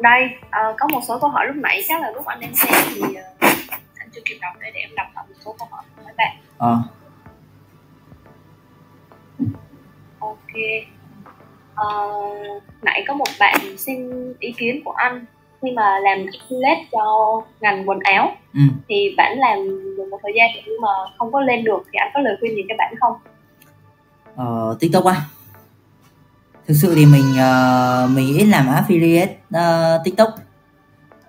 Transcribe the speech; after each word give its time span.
Đây 0.00 0.30
uh, 0.46 0.76
có 0.78 0.88
một 0.92 1.00
số 1.08 1.18
câu 1.18 1.30
hỏi 1.30 1.46
lúc 1.46 1.56
nãy 1.56 1.82
chắc 1.88 2.02
là 2.02 2.10
lúc 2.10 2.26
anh 2.26 2.40
em 2.40 2.54
xem 2.54 2.72
thì 2.94 3.00
uh, 3.00 3.40
anh 3.98 4.08
chưa 4.12 4.20
kịp 4.24 4.38
đọc 4.40 4.52
để, 4.60 4.70
để 4.74 4.80
em 4.80 4.90
đọc 4.96 5.06
lại 5.14 5.24
một 5.28 5.34
số 5.44 5.54
câu 5.58 5.68
hỏi 5.70 5.82
của 5.96 6.02
các 6.06 6.14
bạn. 6.16 6.36
Ờ. 6.58 6.82
Ok. 10.18 10.52
Uh, 11.86 12.62
nãy 12.82 13.04
có 13.08 13.14
một 13.14 13.28
bạn 13.40 13.56
xin 13.78 14.10
ý 14.40 14.52
kiến 14.52 14.80
của 14.84 14.92
anh 14.92 15.24
khi 15.62 15.70
mà 15.70 15.98
làm 15.98 16.18
affiliate 16.18 16.84
cho 16.92 17.02
ngành 17.60 17.88
quần 17.88 17.98
áo. 17.98 18.36
Ừ. 18.54 18.60
thì 18.88 19.14
bạn 19.16 19.38
làm 19.38 19.58
được 19.96 20.08
một 20.10 20.18
thời 20.22 20.32
gian 20.36 20.50
nhưng 20.66 20.80
mà 20.80 20.88
không 21.18 21.32
có 21.32 21.40
lên 21.40 21.64
được 21.64 21.82
thì 21.92 21.96
anh 21.96 22.10
có 22.14 22.20
lời 22.20 22.36
khuyên 22.40 22.56
gì 22.56 22.62
cho 22.68 22.74
bạn 22.78 22.94
không? 23.00 23.12
Ờ 24.36 24.76
tiktok 24.80 25.04
á 25.04 25.14
thực 26.70 26.76
sự 26.76 26.94
thì 26.94 27.06
mình 27.06 27.30
uh, 27.32 28.10
mình 28.10 28.36
ít 28.36 28.44
làm 28.44 28.66
affiliate 28.66 29.28
uh, 29.56 30.04
tiktok. 30.04 30.28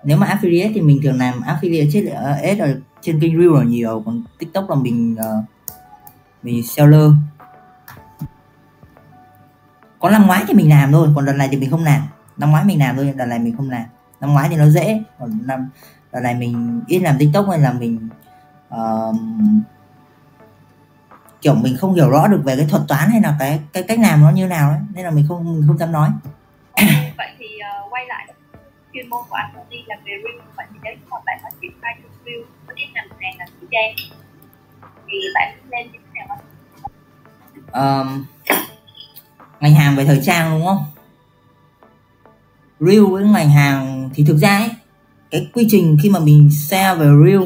Nếu 0.04 0.18
mà 0.18 0.28
affiliate 0.28 0.72
thì 0.74 0.82
mình 0.82 1.00
thường 1.04 1.18
làm 1.18 1.42
affiliate 1.42 1.90
trên 1.94 2.06
ờ, 2.06 2.38
uh, 2.52 2.60
ở 2.60 2.80
trên 3.02 3.20
kênh 3.20 3.38
reel 3.38 3.54
là 3.54 3.64
nhiều 3.64 4.04
còn 4.06 4.24
tiktok 4.40 4.70
là 4.70 4.76
mình 4.76 5.16
uh, 5.20 5.46
mình 6.44 6.64
seller. 6.68 7.12
Có 10.00 10.10
năm 10.10 10.28
ngoái 10.28 10.44
thì 10.48 10.54
mình 10.54 10.70
làm 10.70 10.92
thôi 10.92 11.08
còn 11.16 11.26
đợt 11.26 11.34
này 11.34 11.48
thì 11.52 11.58
mình 11.58 11.70
không 11.70 11.84
làm. 11.84 12.02
Năm 12.38 12.52
ngoái 12.52 12.66
mình 12.66 12.80
làm 12.80 12.96
thôi 12.96 13.14
đợt 13.18 13.26
này 13.26 13.40
mình 13.40 13.58
không 13.58 13.70
làm. 13.70 13.84
Năm 14.20 14.34
ngoái 14.34 14.50
thì 14.50 14.56
nó 14.56 14.70
dễ 14.70 15.04
còn 15.20 15.40
năm 15.46 15.70
đợt 16.12 16.20
này 16.20 16.36
mình 16.36 16.82
ít 16.88 17.00
làm 17.00 17.18
tiktok 17.20 17.50
hay 17.50 17.60
là 17.60 17.74
mình 17.74 18.10
uh, 18.76 19.16
kiểu 21.42 21.56
mình 21.56 21.78
không 21.78 21.94
hiểu 21.94 22.10
rõ 22.10 22.28
được 22.28 22.42
về 22.46 22.56
cái 22.58 22.66
thuật 22.70 22.82
toán 22.88 23.10
hay 23.10 23.22
là 23.22 23.36
cái 23.40 23.60
cái 23.74 23.84
cách 23.84 24.00
làm 24.00 24.22
nó 24.22 24.30
như 24.30 24.48
nào 24.48 24.70
ấy 24.70 24.80
nên 24.94 25.06
là 25.06 25.12
mình 25.12 25.26
không 25.28 25.54
mình 25.60 25.68
không 25.68 25.78
dám 25.78 25.92
nói. 25.92 26.10
Vậy 27.18 27.28
thì 27.40 27.46
uh, 27.46 27.94
quay 27.94 28.06
lại 28.06 28.34
chuyên 28.94 29.10
môn 29.10 29.22
của 29.30 29.36
anh 29.36 29.54
đi 29.70 29.78
là 29.86 29.96
về 30.06 30.12
review 30.12 30.42
vậy 30.58 30.66
thì 30.74 30.80
nếu 30.84 30.94
mà 31.10 31.18
bạn 31.26 31.40
phát 31.44 31.50
triển 31.62 31.72
khai 31.82 31.98
review 32.02 32.44
có 32.68 32.74
cái 32.76 32.90
ngành 32.94 33.08
hàng 33.20 33.38
là 33.40 33.46
thời 33.60 33.68
trang. 33.72 33.96
Thì 35.08 35.18
bạn 35.36 35.58
nên 35.72 35.92
như 35.92 36.00
thế 36.14 36.22
nào 36.28 36.38
um, 38.02 38.26
ngành 39.60 39.76
hàng 39.76 39.96
về 39.96 40.06
thời 40.06 40.22
trang 40.24 40.52
đúng 40.52 40.66
không? 40.66 40.84
Real 42.80 43.06
với 43.06 43.24
ngành 43.24 43.50
hàng 43.50 44.10
thì 44.14 44.26
thực 44.28 44.38
ra 44.38 44.58
ấy 44.58 44.70
cái 45.32 45.50
quy 45.54 45.68
trình 45.70 45.98
khi 46.04 46.10
mà 46.10 46.20
mình 46.20 46.50
share 46.52 46.96
về 46.96 47.06
Real 47.06 47.44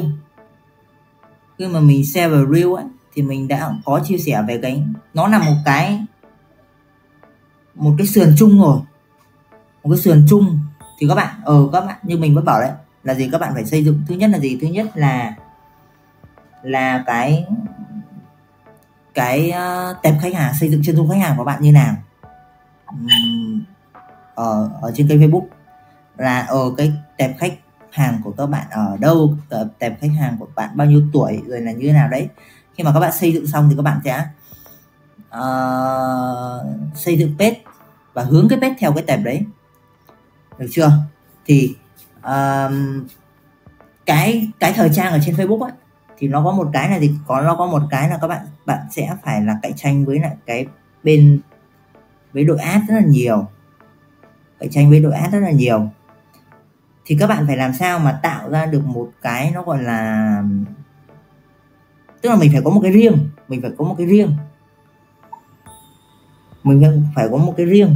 khi 1.58 1.66
mà 1.66 1.80
mình 1.80 2.06
share 2.06 2.28
về 2.28 2.38
Real 2.52 2.74
ấy 2.76 2.84
thì 3.16 3.22
mình 3.22 3.48
đã 3.48 3.70
có 3.84 4.00
chia 4.04 4.18
sẻ 4.18 4.42
về 4.48 4.58
cái 4.62 4.82
nó 5.14 5.28
là 5.28 5.38
một 5.38 5.56
cái 5.64 6.04
một 7.74 7.94
cái 7.98 8.06
sườn 8.06 8.34
chung 8.38 8.62
rồi. 8.62 8.80
Một 9.84 9.90
cái 9.90 9.98
sườn 9.98 10.26
chung. 10.28 10.58
Thì 10.98 11.06
các 11.08 11.14
bạn 11.14 11.40
ờ 11.44 11.68
các 11.72 11.80
bạn 11.80 11.98
như 12.02 12.18
mình 12.18 12.34
mới 12.34 12.44
bảo 12.44 12.60
đấy 12.60 12.70
là 13.04 13.14
gì 13.14 13.28
các 13.32 13.40
bạn 13.40 13.54
phải 13.54 13.64
xây 13.64 13.84
dựng. 13.84 14.02
Thứ 14.08 14.14
nhất 14.14 14.30
là 14.30 14.38
gì? 14.38 14.58
Thứ 14.60 14.66
nhất 14.66 14.86
là 14.94 15.34
là 16.62 17.04
cái 17.06 17.46
cái 19.14 19.52
uh, 19.52 20.02
tệp 20.02 20.14
khách 20.20 20.34
hàng 20.34 20.54
xây 20.60 20.70
dựng 20.70 20.82
chân 20.84 20.96
dung 20.96 21.08
khách 21.08 21.20
hàng 21.20 21.36
của 21.36 21.44
bạn 21.44 21.62
như 21.62 21.72
nào. 21.72 21.94
Uhm, 22.94 23.62
ở 24.34 24.44
ờ, 24.44 24.70
ở 24.82 24.92
trên 24.94 25.08
kênh 25.08 25.20
Facebook. 25.20 25.46
Là 26.16 26.40
ở 26.40 26.74
cái 26.76 26.92
tệp 27.16 27.30
khách 27.38 27.54
hàng 27.90 28.20
của 28.24 28.32
các 28.32 28.46
bạn 28.46 28.66
ở 28.70 28.96
đâu 29.00 29.36
tệp 29.78 30.00
khách 30.00 30.10
hàng 30.20 30.36
của 30.38 30.46
bạn 30.54 30.70
bao 30.74 30.86
nhiêu 30.86 31.02
tuổi 31.12 31.42
rồi 31.46 31.60
là 31.60 31.72
như 31.72 31.86
thế 31.86 31.92
nào 31.92 32.08
đấy 32.08 32.28
khi 32.76 32.84
mà 32.84 32.92
các 32.94 33.00
bạn 33.00 33.12
xây 33.12 33.32
dựng 33.32 33.46
xong 33.46 33.68
thì 33.68 33.76
các 33.76 33.82
bạn 33.82 34.00
sẽ 34.04 34.26
uh, 35.36 36.96
xây 36.96 37.18
dựng 37.18 37.34
page 37.38 37.60
và 38.12 38.22
hướng 38.22 38.48
cái 38.48 38.58
page 38.60 38.74
theo 38.78 38.92
cái 38.92 39.04
tệp 39.06 39.20
đấy. 39.24 39.42
Được 40.58 40.66
chưa? 40.70 40.92
Thì 41.46 41.74
uh, 42.18 42.72
cái 44.06 44.50
cái 44.60 44.72
thời 44.72 44.90
trang 44.94 45.12
ở 45.12 45.18
trên 45.26 45.34
Facebook 45.34 45.60
ấy, 45.60 45.72
thì 46.18 46.28
nó 46.28 46.44
có 46.44 46.52
một 46.52 46.68
cái 46.72 46.90
là 46.90 46.98
gì 46.98 47.14
có 47.26 47.40
nó 47.40 47.56
có 47.56 47.66
một 47.66 47.82
cái 47.90 48.08
là 48.08 48.18
các 48.20 48.28
bạn 48.28 48.46
bạn 48.66 48.78
sẽ 48.90 49.16
phải 49.24 49.42
là 49.42 49.58
cạnh 49.62 49.72
tranh 49.76 50.04
với 50.04 50.18
lại 50.18 50.36
cái 50.46 50.66
bên 51.02 51.40
với 52.32 52.44
đội 52.44 52.58
ad 52.58 52.82
rất 52.88 52.94
là 52.94 53.06
nhiều. 53.06 53.46
Cạnh 54.60 54.70
tranh 54.70 54.90
với 54.90 55.00
đội 55.00 55.12
ad 55.12 55.32
rất 55.32 55.38
là 55.38 55.50
nhiều. 55.50 55.90
Thì 57.04 57.16
các 57.20 57.26
bạn 57.26 57.46
phải 57.46 57.56
làm 57.56 57.72
sao 57.74 57.98
mà 57.98 58.20
tạo 58.22 58.50
ra 58.50 58.66
được 58.66 58.84
một 58.84 59.10
cái 59.22 59.50
nó 59.54 59.62
gọi 59.62 59.82
là 59.82 60.42
tức 62.22 62.30
là 62.30 62.36
mình 62.36 62.50
phải 62.52 62.62
có 62.64 62.70
một 62.70 62.80
cái 62.82 62.92
riêng, 62.92 63.28
mình 63.48 63.62
phải 63.62 63.70
có 63.78 63.84
một 63.84 63.94
cái 63.98 64.06
riêng. 64.06 64.30
Mình 66.62 67.04
phải 67.14 67.28
có 67.30 67.36
một 67.36 67.54
cái 67.56 67.66
riêng. 67.66 67.94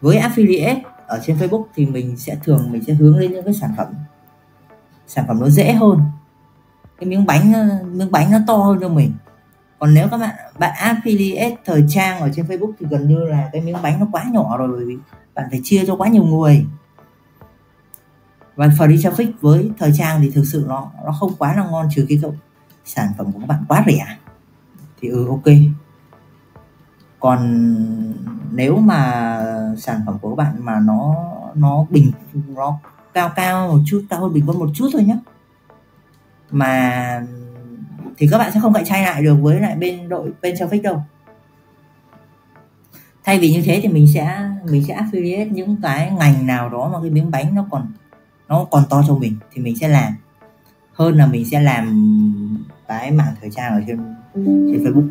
Với 0.00 0.16
affiliate 0.16 0.80
ở 1.06 1.20
trên 1.24 1.36
Facebook 1.38 1.64
thì 1.74 1.86
mình 1.86 2.16
sẽ 2.16 2.36
thường, 2.44 2.72
mình 2.72 2.84
sẽ 2.84 2.94
hướng 2.94 3.18
lên 3.18 3.32
những 3.32 3.44
cái 3.44 3.54
sản 3.54 3.74
phẩm. 3.76 3.86
Sản 5.06 5.24
phẩm 5.28 5.40
nó 5.40 5.48
dễ 5.48 5.72
hơn. 5.72 6.00
Cái 6.98 7.08
miếng 7.08 7.26
bánh 7.26 7.52
ờ, 7.52 7.84
miếng 7.84 8.10
bánh 8.10 8.30
nó 8.30 8.38
to 8.46 8.56
hơn 8.56 8.78
cho 8.80 8.88
mình. 8.88 9.12
Còn 9.78 9.94
nếu 9.94 10.08
các 10.10 10.18
bạn 10.18 10.34
bạn 10.58 10.72
affiliate 10.78 11.56
thời 11.64 11.84
trang 11.88 12.20
ở 12.20 12.30
trên 12.34 12.46
Facebook 12.46 12.72
thì 12.80 12.86
gần 12.90 13.08
như 13.08 13.18
là 13.18 13.48
cái 13.52 13.62
miếng 13.62 13.82
bánh 13.82 14.00
nó 14.00 14.06
quá 14.12 14.24
nhỏ 14.32 14.56
rồi, 14.56 14.68
bởi 14.68 14.84
vì 14.84 14.96
bạn 15.34 15.46
phải 15.50 15.60
chia 15.64 15.84
cho 15.86 15.96
quá 15.96 16.08
nhiều 16.08 16.24
người. 16.24 16.66
Và 18.56 18.66
free 18.66 18.96
traffic 18.96 19.32
với 19.40 19.70
thời 19.78 19.92
trang 19.98 20.20
thì 20.20 20.30
thực 20.30 20.44
sự 20.44 20.64
nó 20.68 20.90
nó 21.04 21.12
không 21.12 21.34
quá 21.38 21.56
là 21.56 21.64
ngon 21.70 21.88
trừ 21.94 22.06
khi 22.08 22.18
cậu 22.22 22.34
sản 22.84 23.12
phẩm 23.18 23.32
của 23.32 23.38
các 23.40 23.46
bạn 23.46 23.64
quá 23.68 23.84
rẻ, 23.86 24.06
thì 25.00 25.08
ừ 25.08 25.26
ok. 25.28 25.54
Còn 27.20 27.40
nếu 28.52 28.76
mà 28.76 29.40
sản 29.78 30.00
phẩm 30.06 30.18
của 30.18 30.30
các 30.30 30.44
bạn 30.44 30.64
mà 30.64 30.80
nó 30.80 31.14
nó 31.54 31.86
bình, 31.90 32.12
nó 32.48 32.78
cao 33.14 33.30
cao 33.36 33.68
một 33.68 33.78
chút 33.86 34.04
cao 34.10 34.20
hơn 34.20 34.32
bình 34.32 34.44
quân 34.46 34.58
một 34.58 34.70
chút 34.74 34.88
thôi 34.92 35.04
nhé 35.04 35.18
mà 36.50 37.26
thì 38.16 38.28
các 38.30 38.38
bạn 38.38 38.50
sẽ 38.54 38.60
không 38.60 38.72
cạnh 38.72 38.84
tranh 38.84 39.04
lại 39.04 39.22
được 39.22 39.36
với 39.40 39.60
lại 39.60 39.76
bên 39.76 40.08
đội, 40.08 40.32
bên 40.42 40.54
traffic 40.54 40.82
đâu. 40.82 41.02
Thay 43.24 43.38
vì 43.38 43.52
như 43.52 43.62
thế 43.64 43.80
thì 43.82 43.88
mình 43.88 44.06
sẽ 44.14 44.50
mình 44.70 44.84
sẽ 44.84 45.02
affiliate 45.02 45.52
những 45.52 45.76
cái 45.82 46.10
ngành 46.10 46.46
nào 46.46 46.68
đó 46.68 46.90
mà 46.92 47.00
cái 47.00 47.10
miếng 47.10 47.30
bánh 47.30 47.54
nó 47.54 47.66
còn 47.70 47.92
nó 48.48 48.64
còn 48.70 48.84
to 48.90 49.02
cho 49.08 49.14
mình 49.14 49.36
thì 49.52 49.62
mình 49.62 49.76
sẽ 49.76 49.88
làm. 49.88 50.12
Hơn 50.92 51.16
là 51.16 51.26
mình 51.26 51.44
sẽ 51.50 51.60
làm 51.60 51.84
cái 52.88 53.10
mảng 53.10 53.34
thời 53.40 53.50
trang 53.50 53.72
ở 53.72 53.82
trên 53.86 54.14
trên 54.34 54.84
Facebook. 54.84 55.08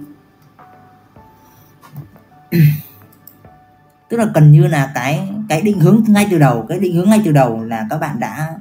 Tức 4.10 4.18
là 4.18 4.26
cần 4.34 4.52
như 4.52 4.68
là 4.68 4.92
cái 4.96 5.30
cái 5.50 5.62
định 5.62 5.80
hướng 5.80 6.04
ngay 6.08 6.28
từ 6.32 6.40
đầu, 6.40 6.66
cái 6.70 6.80
định 6.80 6.96
hướng 6.96 7.10
ngay 7.10 7.22
từ 7.26 7.32
đầu 7.32 7.64
là 7.64 7.88
các 7.90 7.98
bạn 7.98 8.20
đã 8.20 8.60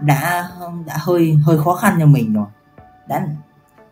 đã 0.00 0.48
đã 0.86 0.96
hơi 0.98 1.38
hơi 1.44 1.58
khó 1.64 1.74
khăn 1.74 1.96
cho 2.00 2.06
mình 2.06 2.32
rồi. 2.32 2.46
Đã 3.08 3.26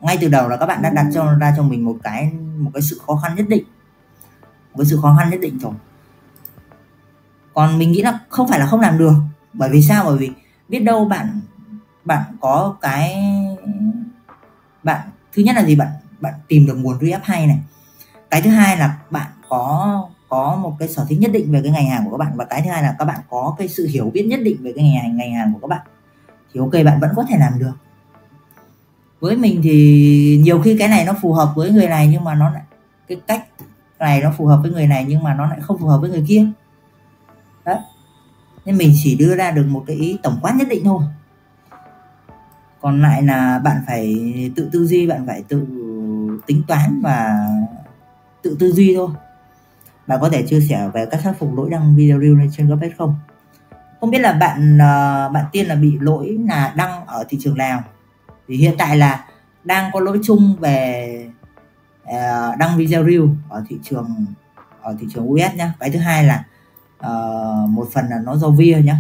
ngay 0.01 0.19
từ 0.21 0.29
đầu 0.29 0.49
là 0.49 0.57
các 0.57 0.67
bạn 0.67 0.83
đã 0.83 0.91
đặt 0.91 1.07
cho, 1.15 1.33
ra 1.41 1.55
cho 1.57 1.63
mình 1.63 1.85
một 1.85 1.97
cái 2.03 2.33
một 2.59 2.71
cái 2.75 2.83
sự 2.83 3.01
khó 3.07 3.17
khăn 3.17 3.35
nhất 3.35 3.47
định. 3.49 3.65
Một 4.73 4.79
cái 4.79 4.87
sự 4.87 4.99
khó 5.03 5.17
khăn 5.19 5.31
nhất 5.31 5.41
định 5.41 5.59
rồi. 5.59 5.73
Còn 7.55 7.79
mình 7.79 7.93
nghĩ 7.93 8.03
là 8.03 8.19
không 8.29 8.49
phải 8.49 8.59
là 8.59 8.67
không 8.67 8.81
làm 8.81 8.99
được. 8.99 9.15
Bởi 9.53 9.71
vì 9.73 9.83
sao? 9.83 10.05
Bởi 10.05 10.19
vì 10.19 10.31
biết 10.69 10.81
đâu 10.81 11.05
bạn 11.05 11.41
bạn 12.05 12.23
có 12.41 12.77
cái 12.81 13.17
bạn, 14.83 15.11
thứ 15.33 15.43
nhất 15.43 15.57
là 15.57 15.65
gì 15.65 15.77
bạn? 15.77 15.89
Bạn 16.21 16.35
tìm 16.49 16.67
được 16.67 16.75
nguồn 16.75 16.99
re 17.01 17.21
hay 17.23 17.47
này. 17.47 17.59
Cái 18.31 18.43
thứ 18.43 18.51
hai 18.51 18.77
là 18.77 18.99
bạn 19.11 19.31
có 19.49 20.09
có 20.29 20.59
một 20.63 20.77
cái 20.79 20.89
sở 20.89 21.07
thích 21.09 21.19
nhất 21.21 21.33
định 21.33 21.53
về 21.53 21.61
cái 21.63 21.73
ngành 21.73 21.87
hàng 21.87 22.05
của 22.05 22.11
các 22.11 22.17
bạn 22.17 22.33
và 22.37 22.45
cái 22.45 22.63
thứ 22.63 22.71
hai 22.71 22.83
là 22.83 22.97
các 22.99 23.05
bạn 23.05 23.21
có 23.31 23.55
cái 23.59 23.69
sự 23.69 23.87
hiểu 23.87 24.11
biết 24.15 24.27
nhất 24.27 24.41
định 24.43 24.57
về 24.63 24.73
cái 24.77 24.85
ngành 24.85 25.03
hàng 25.03 25.17
ngành 25.17 25.35
hàng 25.35 25.53
của 25.53 25.59
các 25.69 25.69
bạn. 25.69 25.87
Thì 26.53 26.61
ok, 26.61 26.73
bạn 26.85 27.01
vẫn 27.01 27.11
có 27.17 27.25
thể 27.29 27.37
làm 27.39 27.59
được. 27.59 27.73
Với 29.21 29.37
mình 29.37 29.61
thì 29.63 30.41
nhiều 30.45 30.63
khi 30.63 30.77
cái 30.79 30.89
này 30.89 31.05
nó 31.05 31.15
phù 31.23 31.33
hợp 31.33 31.53
với 31.57 31.71
người 31.71 31.89
này 31.89 32.09
nhưng 32.09 32.25
mà 32.25 32.35
nó 32.35 32.51
lại, 32.51 32.63
cái 33.09 33.21
cách 33.27 33.47
này 33.99 34.21
nó 34.21 34.33
phù 34.39 34.47
hợp 34.47 34.59
với 34.63 34.71
người 34.71 34.87
này 34.87 35.05
nhưng 35.09 35.23
mà 35.23 35.35
nó 35.35 35.47
lại 35.49 35.59
không 35.61 35.79
phù 35.79 35.87
hợp 35.87 35.99
với 36.01 36.11
người 36.11 36.25
kia. 36.29 36.47
Đấy. 37.65 37.79
Nên 38.65 38.77
mình 38.77 38.93
chỉ 39.03 39.17
đưa 39.17 39.37
ra 39.37 39.51
được 39.51 39.67
một 39.69 39.85
cái 39.87 39.97
ý 39.97 40.19
tổng 40.23 40.39
quát 40.43 40.55
nhất 40.57 40.69
định 40.71 40.85
thôi 40.85 41.03
còn 42.81 43.03
lại 43.03 43.23
là 43.23 43.59
bạn 43.59 43.83
phải 43.87 44.17
tự 44.57 44.69
tư 44.73 44.87
duy 44.87 45.07
bạn 45.07 45.27
phải 45.27 45.45
tự 45.49 45.67
tính 46.47 46.63
toán 46.69 47.01
và 47.03 47.49
tự 48.43 48.57
tư 48.61 48.73
duy 48.73 48.95
thôi. 48.95 49.09
Bạn 50.07 50.19
có 50.21 50.29
thể 50.29 50.43
chia 50.43 50.61
sẻ 50.61 50.91
về 50.95 51.07
các 51.11 51.21
khắc 51.23 51.39
phục 51.39 51.57
lỗi 51.57 51.71
đăng 51.71 51.97
video 51.97 52.21
reel 52.21 52.39
lên 52.39 52.51
trên 52.57 52.69
webpage 52.69 52.91
không? 52.99 53.15
Không 54.01 54.11
biết 54.11 54.19
là 54.19 54.33
bạn 54.33 54.79
ờ, 54.79 55.29
bạn 55.35 55.45
tiên 55.53 55.67
là 55.67 55.75
bị 55.75 55.99
lỗi 56.01 56.39
là 56.49 56.75
đăng 56.77 57.07
ở 57.07 57.25
thị 57.29 57.39
trường 57.41 57.59
nào? 57.59 57.83
Thì 58.49 58.57
hiện 58.57 58.75
tại 58.79 58.97
là 58.97 59.25
đang 59.65 59.91
có 59.93 60.01
lỗi 60.01 60.21
chung 60.25 60.57
về 60.61 61.27
ờ, 62.05 62.55
đăng 62.59 62.79
video 62.79 63.05
reel 63.05 63.23
ở 63.49 63.65
thị 63.69 63.79
trường 63.83 64.27
ở 64.83 64.97
thị 65.01 65.07
trường 65.15 65.31
US 65.31 65.55
nhá. 65.57 65.75
Cái 65.81 65.91
thứ 65.91 65.99
hai 65.99 66.25
là 66.25 66.45
uh, 67.07 67.69
một 67.69 67.89
phần 67.93 68.05
là 68.11 68.17
nó 68.25 68.37
do 68.37 68.49
via 68.51 68.83
nhá. 68.85 68.97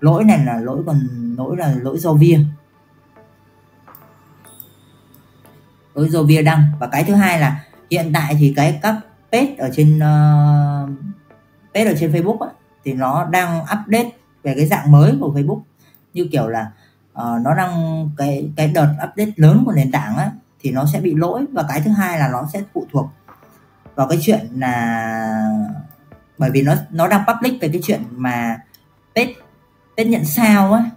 Lỗi 0.00 0.24
này 0.24 0.38
là 0.44 0.60
lỗi 0.60 0.82
còn 0.86 1.00
lỗi 1.38 1.56
là 1.56 1.74
lỗi 1.82 1.98
do 1.98 2.12
via. 2.12 2.38
Lỗi 5.96 6.08
do 6.08 6.22
via 6.22 6.42
đăng. 6.42 6.64
Và 6.78 6.86
cái 6.86 7.04
thứ 7.04 7.14
hai 7.14 7.40
là 7.40 7.64
hiện 7.90 8.10
tại 8.14 8.36
thì 8.38 8.52
cái 8.56 8.78
các 8.82 8.94
page 9.32 9.54
ở 9.58 9.70
trên 9.72 9.96
uh, 9.96 10.90
page 11.74 11.90
ở 11.90 11.94
trên 12.00 12.12
Facebook 12.12 12.38
ấy, 12.38 12.50
thì 12.84 12.92
nó 12.92 13.24
đang 13.24 13.60
update 13.62 14.10
về 14.42 14.54
cái 14.56 14.66
dạng 14.66 14.92
mới 14.92 15.16
của 15.20 15.32
Facebook. 15.34 15.60
Như 16.12 16.28
kiểu 16.32 16.48
là 16.48 16.70
uh, 17.12 17.42
nó 17.42 17.54
đang 17.56 18.08
cái 18.16 18.50
cái 18.56 18.68
đợt 18.68 18.94
update 19.10 19.32
lớn 19.36 19.62
của 19.66 19.72
nền 19.72 19.92
tảng 19.92 20.16
á 20.16 20.30
thì 20.60 20.72
nó 20.72 20.86
sẽ 20.92 21.00
bị 21.00 21.14
lỗi. 21.14 21.44
Và 21.52 21.64
cái 21.68 21.80
thứ 21.80 21.90
hai 21.90 22.18
là 22.18 22.28
nó 22.28 22.48
sẽ 22.52 22.62
phụ 22.74 22.86
thuộc 22.92 23.06
vào 23.94 24.08
cái 24.08 24.18
chuyện 24.22 24.48
là 24.54 25.50
bởi 26.38 26.50
vì 26.50 26.62
nó 26.62 26.74
nó 26.90 27.08
đang 27.08 27.24
public 27.26 27.60
về 27.60 27.68
cái 27.68 27.80
chuyện 27.84 28.02
mà 28.10 28.56
page 29.14 29.32
page 29.96 30.10
nhận 30.10 30.24
sao 30.24 30.72
á. 30.72 30.90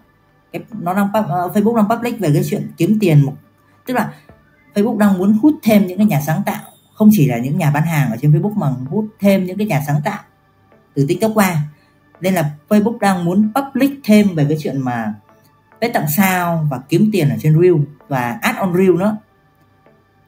Cái 0.52 0.64
nó 0.82 0.94
đang 0.94 1.06
uh, 1.06 1.56
Facebook 1.56 1.76
đang 1.76 1.90
public 1.90 2.20
về 2.20 2.30
cái 2.34 2.44
chuyện 2.50 2.72
kiếm 2.78 2.98
tiền 3.02 3.26
một 3.26 3.34
tức 3.86 3.94
là 3.94 4.14
Facebook 4.74 4.98
đang 4.98 5.18
muốn 5.18 5.38
hút 5.42 5.54
thêm 5.64 5.88
những 5.88 5.98
cái 5.98 6.08
nhà 6.08 6.22
sáng 6.22 6.42
tạo. 6.46 6.62
Không 6.94 7.10
chỉ 7.12 7.28
là 7.28 7.38
những 7.38 7.58
nhà 7.58 7.72
bán 7.72 7.84
hàng 7.84 8.12
ở 8.12 8.18
trên 8.22 8.32
Facebook 8.32 8.54
mà 8.54 8.68
hút 8.90 9.06
thêm 9.20 9.46
những 9.46 9.58
cái 9.58 9.68
nhà 9.68 9.84
sáng 9.88 10.02
tạo 10.06 10.20
từ 10.94 11.06
TikTok 11.08 11.32
qua. 11.36 11.62
Nên 12.22 12.34
là 12.34 12.52
Facebook 12.70 13.00
đang 13.00 13.26
muốn 13.26 13.52
public 13.56 13.92
thêm 14.04 14.36
về 14.36 14.46
cái 14.50 14.58
chuyện 14.62 14.82
mà 14.82 15.14
page 15.82 15.94
tặng 15.94 16.06
sao 16.18 16.68
và 16.72 16.80
kiếm 16.90 17.10
tiền 17.14 17.30
ở 17.30 17.36
trên 17.40 17.62
Reel 17.62 17.76
và 18.08 18.40
ad 18.42 18.56
on 18.56 18.74
Reel 18.78 18.92
nữa. 18.92 19.18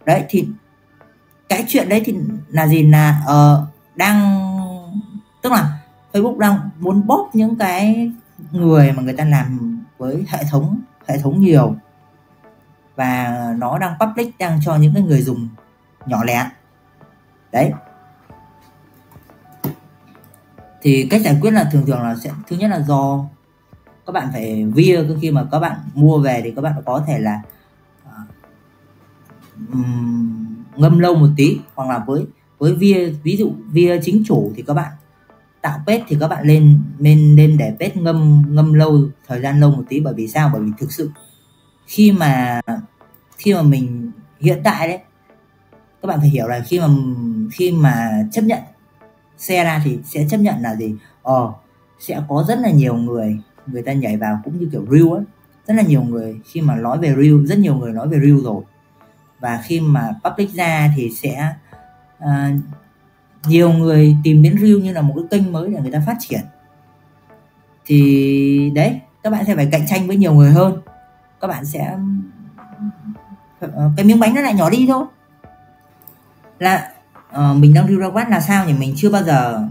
Đấy 0.06 0.26
thì 0.30 0.48
cái 1.50 1.66
chuyện 1.68 1.90
đấy 1.90 2.02
thì 2.06 2.16
là 2.48 2.68
gì? 2.68 2.84
Là 2.84 3.24
uh, 3.26 3.68
đang 3.96 4.42
tức 5.42 5.52
là 5.52 5.80
Facebook 6.14 6.38
đang 6.38 6.70
muốn 6.80 7.08
bóp 7.08 7.30
những 7.34 7.56
cái 7.56 8.12
người 8.52 8.92
mà 8.92 9.04
người 9.04 9.14
ta 9.14 9.26
làm 9.26 9.80
với 9.98 10.26
hệ 10.28 10.44
thống 10.52 10.82
hệ 11.08 11.18
thống 11.18 11.42
nhiều 11.42 11.76
và 12.96 13.38
nó 13.58 13.78
đang 13.78 13.94
public 14.00 14.38
đang 14.38 14.60
cho 14.66 14.76
những 14.76 14.94
cái 14.94 15.04
người 15.04 15.22
dùng 15.22 15.50
nhỏ 16.06 16.24
lẻ. 16.24 16.50
Đấy. 17.52 17.72
Thì 20.82 21.08
cách 21.10 21.22
giải 21.22 21.38
quyết 21.42 21.52
là 21.52 21.70
thường 21.72 21.86
thường 21.86 22.02
là 22.02 22.16
sẽ 22.16 22.32
thứ 22.48 22.56
nhất 22.56 22.68
là 22.68 22.80
do 22.80 23.26
các 24.06 24.14
bạn 24.14 24.30
phải 24.34 24.66
via 24.66 25.04
khi 25.22 25.32
mà 25.32 25.48
các 25.52 25.60
bạn 25.60 25.80
mua 25.94 26.20
về 26.20 26.42
thì 26.44 26.52
các 26.56 26.62
bạn 26.62 26.74
có 26.86 27.04
thể 27.08 27.20
là 27.20 27.42
uh, 28.04 28.28
ngâm 30.76 31.00
lâu 31.00 31.16
một 31.16 31.30
tí 31.38 31.60
hoặc 31.76 31.90
là 31.90 32.04
với 32.08 32.26
với 32.58 32.76
via 32.76 33.10
ví 33.24 33.38
dụ 33.38 33.52
via 33.72 34.00
chính 34.04 34.24
chủ 34.28 34.52
thì 34.56 34.64
các 34.68 34.74
bạn 34.74 34.92
tạo 35.62 35.80
pet 35.88 36.02
thì 36.08 36.18
các 36.20 36.28
bạn 36.28 36.46
lên 36.46 36.82
lên 37.00 37.36
lên 37.36 37.58
để 37.58 37.76
pet 37.80 37.98
ngâm 37.98 38.44
ngâm 38.56 38.74
lâu 38.74 39.00
thời 39.28 39.42
gian 39.42 39.60
lâu 39.60 39.72
một 39.72 39.84
tí. 39.90 40.00
Bởi 40.00 40.14
vì 40.14 40.28
sao? 40.28 40.50
Bởi 40.54 40.62
vì 40.62 40.72
thực 40.78 40.92
sự 40.92 41.12
khi 41.92 42.12
mà 42.12 42.62
khi 43.38 43.54
mà 43.54 43.62
mình 43.62 44.12
hiện 44.40 44.62
tại 44.64 44.88
đấy 44.88 45.00
các 46.02 46.08
bạn 46.08 46.20
phải 46.20 46.30
hiểu 46.30 46.48
là 46.48 46.60
khi 46.68 46.80
mà 46.80 46.88
khi 47.54 47.72
mà 47.72 48.24
chấp 48.32 48.42
nhận 48.42 48.60
xe 49.38 49.64
ra 49.64 49.82
thì 49.86 50.00
sẽ 50.06 50.26
chấp 50.30 50.38
nhận 50.38 50.56
là 50.62 50.76
gì? 50.76 50.96
Ờ 51.22 51.54
sẽ 52.00 52.22
có 52.30 52.46
rất 52.48 52.60
là 52.60 52.70
nhiều 52.70 52.96
người 52.96 53.40
người 53.68 53.82
ta 53.82 53.94
nhảy 53.94 54.18
vào 54.18 54.42
cũng 54.44 54.60
như 54.60 54.70
kiểu 54.72 54.86
reel 54.92 55.10
ấy 55.10 55.24
rất 55.68 55.74
là 55.74 55.84
nhiều 55.84 56.04
người 56.04 56.40
khi 56.46 56.62
mà 56.62 56.76
nói 56.76 56.98
về 56.98 57.16
reel 57.18 57.46
rất 57.46 57.60
nhiều 57.60 57.76
người 57.76 57.92
nói 57.92 58.08
về 58.08 58.20
reel 58.20 58.44
rồi. 58.44 58.64
Và 59.40 59.62
khi 59.66 59.80
mà 59.80 60.10
public 60.24 60.50
ra 60.50 60.94
thì 60.98 61.10
sẽ 61.10 61.54
uh, 62.24 62.30
nhiều 63.48 63.74
người 63.74 64.16
tìm 64.24 64.44
đến 64.44 64.58
reel 64.62 64.82
như 64.82 64.94
là 64.94 65.02
một 65.02 65.14
cái 65.16 65.26
kênh 65.32 65.52
mới 65.52 65.70
để 65.70 65.82
người 65.82 65.92
ta 65.92 66.02
phát 66.06 66.18
triển. 66.20 66.42
Thì 67.86 68.72
đấy 68.76 69.00
các 69.24 69.30
bạn 69.30 69.46
sẽ 69.46 69.56
phải 69.56 69.68
cạnh 69.72 69.88
tranh 69.88 70.08
với 70.08 70.16
nhiều 70.16 70.34
người 70.34 70.52
hơn 70.52 70.82
các 71.42 71.48
bạn 71.48 71.66
sẽ 71.66 71.98
ờ, 73.60 73.92
cái 73.98 74.06
miếng 74.06 74.20
bánh 74.20 74.36
nó 74.36 74.42
lại 74.42 74.54
nhỏ 74.54 74.70
đi 74.70 74.86
thôi. 74.88 75.06
Là 76.60 76.92
uh, 77.30 77.58
mình 77.58 77.74
đang 77.74 77.88
review 77.88 78.00
ra 78.00 78.08
quát 78.08 78.30
là 78.30 78.40
sao 78.40 78.66
nhỉ? 78.66 78.74
Mình 78.74 78.94
chưa 78.98 79.10
bao 79.10 79.24
giờ 79.24 79.68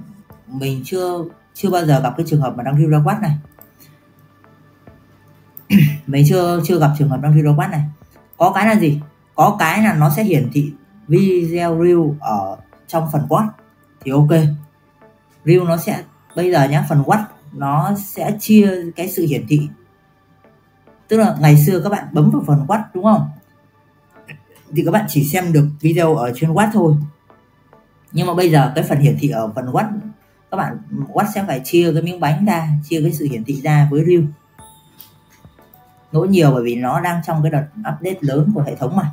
mình 0.47 0.83
chưa 0.85 1.25
chưa 1.55 1.71
bao 1.71 1.87
giờ 1.87 2.01
gặp 2.01 2.15
cái 2.17 2.27
trường 2.29 2.41
hợp 2.41 2.55
mà 2.57 2.63
đang 2.63 2.75
review 2.75 2.91
ra 2.91 3.01
quát 3.05 3.19
này. 3.23 3.37
Mình 6.07 6.25
chưa 6.29 6.61
chưa 6.65 6.79
gặp 6.79 6.91
trường 6.99 7.09
hợp 7.09 7.21
đang 7.23 7.35
review 7.35 7.45
ra 7.45 7.53
quát 7.57 7.71
này. 7.71 7.85
Có 8.37 8.53
cái 8.53 8.67
là 8.67 8.81
gì? 8.81 9.01
Có 9.35 9.57
cái 9.59 9.83
là 9.83 9.95
nó 9.95 10.11
sẽ 10.11 10.25
hiển 10.25 10.51
thị 10.53 10.73
video 11.09 11.85
reel 11.85 11.99
ở 12.21 12.57
trong 12.87 13.09
phần 13.13 13.27
quát 13.29 13.49
thì 14.01 14.11
ok. 14.11 14.31
Reel 15.45 15.63
nó 15.65 15.77
sẽ 15.77 16.03
bây 16.37 16.53
giờ 16.53 16.69
nhá 16.69 16.87
phần 16.89 17.03
quát 17.07 17.27
nó 17.53 17.95
sẽ 17.99 18.37
chia 18.41 18.93
cái 18.97 19.09
sự 19.09 19.27
hiển 19.27 19.47
thị 19.49 19.69
tức 21.11 21.17
là 21.17 21.37
ngày 21.41 21.57
xưa 21.67 21.81
các 21.81 21.89
bạn 21.89 22.05
bấm 22.13 22.31
vào 22.31 22.43
phần 22.47 22.65
quát, 22.69 22.85
đúng 22.95 23.05
không? 23.05 23.29
Thì 24.73 24.83
các 24.85 24.91
bạn 24.91 25.07
chỉ 25.09 25.25
xem 25.25 25.53
được 25.53 25.69
video 25.81 26.15
ở 26.15 26.33
trên 26.35 26.53
Watt 26.53 26.71
thôi. 26.73 26.95
Nhưng 28.13 28.27
mà 28.27 28.35
bây 28.35 28.51
giờ 28.51 28.73
cái 28.75 28.85
phần 28.85 28.99
hiển 28.99 29.17
thị 29.21 29.29
ở 29.29 29.53
phần 29.55 29.67
Watt 29.67 29.99
các 30.51 30.57
bạn 30.57 30.79
Watt 31.13 31.27
sẽ 31.35 31.45
phải 31.47 31.61
chia 31.65 31.93
cái 31.93 32.03
miếng 32.03 32.21
bánh 32.21 32.45
ra, 32.45 32.69
chia 32.89 33.03
cái 33.03 33.13
sự 33.13 33.29
hiển 33.31 33.45
thị 33.45 33.61
ra 33.63 33.89
với 33.91 34.05
Reel 34.05 34.25
lỗi 36.13 36.29
nhiều 36.29 36.51
bởi 36.51 36.63
vì 36.65 36.75
nó 36.75 37.01
đang 37.01 37.21
trong 37.27 37.43
cái 37.43 37.51
đợt 37.51 37.67
update 37.79 38.19
lớn 38.21 38.53
của 38.55 38.63
hệ 38.63 38.77
thống 38.77 38.97
mà. 38.97 39.13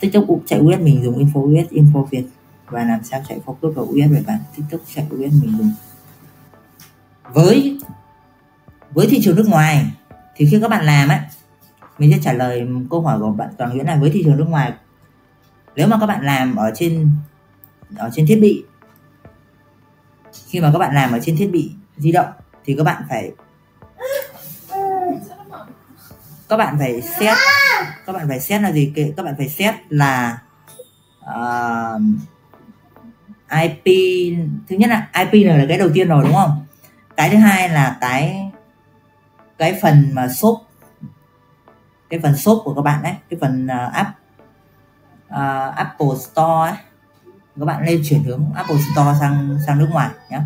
TikTok 0.00 0.24
chạy 0.46 0.60
US 0.60 0.80
mình 0.80 1.02
dùng 1.04 1.18
info 1.18 1.40
US 1.40 1.70
info 1.70 2.04
Việt. 2.04 2.24
Và 2.66 2.84
làm 2.84 3.04
sao 3.04 3.22
chạy 3.28 3.40
focus 3.46 3.72
vào 3.72 3.84
US 3.84 4.10
về 4.10 4.22
bạn? 4.26 4.38
TikTok 4.56 4.80
chạy 4.94 5.06
US 5.06 5.32
mình 5.42 5.54
dùng. 5.58 5.72
Với 7.32 7.78
với 8.90 9.06
thị 9.10 9.20
trường 9.22 9.36
nước 9.36 9.48
ngoài 9.48 9.86
thì 10.36 10.46
khi 10.50 10.58
các 10.60 10.70
bạn 10.70 10.84
làm 10.84 11.08
á 11.08 11.24
mình 11.98 12.12
sẽ 12.12 12.18
trả 12.22 12.32
lời 12.32 12.68
câu 12.90 13.00
hỏi 13.00 13.18
của 13.18 13.30
bạn 13.30 13.48
toàn 13.58 13.70
nguyễn 13.70 13.86
là 13.86 13.96
với 13.96 14.10
thị 14.10 14.22
trường 14.24 14.36
nước 14.36 14.48
ngoài 14.48 14.72
nếu 15.76 15.88
mà 15.88 15.96
các 16.00 16.06
bạn 16.06 16.24
làm 16.24 16.56
ở 16.56 16.72
trên 16.74 17.10
ở 17.96 18.10
trên 18.14 18.26
thiết 18.26 18.38
bị 18.42 18.64
khi 20.48 20.60
mà 20.60 20.70
các 20.72 20.78
bạn 20.78 20.94
làm 20.94 21.12
ở 21.12 21.18
trên 21.22 21.36
thiết 21.36 21.50
bị 21.52 21.72
di 21.96 22.12
động 22.12 22.28
thì 22.64 22.74
các 22.78 22.84
bạn 22.84 23.02
phải 23.08 23.32
các 26.48 26.56
bạn 26.56 26.76
phải 26.78 27.02
xét 27.02 27.36
các 28.06 28.12
bạn 28.12 28.28
phải 28.28 28.40
xét 28.40 28.62
là 28.62 28.72
gì 28.72 28.92
các 29.16 29.22
bạn 29.22 29.34
phải 29.38 29.48
xét 29.48 29.74
là 29.88 30.38
ờ, 31.20 31.94
uh, 31.96 32.02
IP 33.62 33.84
thứ 34.68 34.76
nhất 34.76 34.90
là 34.90 35.08
IP 35.18 35.46
là 35.46 35.64
cái 35.68 35.78
đầu 35.78 35.88
tiên 35.94 36.08
rồi 36.08 36.24
đúng 36.24 36.34
không? 36.34 36.66
Cái 37.16 37.30
thứ 37.30 37.36
hai 37.36 37.68
là 37.68 37.96
cái 38.00 38.51
cái 39.62 39.78
phần 39.82 40.10
mà 40.12 40.28
shop 40.28 40.58
cái 42.10 42.20
phần 42.20 42.36
shop 42.36 42.62
của 42.64 42.74
các 42.74 42.82
bạn 42.82 43.02
đấy 43.02 43.14
cái 43.30 43.38
phần 43.40 43.66
uh, 43.66 43.92
app 43.92 44.10
uh, 45.28 45.76
Apple 45.76 46.08
Store 46.18 46.70
ấy. 46.70 46.76
Các 47.58 47.64
bạn 47.64 47.84
lên 47.86 48.02
chuyển 48.04 48.24
hướng 48.24 48.44
Apple 48.54 48.76
Store 48.76 49.14
sang 49.20 49.58
sang 49.66 49.78
nước 49.78 49.88
ngoài 49.92 50.10
nhé 50.30 50.40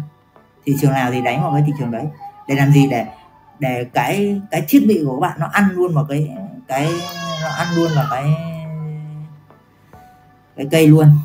thị 0.65 0.75
trường 0.81 0.93
nào 0.93 1.13
thì 1.13 1.23
đánh 1.23 1.43
vào 1.43 1.53
cái 1.53 1.63
thị 1.67 1.73
trường 1.79 1.91
đấy. 1.91 2.07
Để 2.49 2.55
làm 2.55 2.73
gì? 2.73 2.89
Để 2.91 3.07
để 3.59 3.85
cái 3.95 4.41
cái 4.51 4.65
thiết 4.69 4.85
bị 4.89 5.03
của 5.05 5.21
các 5.21 5.21
bạn 5.21 5.39
nó 5.41 5.47
ăn 5.47 5.71
luôn 5.71 5.95
vào 5.95 6.07
cái 6.09 6.37
cái 6.69 6.89
nó 7.43 7.49
ăn 7.49 7.67
luôn 7.77 7.91
vào 7.97 8.07
cái 8.11 8.35
cái 10.57 10.67
cây 10.71 10.89
luôn 10.89 11.17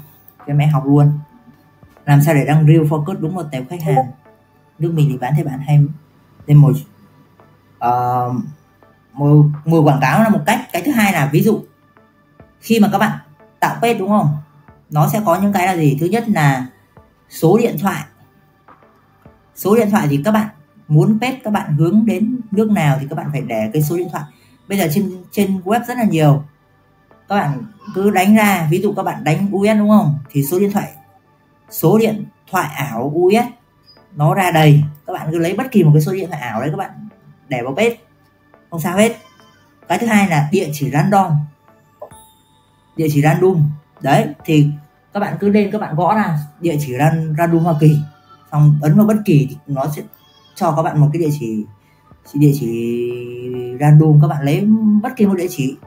cái 0.46 0.56
máy 0.56 0.68
học 0.68 0.84
luôn. 0.86 1.20
Làm 2.06 2.22
sao 2.22 2.36
để 2.36 2.46
đăng 2.46 2.68
real 2.68 2.84
focus 2.84 3.20
đúng 3.20 3.36
một 3.36 3.46
tệp 3.52 3.64
khách 3.70 3.82
hàng? 3.82 4.12
Nước 4.80 4.92
mình 4.96 5.10
thì 5.12 5.18
bán 5.18 5.34
thì 5.38 5.44
bạn 5.44 5.60
hay 5.60 5.84
nên 6.48 6.58
một 6.58 6.72
Ờ, 7.82 8.26
uh, 8.28 8.36
mùi, 9.14 9.44
mùi 9.66 9.82
quảng 9.82 10.00
cáo 10.02 10.24
là 10.24 10.30
một 10.30 10.40
cách. 10.46 10.60
Cái 10.74 10.82
thứ 10.82 10.92
hai 10.92 11.14
là 11.14 11.30
ví 11.32 11.44
dụ 11.44 11.62
khi 12.60 12.80
mà 12.80 12.90
các 12.92 12.98
bạn 12.98 13.18
tạo 13.60 13.76
page 13.82 13.94
đúng 13.94 14.10
không? 14.10 14.38
Nó 14.90 15.10
sẽ 15.14 15.22
có 15.26 15.40
những 15.42 15.54
cái 15.54 15.68
là 15.68 15.76
gì? 15.76 15.98
Thứ 16.00 16.06
nhất 16.06 16.30
là 16.30 16.68
số 17.30 17.58
điện 17.58 17.76
thoại. 17.82 18.02
Số 19.56 19.76
điện 19.76 19.92
thoại 19.92 20.08
thì 20.10 20.22
các 20.26 20.32
bạn 20.32 20.48
muốn 20.88 21.18
page 21.22 21.40
các 21.44 21.54
bạn 21.54 21.74
hướng 21.74 22.06
đến 22.06 22.40
nước 22.52 22.72
nào 22.72 22.98
thì 23.02 23.08
các 23.10 23.16
bạn 23.16 23.28
phải 23.32 23.42
để 23.42 23.70
cái 23.74 23.82
số 23.82 23.98
điện 23.98 24.08
thoại. 24.12 24.24
Bây 24.70 24.78
giờ 24.78 24.88
trên 24.94 25.24
trên 25.32 25.62
web 25.66 25.86
rất 25.88 25.98
là 25.98 26.04
nhiều. 26.04 26.44
Các 27.30 27.36
bạn 27.36 27.64
cứ 27.96 28.12
đánh 28.12 28.36
ra 28.36 28.68
ví 28.72 28.82
dụ 28.82 28.94
các 28.94 29.04
bạn 29.04 29.24
đánh 29.24 29.56
US 29.56 29.78
đúng 29.78 29.90
không? 29.90 30.20
Thì 30.30 30.44
số 30.44 30.60
điện 30.60 30.72
thoại 30.72 30.92
số 31.70 31.98
điện 31.98 32.26
thoại 32.52 32.70
ảo 32.76 33.14
US 33.16 33.46
nó 34.16 34.34
ra 34.34 34.52
đầy. 34.52 34.84
Các 35.08 35.14
bạn 35.14 35.28
cứ 35.32 35.38
lấy 35.38 35.54
bất 35.54 35.72
kỳ 35.72 35.84
một 35.84 35.92
cái 35.94 36.02
số 36.02 36.12
điện 36.12 36.30
thoại 36.30 36.42
ảo 36.42 36.62
đấy 36.62 36.70
các 36.72 36.78
bạn 36.78 36.92
để 37.52 37.62
vào 37.64 37.76
page 37.76 37.98
không 38.70 38.80
sao 38.80 38.98
hết. 38.98 39.16
Cái 39.88 39.98
thứ 39.98 40.08
hai 40.08 40.30
là 40.30 40.50
địa 40.52 40.70
chỉ 40.74 40.92
random. 40.92 41.32
Địa 42.96 43.08
chỉ 43.12 43.22
random. 43.22 43.70
Đấy, 44.02 44.28
thì 44.46 44.68
các 45.14 45.20
bạn 45.20 45.38
cứ 45.40 45.50
lên, 45.50 45.72
các 45.72 45.82
bạn 45.82 45.96
gõ 45.96 46.16
ra 46.16 46.38
địa 46.60 46.78
chỉ 46.80 46.94
ran, 46.94 47.36
random 47.38 47.64
Hoa 47.64 47.76
Kỳ. 47.80 47.98
Xong 48.52 48.78
ấn 48.82 48.98
vào 48.98 49.06
bất 49.06 49.18
kỳ 49.26 49.48
thì 49.50 49.58
nó 49.68 49.86
sẽ 49.96 50.02
cho 50.56 50.74
các 50.76 50.84
bạn 50.84 51.00
một 51.00 51.10
cái 51.14 51.20
địa 51.22 51.30
chỉ 51.40 51.66
địa 52.34 52.52
chỉ 52.60 53.12
random. 53.80 54.22
Các 54.22 54.28
bạn 54.28 54.46
lấy 54.46 54.68
bất 55.04 55.10
kỳ 55.16 55.26
một 55.26 55.36
địa 55.36 55.48
chỉ 55.50 55.78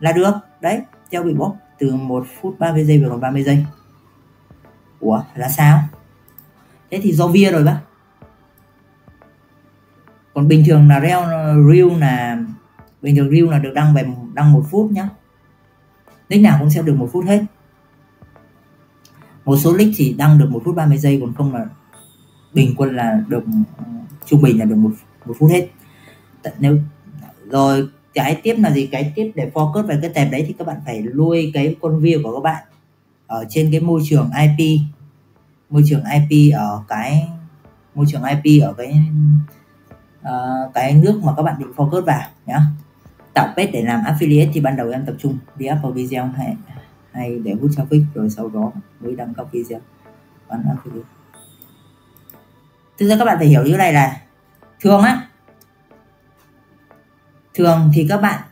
là 0.00 0.12
được. 0.12 0.32
Đấy, 0.60 0.80
theo 1.10 1.22
bị 1.22 1.34
bóc 1.34 1.56
từ 1.78 1.94
1 1.94 2.26
phút 2.40 2.58
30 2.58 2.84
giây 2.84 2.98
về 2.98 3.08
còn 3.10 3.20
30 3.20 3.42
giây. 3.42 3.66
Ủa, 5.00 5.22
là 5.34 5.48
sao? 5.48 5.80
Thế 6.90 7.00
thì 7.02 7.12
do 7.12 7.26
via 7.26 7.52
rồi 7.52 7.64
bác 7.64 7.80
còn 10.36 10.48
bình 10.48 10.64
thường 10.66 10.88
là 10.88 11.00
reel 11.00 11.22
reel 11.72 12.00
là, 12.00 12.38
bình 13.02 13.16
thường 13.16 13.30
reel 13.30 13.50
là 13.50 13.58
được 13.58 13.72
đăng 13.74 13.94
về, 13.94 14.04
đăng 14.34 14.52
một 14.52 14.62
phút 14.70 14.92
nhá. 14.92 15.08
Nick 16.28 16.42
nào 16.42 16.56
cũng 16.60 16.70
sẽ 16.70 16.82
được 16.82 16.94
một 16.94 17.08
phút 17.12 17.24
hết. 17.24 17.44
Một 19.44 19.56
số 19.56 19.76
nick 19.76 19.94
thì 19.96 20.14
đăng 20.18 20.38
được 20.38 20.50
một 20.50 20.62
phút 20.64 20.74
30 20.74 20.98
giây, 20.98 21.18
còn 21.20 21.34
không 21.34 21.54
là 21.54 21.66
bình 22.54 22.74
quân 22.76 22.96
là 22.96 23.24
được, 23.28 23.44
trung 24.26 24.42
bình 24.42 24.58
là 24.58 24.64
được 24.64 24.76
một 24.76 24.90
một 25.26 25.34
phút 25.38 25.50
hết. 25.50 25.68
Nếu, 26.58 26.78
rồi, 27.50 27.88
cái 28.14 28.40
tiếp 28.42 28.56
là 28.58 28.70
gì? 28.70 28.86
Cái 28.86 29.12
tiếp 29.14 29.32
để 29.34 29.50
focus 29.54 29.86
về 29.86 29.98
cái 30.02 30.10
tệp 30.14 30.32
đấy 30.32 30.44
thì 30.46 30.54
các 30.58 30.66
bạn 30.66 30.76
phải 30.84 31.02
nuôi 31.14 31.50
cái 31.54 31.76
con 31.80 32.00
view 32.00 32.22
của 32.22 32.34
các 32.34 32.42
bạn 32.42 32.64
ở 33.26 33.44
trên 33.48 33.70
cái 33.70 33.80
môi 33.80 34.00
trường 34.04 34.30
IP 34.56 34.80
môi 35.70 35.82
trường 35.86 36.02
IP 36.04 36.54
ở 36.54 36.82
cái, 36.88 37.28
môi 37.94 38.06
trường 38.08 38.22
IP 38.22 38.62
ở 38.62 38.72
cái 38.72 39.02
uh, 40.30 40.74
cái 40.74 40.94
nước 40.94 41.20
mà 41.24 41.32
các 41.36 41.42
bạn 41.42 41.58
định 41.58 41.72
focus 41.76 42.04
vào 42.04 42.22
nhá. 42.46 42.60
Tạo 43.34 43.46
page 43.46 43.70
để 43.70 43.82
làm 43.82 44.00
affiliate 44.00 44.50
thì 44.52 44.60
ban 44.60 44.76
đầu 44.76 44.90
em 44.90 45.06
tập 45.06 45.14
trung 45.18 45.38
đi 45.56 45.70
up 45.70 45.78
vào 45.82 45.92
video 45.92 46.26
hay 46.26 46.56
hay 47.12 47.38
để 47.38 47.54
hút 47.60 47.70
traffic 47.70 48.04
rồi 48.14 48.30
sau 48.30 48.48
đó 48.48 48.72
mới 49.00 49.16
đăng 49.16 49.34
các 49.34 49.46
video. 49.52 49.80
Bán 50.48 50.62
affiliate. 50.62 51.02
Thực 52.98 53.08
ra 53.08 53.16
các 53.18 53.24
bạn 53.24 53.38
phải 53.38 53.46
hiểu 53.46 53.62
như 53.62 53.76
này 53.76 53.92
là 53.92 54.20
thường 54.80 55.02
á 55.02 55.28
thường 57.54 57.90
thì 57.94 58.06
các 58.08 58.20
bạn 58.20 58.42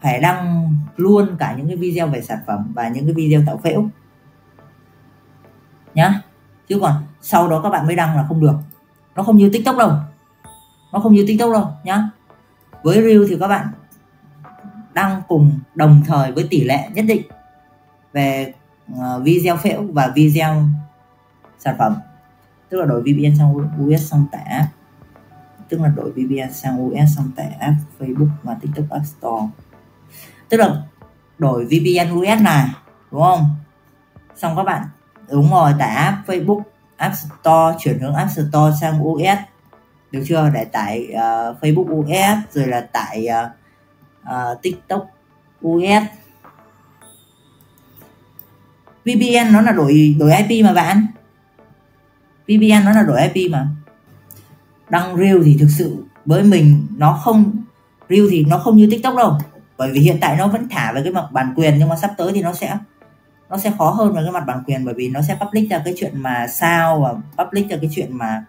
phải 0.00 0.20
đăng 0.20 0.74
luôn 0.96 1.36
cả 1.38 1.54
những 1.56 1.66
cái 1.66 1.76
video 1.76 2.06
về 2.06 2.22
sản 2.22 2.38
phẩm 2.46 2.72
và 2.74 2.88
những 2.88 3.04
cái 3.04 3.14
video 3.14 3.42
tạo 3.46 3.60
phễu 3.64 3.88
nhá. 5.94 6.22
Chứ 6.68 6.78
còn 6.80 7.02
sau 7.20 7.48
đó 7.48 7.60
các 7.62 7.70
bạn 7.70 7.86
mới 7.86 7.96
đăng 7.96 8.16
là 8.16 8.24
không 8.28 8.40
được. 8.40 8.54
Nó 9.14 9.22
không 9.22 9.36
như 9.36 9.50
tiktok 9.52 9.76
đâu 9.76 9.92
nó 10.92 11.00
không 11.00 11.14
như 11.14 11.24
tiktok 11.26 11.52
đâu, 11.52 11.68
nhá. 11.84 12.10
Với 12.82 13.02
reel 13.02 13.24
thì 13.28 13.36
các 13.40 13.48
bạn 13.48 13.66
đăng 14.94 15.22
cùng 15.28 15.58
đồng 15.74 16.02
thời 16.06 16.32
với 16.32 16.46
tỷ 16.50 16.64
lệ 16.64 16.88
nhất 16.94 17.04
định 17.08 17.22
về 18.12 18.52
ờ, 18.98 19.20
video 19.24 19.56
phễu 19.56 19.82
và 19.82 20.12
video 20.14 20.62
sản 21.58 21.74
phẩm. 21.78 21.96
Tức 22.68 22.78
là 22.78 22.86
đổi 22.86 23.02
VPN 23.02 23.38
sang 23.38 23.56
US 23.56 24.10
xong 24.10 24.26
tải 24.32 24.42
app 24.42 24.68
tức 25.68 25.80
là 25.80 25.88
đổi 25.88 26.10
VPN 26.10 26.52
sang 26.52 26.86
US 26.86 27.16
xong 27.16 27.30
tải 27.36 27.56
app 27.60 27.76
Facebook 27.98 28.28
và 28.42 28.56
TikTok 28.60 28.90
App 28.90 29.06
Store. 29.06 29.46
Tức 30.48 30.56
là 30.56 30.82
đổi 31.38 31.64
VPN 31.64 32.18
US 32.18 32.42
này, 32.42 32.68
đúng 33.10 33.22
không? 33.22 33.46
Xong 34.36 34.56
các 34.56 34.62
bạn, 34.62 34.86
đúng 35.30 35.50
rồi, 35.50 35.72
tải 35.78 35.94
app 35.94 36.28
Facebook, 36.28 36.62
App 36.96 37.14
Store, 37.14 37.76
chuyển 37.78 37.98
hướng 37.98 38.14
App 38.14 38.30
Store 38.30 38.76
sang 38.80 39.02
US 39.02 39.38
được 40.12 40.24
chưa? 40.28 40.50
Để 40.54 40.64
tải 40.64 41.08
uh, 41.12 41.62
Facebook 41.62 42.00
US 42.00 42.54
rồi 42.54 42.66
là 42.66 42.80
tải 42.80 43.26
uh, 43.28 43.50
uh, 44.22 44.62
TikTok 44.62 45.06
US 45.66 46.02
VPN 49.04 49.52
nó 49.52 49.60
là 49.60 49.72
đổi 49.72 50.16
đổi 50.18 50.32
IP 50.34 50.64
mà 50.64 50.72
bạn. 50.72 51.06
VPN 52.44 52.84
nó 52.84 52.92
là 52.92 53.02
đổi 53.02 53.28
IP 53.28 53.50
mà. 53.50 53.68
Đăng 54.90 55.16
reel 55.16 55.42
thì 55.44 55.56
thực 55.60 55.68
sự 55.78 56.04
với 56.24 56.42
mình 56.42 56.86
nó 56.96 57.20
không 57.24 57.52
reel 58.08 58.26
thì 58.30 58.44
nó 58.44 58.58
không 58.58 58.76
như 58.76 58.88
tiktok 58.90 59.16
đâu. 59.16 59.38
Bởi 59.76 59.90
vì 59.92 60.00
hiện 60.00 60.18
tại 60.20 60.36
nó 60.36 60.48
vẫn 60.48 60.68
thả 60.70 60.92
về 60.92 61.00
cái 61.04 61.12
mặt 61.12 61.24
bản 61.32 61.52
quyền 61.56 61.78
nhưng 61.78 61.88
mà 61.88 61.96
sắp 61.96 62.10
tới 62.16 62.32
thì 62.34 62.42
nó 62.42 62.52
sẽ 62.52 62.78
nó 63.50 63.58
sẽ 63.58 63.72
khó 63.78 63.90
hơn 63.90 64.14
về 64.14 64.22
cái 64.22 64.32
mặt 64.32 64.44
bản 64.46 64.62
quyền 64.66 64.84
bởi 64.84 64.94
vì 64.94 65.08
nó 65.08 65.20
sẽ 65.22 65.36
public 65.40 65.70
ra 65.70 65.82
cái 65.84 65.94
chuyện 65.96 66.22
mà 66.22 66.46
sao 66.46 67.00
và 67.00 67.44
public 67.44 67.70
ra 67.70 67.76
cái 67.80 67.90
chuyện 67.94 68.18
mà 68.18 68.44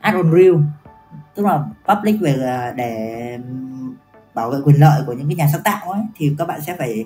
add 0.00 0.16
on 0.16 0.32
reel 0.32 0.54
tức 1.36 1.46
là 1.46 1.64
public 1.88 2.20
về 2.20 2.36
à, 2.46 2.72
để 2.76 3.38
bảo 4.34 4.50
vệ 4.50 4.58
quyền 4.64 4.80
lợi 4.80 5.02
của 5.06 5.12
những 5.12 5.28
cái 5.28 5.36
nhà 5.36 5.48
sáng 5.52 5.62
tạo 5.64 5.90
ấy 5.90 6.02
thì 6.16 6.34
các 6.38 6.48
bạn 6.48 6.60
sẽ 6.60 6.76
phải 6.78 7.04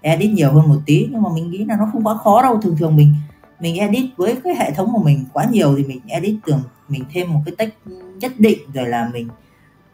edit 0.00 0.30
nhiều 0.30 0.52
hơn 0.52 0.68
một 0.68 0.80
tí. 0.86 1.08
Nhưng 1.10 1.22
mà 1.22 1.30
mình 1.34 1.50
nghĩ 1.50 1.64
là 1.64 1.76
nó 1.76 1.88
không 1.92 2.06
quá 2.06 2.14
khó 2.14 2.42
đâu. 2.42 2.60
Thường 2.60 2.76
thường 2.78 2.96
mình 2.96 3.14
mình 3.60 3.76
edit 3.76 4.04
với 4.16 4.36
cái 4.44 4.54
hệ 4.54 4.70
thống 4.70 4.92
của 4.92 5.02
mình 5.02 5.24
quá 5.32 5.44
nhiều 5.44 5.76
thì 5.76 5.84
mình 5.84 6.00
edit 6.06 6.34
tưởng 6.46 6.62
mình 6.88 7.04
thêm 7.12 7.32
một 7.32 7.40
cái 7.46 7.54
text 7.58 7.72
nhất 8.20 8.32
định 8.38 8.58
rồi 8.74 8.86
là 8.86 9.10
mình 9.12 9.28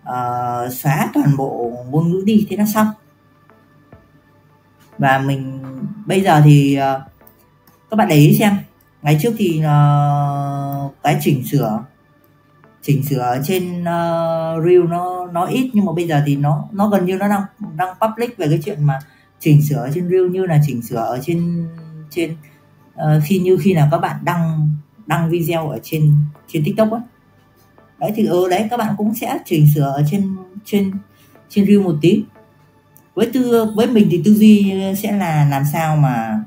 uh, 0.03 0.73
xóa 0.73 1.11
toàn 1.15 1.37
bộ 1.37 1.73
ngôn 1.91 2.11
ngữ 2.11 2.23
đi 2.27 2.47
thế 2.51 2.57
là 2.57 2.67
xong. 2.75 2.87
Và 4.99 5.19
mình 5.19 5.63
bây 6.07 6.21
giờ 6.21 6.41
thì 6.45 6.79
uh, 6.79 7.03
các 7.91 7.97
bạn 7.97 8.09
để 8.09 8.17
ý 8.17 8.37
xem. 8.39 8.57
Ngày 9.03 9.19
trước 9.23 9.35
thì 9.39 9.59
uh, 9.59 10.93
cái 11.03 11.19
chỉnh 11.21 11.45
sửa 11.45 11.85
chỉnh 12.87 13.03
sửa 13.03 13.39
trên 13.45 13.81
uh, 13.81 14.65
reel 14.65 14.83
nó 14.89 15.27
nó 15.33 15.45
ít 15.47 15.71
nhưng 15.73 15.85
mà 15.85 15.93
bây 15.93 16.09
giờ 16.09 16.23
thì 16.27 16.37
nó 16.37 16.65
nó 16.73 16.89
gần 16.89 17.05
như 17.07 17.17
nó 17.17 17.29
đang 17.29 17.43
đang 17.77 17.95
public 18.01 18.39
về 18.39 18.47
cái 18.49 18.61
chuyện 18.65 18.85
mà 18.85 18.99
chỉnh 19.41 19.63
sửa 19.63 19.89
trên 19.95 20.09
reel 20.11 20.29
như 20.31 20.47
là 20.47 20.61
chỉnh 20.67 20.83
sửa 20.83 20.97
ở 20.97 21.19
trên 21.23 21.69
trên 22.11 22.37
uh, 22.95 23.23
khi 23.25 23.39
như 23.39 23.59
khi 23.61 23.75
nào 23.75 23.89
các 23.91 23.99
bạn 23.99 24.17
đăng 24.25 24.71
đăng 25.07 25.31
video 25.31 25.69
ở 25.71 25.79
trên 25.83 26.17
trên 26.49 26.65
tiktok 26.65 26.93
á. 26.93 27.01
Đấy 27.99 28.13
thì 28.17 28.27
ừ 28.27 28.49
đấy 28.51 28.67
các 28.71 28.77
bạn 28.77 28.95
cũng 28.99 29.15
sẽ 29.15 29.39
chỉnh 29.45 29.67
sửa 29.75 29.93
ở 29.97 30.03
trên 30.11 30.37
trên 30.65 30.93
trên 31.49 31.67
reel 31.67 31.81
một 31.81 31.95
tí. 32.01 32.25
Với 33.15 33.31
tư 33.33 33.73
với 33.77 33.87
mình 33.87 34.09
thì 34.11 34.23
tư 34.25 34.35
duy 34.35 34.75
sẽ 34.99 35.13
là 35.13 35.49
làm 35.51 35.63
sao 35.73 35.97
mà 35.97 36.45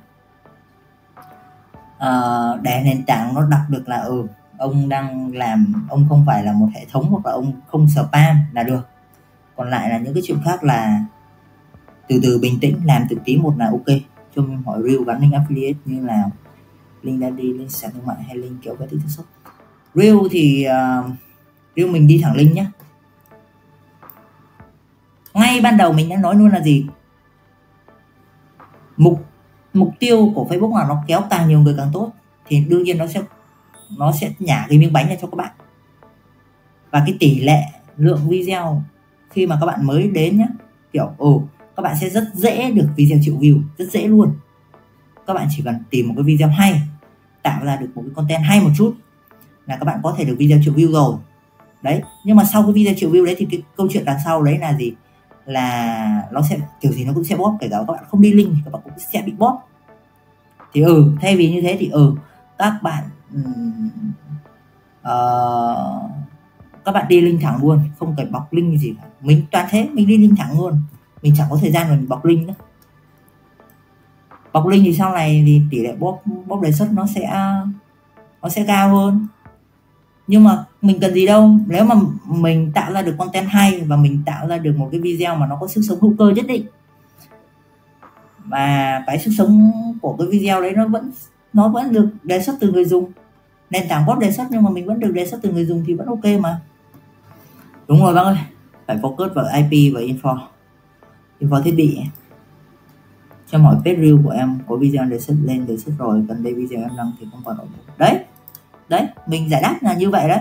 ờ, 1.97 2.53
uh, 2.55 2.63
để 2.63 2.81
nền 2.85 3.05
tảng 3.05 3.33
nó 3.33 3.45
đọc 3.45 3.61
được 3.69 3.89
là 3.89 3.97
ừ 3.97 4.27
ông 4.59 4.89
đang 4.89 5.35
làm 5.35 5.85
ông 5.89 6.05
không 6.09 6.23
phải 6.27 6.43
là 6.43 6.53
một 6.53 6.67
hệ 6.75 6.85
thống 6.91 7.09
hoặc 7.09 7.25
là 7.25 7.31
ông 7.31 7.51
không 7.67 7.87
spam 7.89 8.35
là 8.53 8.63
được. 8.63 8.87
Còn 9.55 9.69
lại 9.69 9.89
là 9.89 9.97
những 9.97 10.13
cái 10.13 10.23
chuyện 10.25 10.37
khác 10.45 10.63
là 10.63 11.05
từ 12.07 12.19
từ 12.23 12.39
bình 12.41 12.57
tĩnh 12.61 12.79
làm 12.85 13.03
từng 13.09 13.19
tí 13.25 13.37
một 13.37 13.53
là 13.57 13.65
ok. 13.65 13.97
Cho 14.35 14.41
mình 14.41 14.63
hỏi 14.65 14.81
reel 14.83 15.03
gắn 15.07 15.21
link 15.21 15.33
affiliate 15.33 15.73
như 15.85 16.05
là 16.05 16.29
link 17.01 17.21
đã 17.21 17.29
đi 17.29 17.53
link 17.53 17.71
sàn 17.71 17.91
thương 17.91 18.05
mại 18.05 18.23
hay 18.23 18.37
link 18.37 18.61
kiểu 18.61 18.75
cái 18.79 18.87
tiktok 18.87 19.09
shop 19.09 19.25
reel 19.93 20.17
thì 20.31 20.67
uh, 20.67 21.11
reel 21.75 21.91
mình 21.91 22.07
đi 22.07 22.21
thẳng 22.23 22.35
link 22.35 22.55
nhé 22.55 22.65
ngay 25.33 25.61
ban 25.61 25.77
đầu 25.77 25.93
mình 25.93 26.09
đã 26.09 26.15
nói 26.15 26.35
luôn 26.35 26.49
là 26.49 26.61
gì? 26.61 26.87
Mục 28.97 29.25
mục 29.73 29.93
tiêu 29.99 30.31
của 30.35 30.47
Facebook 30.49 30.77
là 30.77 30.85
nó 30.87 31.03
kéo 31.07 31.21
càng 31.29 31.47
nhiều 31.47 31.59
người 31.59 31.73
càng 31.77 31.89
tốt 31.93 32.11
thì 32.45 32.65
đương 32.69 32.83
nhiên 32.83 32.97
nó 32.97 33.07
sẽ 33.07 33.21
nó 33.97 34.11
sẽ 34.11 34.31
nhả 34.39 34.65
cái 34.69 34.77
miếng 34.77 34.93
bánh 34.93 35.09
ra 35.09 35.15
cho 35.21 35.27
các 35.27 35.35
bạn. 35.35 35.51
Và 36.91 37.03
cái 37.05 37.17
tỷ 37.19 37.39
lệ 37.39 37.61
lượng 37.97 38.29
video 38.29 38.83
khi 39.29 39.47
mà 39.47 39.57
các 39.59 39.65
bạn 39.65 39.85
mới 39.85 40.07
đến 40.07 40.37
nhá, 40.37 40.47
kiểu 40.93 41.11
ồ 41.17 41.43
các 41.75 41.83
bạn 41.83 41.95
sẽ 42.01 42.09
rất 42.09 42.23
dễ 42.33 42.71
được 42.71 42.87
video 42.95 43.19
triệu 43.23 43.35
view, 43.35 43.61
rất 43.77 43.91
dễ 43.91 44.07
luôn. 44.07 44.33
Các 45.27 45.33
bạn 45.33 45.47
chỉ 45.55 45.61
cần 45.65 45.83
tìm 45.89 46.07
một 46.07 46.13
cái 46.17 46.23
video 46.23 46.49
hay, 46.49 46.81
tạo 47.43 47.65
ra 47.65 47.75
được 47.75 47.87
một 47.95 48.01
cái 48.05 48.11
content 48.15 48.43
hay 48.43 48.61
một 48.61 48.69
chút 48.77 48.95
là 49.65 49.75
các 49.75 49.85
bạn 49.85 49.99
có 50.03 50.15
thể 50.17 50.25
được 50.25 50.35
video 50.37 50.59
triệu 50.65 50.73
view 50.73 50.91
rồi. 50.91 51.15
Đấy, 51.81 52.01
nhưng 52.25 52.35
mà 52.35 52.43
sau 52.43 52.63
cái 52.63 52.71
video 52.71 52.93
triệu 52.97 53.11
view 53.11 53.25
đấy 53.25 53.35
thì 53.37 53.47
cái 53.51 53.61
câu 53.77 53.87
chuyện 53.91 54.05
đằng 54.05 54.17
sau 54.25 54.43
đấy 54.43 54.57
là 54.57 54.73
gì? 54.73 54.93
Là 55.45 56.23
nó 56.31 56.41
sẽ, 56.49 56.59
kiểu 56.81 56.91
gì 56.91 57.05
nó 57.05 57.13
cũng 57.13 57.23
sẽ 57.23 57.35
bóp, 57.35 57.57
kể 57.61 57.67
cả 57.71 57.77
các 57.77 57.93
bạn 57.93 58.03
không 58.07 58.21
đi 58.21 58.33
link 58.33 58.51
thì 58.55 58.61
các 58.65 58.71
bạn 58.73 58.81
cũng 58.83 58.93
sẽ 59.13 59.21
bị 59.25 59.31
bóp. 59.31 59.69
Thì 60.73 60.81
ừ 60.81 61.11
thay 61.21 61.35
vì 61.35 61.51
như 61.51 61.61
thế 61.61 61.77
thì 61.79 61.89
ừ 61.89 62.15
các 62.57 62.73
bạn 62.81 63.03
uh, 65.01 66.11
các 66.85 66.91
bạn 66.91 67.05
đi 67.09 67.21
link 67.21 67.41
thẳng 67.41 67.63
luôn 67.63 67.79
không 67.99 68.15
cần 68.17 68.31
bọc 68.31 68.53
link 68.53 68.79
gì 68.79 68.95
cả. 69.01 69.07
Mình 69.21 69.45
toàn 69.51 69.67
thế 69.69 69.89
mình 69.93 70.07
đi 70.07 70.17
link 70.17 70.37
thẳng 70.37 70.59
luôn. 70.59 70.81
Mình 71.21 71.33
chẳng 71.37 71.47
có 71.49 71.57
thời 71.61 71.71
gian 71.71 71.89
mà 71.89 71.95
mình 71.95 72.09
bọc 72.09 72.25
link 72.25 72.47
nữa. 72.47 72.53
Bọc 74.53 74.67
link 74.67 74.85
thì 74.85 74.93
sau 74.93 75.13
này 75.13 75.43
thì 75.45 75.61
tỷ 75.71 75.79
lệ 75.79 75.95
bóp 75.95 76.19
bóp 76.47 76.61
đề 76.61 76.71
xuất 76.71 76.91
nó 76.91 77.05
sẽ 77.15 77.29
nó 78.41 78.49
sẽ 78.49 78.65
cao 78.67 78.95
hơn. 78.95 79.27
Nhưng 80.27 80.43
mà 80.43 80.65
mình 80.81 80.99
cần 81.01 81.13
gì 81.13 81.25
đâu. 81.25 81.51
Nếu 81.67 81.85
mà 81.85 81.95
mình 82.25 82.71
tạo 82.73 82.93
ra 82.93 83.01
được 83.01 83.15
content 83.17 83.47
hay 83.49 83.81
và 83.81 83.95
mình 83.95 84.21
tạo 84.25 84.47
ra 84.47 84.57
được 84.57 84.75
một 84.77 84.89
cái 84.91 85.01
video 85.01 85.35
mà 85.35 85.47
nó 85.47 85.57
có 85.61 85.67
sức 85.67 85.81
sống 85.87 85.99
hữu 86.01 86.15
cơ 86.17 86.29
nhất 86.29 86.45
định 86.47 86.65
và 88.45 89.03
cái 89.07 89.19
sức 89.19 89.31
sống 89.37 89.71
của 90.01 90.15
cái 90.19 90.27
video 90.27 90.61
đấy 90.61 90.71
nó 90.71 90.87
vẫn 90.87 91.11
nó 91.53 91.67
vẫn 91.67 91.91
được 91.93 92.09
đề 92.23 92.41
xuất 92.41 92.55
từ 92.59 92.71
người 92.71 92.85
dùng. 92.85 93.11
Nền 93.69 93.87
tảng 93.89 94.05
bot 94.05 94.19
đề 94.19 94.31
xuất 94.31 94.43
nhưng 94.49 94.63
mà 94.63 94.69
mình 94.69 94.85
vẫn 94.85 94.99
được 94.99 95.11
đề 95.11 95.27
xuất 95.27 95.39
từ 95.41 95.51
người 95.51 95.65
dùng 95.65 95.83
thì 95.87 95.93
vẫn 95.93 96.07
ok 96.07 96.25
mà. 96.41 96.61
Đúng 97.87 97.99
rồi 97.99 98.13
bác 98.13 98.21
ơi, 98.21 98.37
phải 98.87 98.97
focus 98.97 99.33
vào 99.33 99.45
IP 99.55 99.93
và 99.93 100.01
info. 100.01 100.37
Info 101.39 101.61
thiết 101.61 101.75
bị. 101.75 101.99
Cho 103.51 103.57
mọi 103.57 103.75
page 103.75 103.95
reel 103.95 104.15
của 104.23 104.29
em 104.29 104.59
có 104.67 104.75
video 104.75 105.05
đề 105.05 105.19
xuất 105.19 105.35
lên 105.43 105.65
đề 105.67 105.77
xuất 105.77 105.93
rồi, 105.97 106.25
gần 106.27 106.43
đây 106.43 106.53
video 106.53 106.81
em 106.81 106.91
đăng 106.97 107.11
thì 107.19 107.27
không 107.31 107.41
còn 107.45 107.57
ổn. 107.57 107.67
Đấy 107.97 108.19
đấy, 108.89 109.07
mình 109.27 109.49
giải 109.49 109.61
đáp 109.61 109.77
là 109.81 109.93
như 109.93 110.09
vậy 110.09 110.27
đấy. 110.27 110.39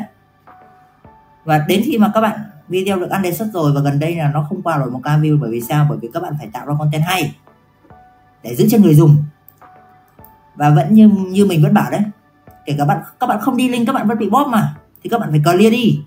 Và 1.45 1.65
đến 1.69 1.83
khi 1.85 1.99
mà 1.99 2.11
các 2.15 2.21
bạn 2.21 2.41
video 2.69 2.99
được 2.99 3.11
ăn 3.11 3.23
đề 3.23 3.33
xuất 3.33 3.49
rồi 3.53 3.73
và 3.75 3.81
gần 3.81 3.99
đây 3.99 4.17
là 4.17 4.31
nó 4.35 4.47
không 4.49 4.63
qua 4.63 4.79
rồi 4.79 4.91
một 4.91 5.01
ca 5.05 5.19
view 5.19 5.39
bởi 5.41 5.51
vì 5.51 5.61
sao? 5.61 5.87
Bởi 5.89 5.99
vì 6.03 6.09
các 6.15 6.23
bạn 6.23 6.35
phải 6.39 6.49
tạo 6.53 6.67
ra 6.67 6.75
content 6.79 7.03
hay 7.07 7.35
để 8.43 8.57
giữ 8.57 8.69
chân 8.71 8.83
người 8.83 8.95
dùng 8.95 9.17
và 10.59 10.71
vẫn 10.71 10.95
như 10.95 11.09
như 11.09 11.47
mình 11.47 11.63
vẫn 11.63 11.75
bảo 11.75 11.91
đấy. 11.91 12.01
Kể 12.67 12.75
cả 12.79 12.85
bạn, 12.85 12.99
các 13.21 13.27
bạn 13.27 13.41
không 13.41 13.57
đi 13.57 13.69
link, 13.69 13.87
các 13.87 13.93
bạn 13.93 14.09
vẫn 14.09 14.19
bị 14.19 14.31
bóp 14.31 14.47
mà. 14.49 14.75
Thì 15.03 15.11
các 15.11 15.21
bạn 15.21 15.31
phải 15.31 15.41
clear 15.45 15.73
đi. 15.73 16.01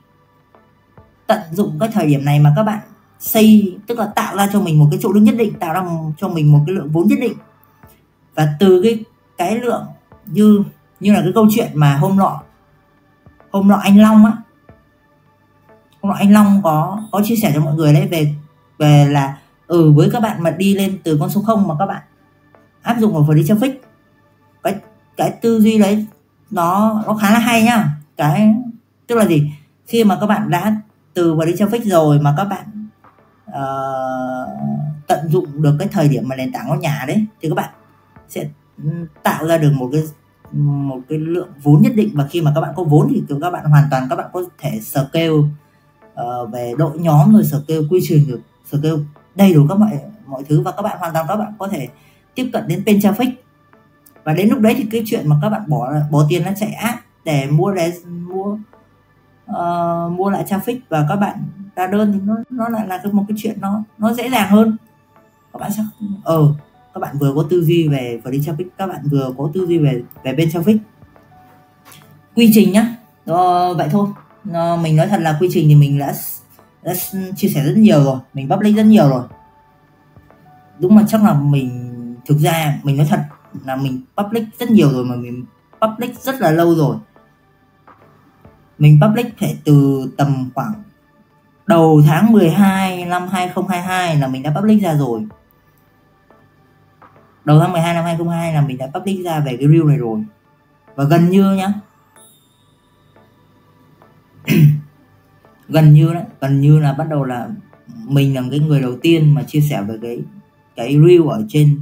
Tận 1.28 1.40
dụng 1.52 1.78
cái 1.80 1.90
thời 1.94 2.08
điểm 2.08 2.26
này 2.26 2.40
mà 2.40 2.54
các 2.56 2.64
bạn 2.64 2.80
xây, 3.20 3.78
tức 3.88 4.00
là 4.00 4.06
tạo 4.16 4.38
ra 4.38 4.50
cho 4.54 4.62
mình 4.62 4.80
một 4.80 4.88
cái 4.92 5.00
chỗ 5.04 5.14
đứng 5.14 5.24
nhất 5.24 5.36
định, 5.38 5.54
tạo 5.60 5.74
ra 5.74 5.84
cho 6.18 6.28
mình 6.28 6.52
một 6.52 6.60
cái 6.66 6.76
lượng 6.76 6.90
vốn 6.92 7.08
nhất 7.08 7.20
định. 7.22 7.34
Và 8.36 8.48
từ 8.60 8.82
cái 8.84 9.04
cái 9.38 9.56
lượng 9.56 9.86
như 10.26 10.64
như 11.00 11.14
là 11.14 11.22
cái 11.22 11.32
câu 11.36 11.48
chuyện 11.52 11.72
mà 11.74 11.96
hôm 11.96 12.18
nọ 12.18 12.42
hôm 13.52 13.68
nọ 13.68 13.76
anh 13.76 14.02
Long 14.02 14.26
á. 14.26 14.32
Hôm 16.02 16.12
nọ 16.12 16.18
anh 16.20 16.34
Long 16.34 16.62
có 16.64 17.02
có 17.12 17.22
chia 17.24 17.36
sẻ 17.36 17.52
cho 17.56 17.62
mọi 17.62 17.74
người 17.74 17.94
đấy 17.94 18.08
về 18.12 18.34
về 18.78 19.06
là 19.10 19.38
ừ 19.68 19.92
với 19.92 20.10
các 20.14 20.20
bạn 20.20 20.44
mà 20.44 20.50
đi 20.52 20.76
lên 20.76 21.00
từ 21.04 21.18
con 21.20 21.30
số 21.30 21.42
0 21.42 21.68
mà 21.68 21.76
các 21.80 21.86
bạn 21.86 22.02
áp 22.82 22.98
dụng 23.00 23.14
vào 23.14 23.24
free 23.24 23.44
traffic 23.44 23.74
cái 24.64 24.76
cái 25.18 25.32
tư 25.42 25.60
duy 25.60 25.78
đấy 25.78 26.06
nó 26.52 27.02
nó 27.08 27.14
khá 27.14 27.32
là 27.32 27.40
hay 27.40 27.64
nhá. 27.64 27.90
Cái 28.18 28.56
tức 29.08 29.16
là 29.16 29.26
gì? 29.26 29.52
Khi 29.88 30.04
mà 30.04 30.18
các 30.22 30.28
bạn 30.28 30.50
đã 30.50 30.76
từ 31.14 31.36
free 31.36 31.56
traffic 31.56 31.90
rồi 31.90 32.20
mà 32.20 32.34
các 32.38 32.44
bạn 32.44 32.88
uh, 33.50 34.50
tận 35.08 35.30
dụng 35.30 35.62
được 35.62 35.76
cái 35.80 35.88
thời 35.92 36.10
điểm 36.10 36.24
mà 36.28 36.36
nền 36.36 36.52
tảng 36.52 36.68
nó 36.68 36.76
nhả 36.76 37.06
đấy 37.08 37.26
thì 37.42 37.50
các 37.50 37.56
bạn 37.56 37.70
sẽ 38.30 38.46
ừ, 38.84 38.90
tạo 39.24 39.48
ra 39.48 39.58
được 39.58 39.72
một 39.76 39.90
cái 39.92 40.04
một 40.52 41.00
cái 41.10 41.18
lượng 41.20 41.50
vốn 41.64 41.82
nhất 41.82 41.92
định. 41.96 42.10
Và 42.14 42.28
khi 42.28 42.42
mà 42.42 42.52
các 42.56 42.62
bạn 42.62 42.74
có 42.76 42.84
vốn 42.84 43.08
thì 43.10 43.24
các 43.42 43.52
bạn 43.52 43.66
hoàn 43.66 43.88
toàn 43.92 44.08
các 44.10 44.16
bạn 44.16 44.30
có 44.34 44.44
thể 44.60 44.80
scale 44.82 45.30
uh, 45.30 46.52
về 46.52 46.74
đội 46.78 46.98
nhóm 47.00 47.34
rồi 47.34 47.44
scale 47.44 47.82
quy 47.90 48.00
trình 48.04 48.28
được 48.28 48.42
scale 48.70 48.96
đầy 49.36 49.54
đủ 49.54 49.66
các 49.70 49.80
mọi 49.80 50.00
mọi 50.26 50.44
thứ. 50.50 50.62
Và 50.62 50.72
các 50.72 50.82
bạn 50.82 50.98
hoàn 51.00 51.14
toàn 51.14 51.26
các 51.28 51.36
bạn 51.36 51.54
có 51.60 51.68
thể 51.68 51.88
tiếp 52.36 52.50
cận 52.54 52.68
đến 52.68 52.84
tên 52.86 53.00
traffic 53.00 53.32
và 54.24 54.34
đến 54.34 54.50
lúc 54.50 54.60
đấy 54.60 54.74
thì 54.78 54.86
cái 54.92 55.04
chuyện 55.06 55.30
mà 55.30 55.36
các 55.42 55.50
bạn 55.50 55.62
bỏ 55.68 55.94
bỏ 56.12 56.26
tiền 56.30 56.44
nó 56.44 56.52
chạy 56.60 56.72
app 56.72 57.00
để 57.26 57.48
mua 57.52 57.72
để 57.72 57.94
mua 58.08 58.58
uh, 59.52 60.12
mua 60.12 60.30
lại 60.30 60.46
traffic 60.50 60.80
và 60.90 61.06
các 61.10 61.16
bạn 61.16 61.38
ra 61.76 61.88
đơn 61.88 62.14
thì 62.14 62.20
nó 62.24 62.36
nó 62.50 62.70
lại 62.70 62.88
là 62.88 63.02
một 63.12 63.24
cái 63.28 63.38
chuyện 63.40 63.58
nó 63.62 63.84
nó 63.98 64.14
dễ 64.14 64.30
dàng 64.30 64.50
hơn. 64.50 64.78
Các 65.54 65.60
bạn 65.60 65.72
sẽ 65.78 65.84
ờ 66.24 66.38
ừ, 66.38 66.48
các 66.94 67.00
bạn 67.00 67.18
vừa 67.18 67.34
có 67.36 67.46
tư 67.50 67.64
duy 67.64 67.88
về 67.88 68.22
free 68.24 68.42
traffic 68.42 68.66
các 68.78 68.88
bạn 68.88 69.02
vừa 69.12 69.34
có 69.38 69.50
tư 69.54 69.66
duy 69.68 69.78
về 69.78 70.04
về 70.24 70.34
bên 70.34 70.50
traffic. 70.50 70.78
Quy 72.36 72.52
trình 72.54 72.72
nhá. 72.72 72.96
Đó, 73.26 73.74
vậy 73.74 73.88
thôi. 73.92 74.08
Nó, 74.44 74.76
mình 74.76 74.96
nói 74.96 75.08
thật 75.08 75.22
là 75.22 75.38
quy 75.40 75.50
trình 75.52 75.68
thì 75.68 75.76
mình 75.76 76.00
đã, 76.00 76.14
đã 76.84 76.94
chia 77.36 77.48
sẻ 77.48 77.64
rất 77.64 77.78
nhiều 77.78 78.04
rồi 78.04 78.20
mình 78.34 78.50
public 78.50 78.76
rất 78.76 78.84
nhiều 78.84 79.10
rồi. 79.10 79.24
Đúng 80.80 80.96
mà 80.96 81.04
chắc 81.08 81.24
là 81.24 81.34
mình 81.34 82.16
thực 82.26 82.38
ra 82.38 82.80
mình 82.84 82.98
nói 82.98 83.08
thật 83.10 83.20
là 83.66 83.76
mình 83.76 84.02
public 84.18 84.44
rất 84.60 84.72
nhiều 84.72 84.92
rồi 84.92 85.06
mà 85.06 85.16
mình 85.16 85.46
public 85.82 86.20
rất 86.20 86.42
là 86.42 86.52
lâu 86.52 86.76
rồi. 86.76 86.96
Mình 88.80 89.00
public 89.02 89.40
phải 89.40 89.58
từ 89.66 90.08
tầm 90.18 90.50
khoảng 90.56 90.74
đầu 91.68 92.02
tháng 92.08 92.32
12 92.32 93.06
năm 93.06 93.28
2022 93.28 94.16
là 94.16 94.28
mình 94.28 94.44
đã 94.44 94.54
public 94.56 94.84
ra 94.84 94.94
rồi. 94.94 95.28
Đầu 97.46 97.60
tháng 97.60 97.72
12 97.72 97.94
năm 97.94 98.04
2022 98.04 98.54
là 98.54 98.62
mình 98.62 98.78
đã 98.78 98.88
public 98.94 99.26
ra 99.26 99.40
về 99.40 99.58
cái 99.58 99.68
reel 99.68 99.84
này 99.84 99.98
rồi. 99.98 100.24
Và 100.96 101.04
gần 101.04 101.30
như 101.30 101.54
nhá, 101.54 101.74
gần 105.70 105.94
như 105.94 106.14
đấy 106.14 106.24
gần 106.42 106.62
như 106.62 106.80
là 106.80 106.94
bắt 106.94 107.08
đầu 107.10 107.24
là 107.24 107.50
mình 108.08 108.36
là 108.36 108.44
cái 108.52 108.60
người 108.60 108.82
đầu 108.82 108.98
tiên 109.02 109.34
mà 109.34 109.44
chia 109.44 109.62
sẻ 109.62 109.82
về 109.82 109.98
cái 110.02 110.22
cái 110.76 111.00
reel 111.08 111.28
ở 111.30 111.46
trên 111.50 111.82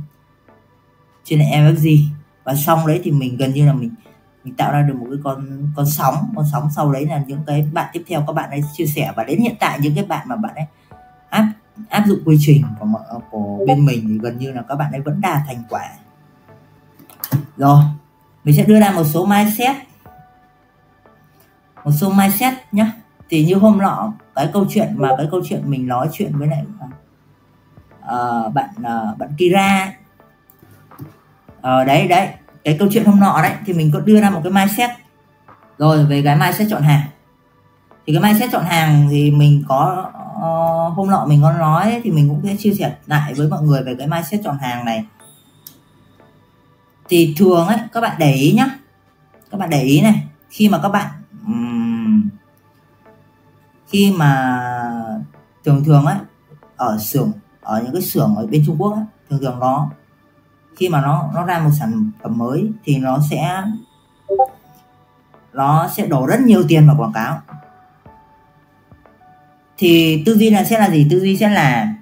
trên 1.29 1.39
MFG 1.39 1.97
và 2.43 2.55
xong 2.55 2.87
đấy 2.87 3.01
thì 3.03 3.11
mình 3.11 3.37
gần 3.37 3.53
như 3.53 3.65
là 3.65 3.73
mình 3.73 3.91
mình 4.43 4.55
tạo 4.55 4.71
ra 4.71 4.81
được 4.81 4.95
một 4.95 5.05
cái 5.09 5.19
con 5.23 5.47
con 5.75 5.85
sóng 5.85 6.33
con 6.35 6.45
sóng 6.51 6.69
sau 6.75 6.91
đấy 6.91 7.05
là 7.05 7.23
những 7.27 7.39
cái 7.47 7.67
bạn 7.73 7.89
tiếp 7.93 8.03
theo 8.07 8.23
các 8.27 8.33
bạn 8.33 8.49
ấy 8.49 8.61
chia 8.73 8.85
sẻ. 8.85 9.13
Và 9.15 9.23
đến 9.23 9.39
hiện 9.39 9.55
tại 9.59 9.79
những 9.81 9.95
cái 9.95 10.05
bạn 10.05 10.27
mà 10.29 10.35
bạn 10.35 10.55
ấy 10.55 10.65
áp 11.29 11.51
áp 11.89 12.03
dụng 12.07 12.19
quy 12.25 12.37
trình 12.39 12.63
của, 12.79 12.87
của 13.31 13.65
bên 13.67 13.85
mình 13.85 14.07
thì 14.07 14.19
gần 14.21 14.37
như 14.37 14.51
là 14.51 14.61
các 14.61 14.75
bạn 14.75 14.91
ấy 14.91 15.01
vẫn 15.01 15.21
đạt 15.21 15.41
thành 15.47 15.63
quả. 15.69 15.89
Rồi 17.57 17.83
mình 18.43 18.55
sẽ 18.55 18.63
đưa 18.63 18.79
ra 18.79 18.91
một 18.91 19.03
số 19.03 19.25
mindset. 19.25 19.75
Một 21.85 21.91
số 21.91 22.09
mindset 22.09 22.53
nhá. 22.71 22.91
Thì 23.29 23.45
như 23.45 23.55
hôm 23.55 23.77
nọ 23.77 24.13
cái 24.35 24.49
câu 24.53 24.65
chuyện 24.69 24.93
mà 24.95 25.09
cái 25.17 25.27
câu 25.31 25.41
chuyện 25.49 25.69
mình 25.71 25.87
nói 25.87 26.09
chuyện 26.13 26.37
với 26.37 26.47
lại 26.47 26.63
uh, 27.99 28.53
bạn 28.53 28.69
uh, 28.79 29.17
bạn 29.17 29.29
Kira 29.37 29.98
ờ, 31.61 31.85
đấy 31.85 32.07
đấy. 32.07 32.29
Cái 32.63 32.75
câu 32.79 32.87
chuyện 32.91 33.05
hôm 33.05 33.19
nọ 33.19 33.39
đấy 33.41 33.53
thì 33.65 33.73
mình 33.73 33.91
có 33.93 33.99
đưa 33.99 34.21
ra 34.21 34.29
một 34.29 34.41
cái 34.43 34.53
mindset. 34.53 34.89
Rồi 35.77 36.05
về 36.05 36.21
cái 36.21 36.35
mindset 36.35 36.67
chọn 36.71 36.81
hàng. 36.81 37.01
Thì 38.07 38.13
cái 38.13 38.23
mindset 38.23 38.51
chọn 38.51 38.63
hàng 38.65 39.07
thì 39.09 39.31
mình 39.31 39.63
có 39.67 40.11
uh, 40.37 40.97
hôm 40.97 41.09
nọ 41.09 41.25
mình 41.25 41.41
có 41.41 41.51
nói 41.51 42.01
thì 42.03 42.11
mình 42.11 42.29
cũng 42.29 42.41
sẽ 42.43 42.55
chia 42.59 42.73
sẻ 42.73 42.95
lại 43.05 43.33
với 43.33 43.47
mọi 43.47 43.61
người 43.61 43.83
về 43.83 43.95
cái 43.95 44.07
mindset 44.07 44.41
chọn 44.43 44.57
hàng 44.57 44.85
này. 44.85 45.05
Thì 47.09 47.35
thường 47.37 47.67
ấy 47.67 47.77
các 47.93 48.01
bạn 48.01 48.15
để 48.19 48.33
ý 48.33 48.53
nhá. 48.57 48.67
Các 49.51 49.57
bạn 49.57 49.69
để 49.69 49.81
ý 49.81 50.01
này 50.01 50.23
khi 50.49 50.69
mà 50.69 50.79
các 50.83 50.89
bạn 50.89 51.07
um, 51.45 52.29
khi 53.87 54.13
mà 54.17 54.61
thường 55.65 55.83
thường 55.83 56.05
ấy 56.05 56.17
ở 56.75 56.97
xưởng 56.97 57.31
ở 57.61 57.81
những 57.83 57.93
cái 57.93 58.01
xưởng 58.01 58.35
ở 58.35 58.47
bên 58.47 58.63
Trung 58.65 58.75
Quốc 58.79 58.93
ấy, 58.93 59.03
thường 59.29 59.39
thường 59.41 59.59
nó 59.59 59.89
khi 60.79 60.89
mà 60.89 61.01
nó 61.01 61.29
nó 61.33 61.45
ra 61.45 61.59
một 61.59 61.69
sản 61.79 62.11
phẩm 62.23 62.37
mới 62.37 62.71
thì 62.83 62.97
nó 62.97 63.19
sẽ 63.29 63.63
nó 65.53 65.87
sẽ 65.87 66.07
đổ 66.07 66.25
rất 66.25 66.39
nhiều 66.41 66.63
tiền 66.67 66.87
vào 66.87 66.95
quảng 66.99 67.13
cáo. 67.13 67.41
Thì 69.77 70.23
tư 70.25 70.37
duy 70.37 70.49
là 70.49 70.63
sẽ 70.63 70.79
là 70.79 70.89
gì? 70.89 71.07
Tư 71.09 71.19
duy 71.19 71.37
sẽ 71.37 71.49
là 71.49 71.93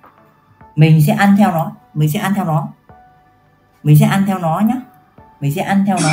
mình 0.75 1.01
sẽ 1.07 1.13
ăn 1.13 1.35
theo 1.37 1.51
nó 1.51 1.71
mình 1.93 2.11
sẽ 2.11 2.19
ăn 2.19 2.33
theo 2.33 2.45
nó. 2.45 2.67
Mình 3.83 3.97
sẽ 3.99 4.05
ăn 4.05 4.23
theo 4.27 4.39
nó 4.39 4.61
nhá. 4.65 4.75
Mình 5.41 5.53
sẽ 5.53 5.61
ăn 5.61 5.83
theo 5.87 5.97
nó. 6.03 6.09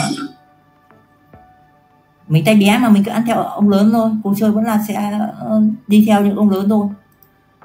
Mình 2.29 2.45
tay 2.45 2.55
bé 2.55 2.79
mà 2.79 2.89
mình 2.89 3.05
cứ 3.05 3.11
ăn 3.11 3.25
theo 3.27 3.37
ông 3.37 3.69
lớn 3.69 3.91
thôi. 3.93 4.11
Cuộc 4.23 4.35
chơi 4.37 4.51
vẫn 4.51 4.65
là 4.65 4.85
sẽ 4.89 5.19
ờ, 5.39 5.63
đi 5.87 6.05
theo 6.07 6.25
những 6.25 6.37
ông 6.37 6.51
lớn 6.51 6.69
thôi. 6.69 6.89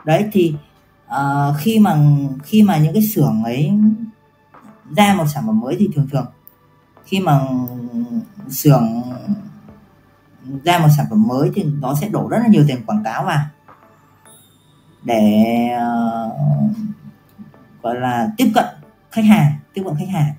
Đấy 0.06 0.30
thì 0.32 0.56
uh, 1.08 1.56
khi 1.58 1.80
mà 1.80 1.98
khi 2.44 2.64
mà 2.64 2.78
những 2.78 2.94
cái 2.94 3.04
xưởng 3.04 3.44
ấy 3.44 3.72
ra 4.96 5.14
một 5.14 5.26
sản 5.34 5.44
phẩm 5.46 5.60
mới 5.60 5.76
thì 5.80 5.90
thường 5.96 6.08
thường 6.12 6.26
khi 7.06 7.20
mà 7.20 7.42
xưởng 8.50 9.02
ra 10.64 10.80
một 10.80 10.88
sản 10.98 11.06
phẩm 11.10 11.28
mới 11.28 11.52
thì 11.56 11.64
nó 11.64 11.96
sẽ 11.96 12.10
đổ 12.10 12.28
rất 12.30 12.38
là 12.38 12.48
nhiều 12.48 12.64
tiền 12.68 12.86
quảng 12.86 13.04
cáo 13.04 13.24
vào 13.24 13.46
để 15.04 15.70
uh, 15.76 16.72
gọi 17.82 17.96
là 18.00 18.30
tiếp 18.38 18.52
cận 18.56 18.66
khách 19.12 19.26
hàng 19.26 19.54
tiếp 19.74 19.82
cận 19.86 19.96
khách 19.96 20.10
hàng. 20.10 20.34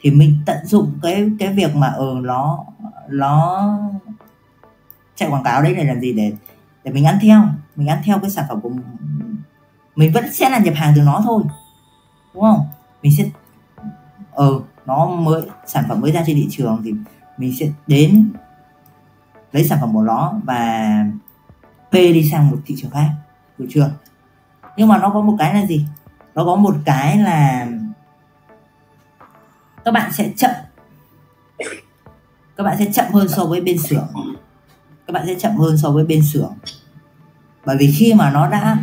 Thì 0.00 0.10
mình 0.10 0.38
tận 0.46 0.66
dụng 0.66 0.98
cái 1.02 1.30
cái 1.38 1.52
việc 1.52 1.76
mà 1.76 1.86
ở 1.86 2.10
ừ, 2.10 2.20
nó 2.22 2.64
nó 3.08 3.68
chạy 5.14 5.30
quảng 5.30 5.44
cáo 5.44 5.62
đấy 5.62 5.74
để 5.74 5.84
làm 5.84 6.00
gì? 6.00 6.12
Để 6.12 6.32
để 6.84 6.92
mình 6.92 7.04
ăn 7.04 7.18
theo 7.22 7.42
mình 7.76 7.88
ăn 7.88 8.02
theo 8.04 8.18
cái 8.18 8.30
sản 8.30 8.44
phẩm 8.48 8.60
của 8.60 8.70
mình 9.96 10.12
vẫn 10.12 10.32
sẽ 10.32 10.50
là 10.50 10.58
nhập 10.58 10.74
hàng 10.76 10.92
từ 10.96 11.02
nó 11.02 11.20
thôi 11.24 11.42
đúng 12.34 12.42
không? 12.42 12.66
Mình 13.02 13.12
sẽ 13.18 13.24
ừ 14.34 14.60
nó 14.86 15.06
mới, 15.06 15.42
sản 15.66 15.84
phẩm 15.88 16.00
mới 16.00 16.12
ra 16.12 16.22
trên 16.26 16.36
thị 16.36 16.48
trường 16.50 16.82
thì 16.84 16.94
mình 17.36 17.54
sẽ 17.60 17.66
đến 17.86 18.32
lấy 19.52 19.64
sản 19.64 19.78
phẩm 19.80 19.92
của 19.92 20.02
nó 20.02 20.34
và 20.44 21.04
bê 21.92 22.12
đi 22.12 22.28
sang 22.30 22.50
một 22.50 22.56
thị 22.66 22.74
trường 22.78 22.90
khác, 22.90 23.10
được 23.58 23.66
chưa? 23.70 23.90
Nhưng 24.76 24.88
mà 24.88 24.98
nó 24.98 25.10
có 25.10 25.20
một 25.20 25.36
cái 25.38 25.54
là 25.54 25.66
gì? 25.66 25.86
Nó 26.34 26.44
có 26.44 26.56
một 26.56 26.74
cái 26.84 27.18
là 27.18 27.66
các 29.84 29.90
bạn 29.90 30.12
sẽ 30.12 30.30
chậm. 30.36 30.50
Các 32.56 32.64
bạn 32.64 32.76
sẽ 32.78 32.92
chậm 32.92 33.12
hơn 33.12 33.28
so 33.28 33.44
với 33.44 33.60
bên 33.60 33.78
xưởng. 33.78 34.08
Các 35.06 35.12
bạn 35.12 35.26
sẽ 35.26 35.34
chậm 35.34 35.56
hơn 35.56 35.78
so 35.78 35.90
với 35.90 36.04
bên 36.04 36.22
xưởng. 36.32 36.52
Bởi 37.66 37.76
vì 37.80 37.92
khi 37.96 38.14
mà 38.14 38.30
nó 38.30 38.48
đã 38.48 38.78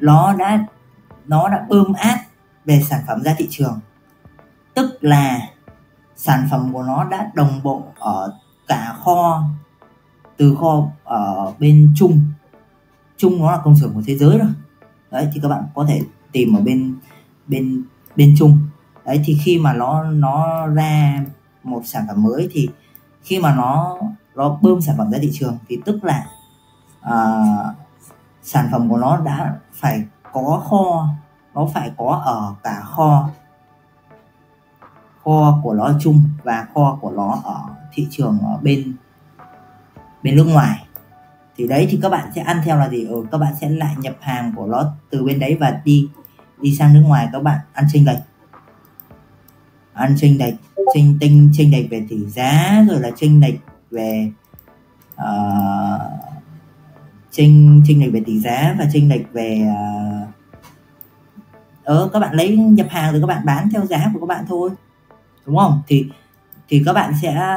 nó 0.00 0.34
đã 0.38 0.66
nó 1.26 1.48
đã 1.48 1.66
bơm 1.68 1.92
át 1.92 2.20
về 2.64 2.82
sản 2.88 3.00
phẩm 3.06 3.22
ra 3.22 3.34
thị 3.38 3.48
trường 3.50 3.80
tức 4.74 4.98
là 5.00 5.40
sản 6.16 6.48
phẩm 6.50 6.72
của 6.72 6.82
nó 6.82 7.04
đã 7.04 7.30
đồng 7.34 7.60
bộ 7.62 7.82
ở 7.98 8.38
cả 8.68 8.94
kho 9.04 9.44
từ 10.36 10.56
kho 10.60 10.88
ở 11.04 11.52
bên 11.58 11.92
Trung. 11.96 12.20
Trung 13.16 13.38
nó 13.38 13.52
là 13.52 13.58
công 13.64 13.76
xưởng 13.76 13.94
của 13.94 14.02
thế 14.06 14.16
giới 14.16 14.38
rồi. 14.38 14.50
Đấy 15.10 15.28
thì 15.34 15.40
các 15.42 15.48
bạn 15.48 15.64
có 15.74 15.84
thể 15.88 16.00
tìm 16.32 16.56
ở 16.56 16.60
bên 16.60 16.96
bên 17.46 17.84
bên 18.16 18.34
trung. 18.38 18.58
Đấy 19.04 19.20
thì 19.24 19.38
khi 19.44 19.58
mà 19.58 19.72
nó 19.72 20.02
nó 20.04 20.66
ra 20.66 21.24
một 21.62 21.82
sản 21.84 22.04
phẩm 22.08 22.22
mới 22.22 22.48
thì 22.52 22.68
khi 23.22 23.38
mà 23.38 23.54
nó 23.54 23.98
nó 24.34 24.58
bơm 24.62 24.80
sản 24.80 24.94
phẩm 24.98 25.10
ra 25.10 25.18
thị 25.22 25.30
trường 25.32 25.58
thì 25.68 25.78
tức 25.84 26.04
là 26.04 26.26
uh, 27.00 27.76
sản 28.42 28.68
phẩm 28.72 28.88
của 28.88 28.96
nó 28.96 29.16
đã 29.16 29.54
phải 29.72 30.02
có 30.32 30.62
kho 30.70 31.08
nó 31.54 31.66
phải 31.74 31.90
có 31.96 32.22
ở 32.24 32.54
cả 32.62 32.80
kho 32.80 33.28
kho 35.24 35.60
của 35.62 35.74
nó 35.74 35.92
chung 36.00 36.22
và 36.42 36.66
kho 36.74 36.98
của 37.00 37.10
nó 37.10 37.40
ở 37.44 37.60
thị 37.92 38.06
trường 38.10 38.38
ở 38.42 38.58
bên 38.62 38.94
bên 40.22 40.36
nước 40.36 40.44
ngoài. 40.44 40.86
Thì 41.56 41.68
đấy 41.68 41.86
thì 41.90 41.98
các 42.02 42.08
bạn 42.08 42.30
sẽ 42.34 42.42
ăn 42.42 42.60
theo 42.64 42.78
là 42.78 42.88
gì? 42.88 43.04
Ừ, 43.04 43.24
các 43.32 43.38
bạn 43.38 43.52
sẽ 43.60 43.68
lại 43.68 43.94
nhập 43.98 44.16
hàng 44.20 44.52
của 44.56 44.66
nó 44.66 44.92
từ 45.10 45.24
bên 45.24 45.38
đấy 45.38 45.56
và 45.60 45.80
đi 45.84 46.08
đi 46.60 46.76
sang 46.76 46.94
nước 46.94 47.02
ngoài 47.06 47.28
các 47.32 47.42
bạn 47.42 47.58
ăn 47.72 47.84
chênh 47.92 48.06
lệch. 48.06 48.18
Ăn 49.92 50.14
chênh 50.18 50.38
lệch 50.38 50.54
chênh 50.94 51.18
tinh 51.20 51.50
chênh 51.52 51.72
lệch 51.72 51.90
về 51.90 52.06
tỷ 52.08 52.26
giá 52.26 52.84
rồi 52.88 53.00
là 53.00 53.10
chênh 53.16 53.40
lệch 53.40 53.54
về 53.90 54.30
uh, 55.14 56.00
chênh 57.30 57.82
chênh 57.86 58.00
lệch 58.00 58.12
về 58.12 58.22
tỷ 58.26 58.40
giá 58.40 58.74
và 58.78 58.86
chênh 58.92 59.08
lệch 59.08 59.32
về 59.32 59.68
uh, 59.68 60.28
ờ 61.84 62.10
các 62.12 62.18
bạn 62.18 62.34
lấy 62.34 62.56
nhập 62.56 62.86
hàng 62.90 63.12
rồi 63.12 63.20
các 63.20 63.26
bạn 63.26 63.42
bán 63.44 63.68
theo 63.70 63.86
giá 63.86 64.10
của 64.14 64.20
các 64.20 64.26
bạn 64.26 64.44
thôi 64.48 64.70
đúng 65.46 65.56
không? 65.56 65.82
Thì 65.86 66.06
thì 66.68 66.82
các 66.86 66.92
bạn 66.92 67.12
sẽ 67.22 67.56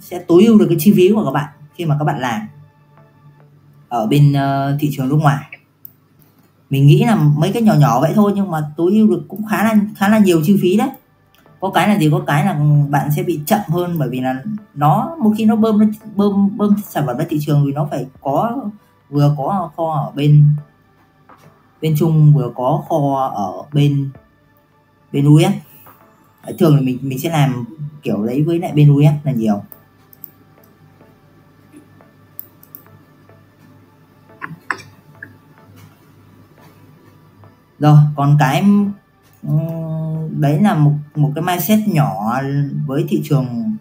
sẽ 0.00 0.18
tối 0.18 0.44
ưu 0.44 0.58
được 0.58 0.66
cái 0.68 0.76
chi 0.80 0.92
phí 0.96 1.10
của 1.14 1.24
các 1.24 1.30
bạn 1.30 1.48
khi 1.74 1.86
mà 1.86 1.96
các 1.98 2.04
bạn 2.04 2.20
làm 2.20 2.40
ở 3.88 4.06
bên 4.06 4.32
uh, 4.32 4.80
thị 4.80 4.90
trường 4.92 5.08
nước 5.08 5.18
ngoài. 5.20 5.44
Mình 6.70 6.86
nghĩ 6.86 7.04
là 7.04 7.14
mấy 7.14 7.52
cái 7.52 7.62
nhỏ 7.62 7.74
nhỏ 7.74 8.00
vậy 8.00 8.12
thôi 8.14 8.32
nhưng 8.36 8.50
mà 8.50 8.62
tối 8.76 8.92
ưu 8.92 9.08
được 9.08 9.24
cũng 9.28 9.46
khá 9.50 9.64
là 9.64 9.74
khá 9.96 10.08
là 10.08 10.18
nhiều 10.18 10.40
chi 10.44 10.58
phí 10.62 10.76
đấy. 10.76 10.88
Có 11.60 11.70
cái 11.70 11.88
là 11.88 11.98
gì? 11.98 12.08
Có 12.12 12.22
cái 12.26 12.44
là 12.44 12.60
bạn 12.90 13.10
sẽ 13.16 13.22
bị 13.22 13.40
chậm 13.46 13.60
hơn 13.68 13.98
bởi 13.98 14.08
vì 14.08 14.20
là 14.20 14.42
nó 14.74 15.16
một 15.20 15.32
khi 15.38 15.44
nó 15.44 15.56
bơm 15.56 15.78
nó 15.78 15.86
bơm 16.14 16.56
bơm 16.56 16.74
sản 16.88 17.06
phẩm 17.06 17.18
ra 17.18 17.24
thị 17.28 17.38
trường 17.40 17.64
thì 17.66 17.72
nó 17.72 17.88
phải 17.90 18.06
có 18.20 18.56
vừa 19.10 19.34
có 19.38 19.70
kho 19.76 19.94
ở 19.94 20.12
bên 20.14 20.46
bên 21.82 21.94
Trung 21.98 22.32
vừa 22.34 22.52
có 22.54 22.82
kho 22.88 23.32
ở 23.34 23.52
bên 23.72 24.10
bên 25.12 25.28
US 25.28 25.52
thường 26.58 26.74
là 26.74 26.80
mình 26.80 26.98
mình 27.02 27.18
sẽ 27.18 27.30
làm 27.30 27.64
kiểu 28.02 28.22
lấy 28.22 28.42
với 28.42 28.58
lại 28.58 28.72
bên 28.72 28.92
US 28.92 29.24
là 29.24 29.32
nhiều. 29.32 29.62
Rồi, 37.78 37.98
còn 38.16 38.36
cái 38.40 38.64
đấy 40.30 40.60
là 40.62 40.74
một 40.74 40.92
một 41.14 41.32
cái 41.34 41.44
mindset 41.44 41.88
nhỏ 41.88 42.40
với 42.86 43.04
thị 43.08 43.22
trường, 43.24 43.76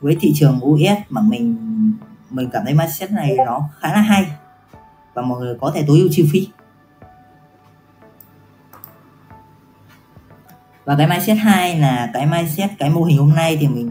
với 0.00 0.16
thị 0.20 0.32
trường 0.34 0.60
US 0.64 0.98
mà 1.08 1.20
mình 1.20 1.56
mình 2.30 2.50
cảm 2.52 2.64
thấy 2.64 2.74
mindset 2.74 3.10
này 3.10 3.36
nó 3.46 3.68
khá 3.80 3.92
là 3.92 4.00
hay 4.00 4.26
và 5.14 5.22
mọi 5.22 5.40
người 5.40 5.56
có 5.60 5.72
thể 5.74 5.84
tối 5.86 5.98
ưu 5.98 6.08
chi 6.10 6.28
phí. 6.32 6.48
Và 10.84 10.96
cái 10.96 11.06
mindset 11.06 11.38
hai 11.38 11.78
là 11.78 12.10
cái 12.14 12.26
mindset, 12.26 12.70
cái 12.78 12.90
mô 12.90 13.02
hình 13.02 13.18
hôm 13.18 13.34
nay 13.34 13.56
thì 13.60 13.68
mình 13.68 13.90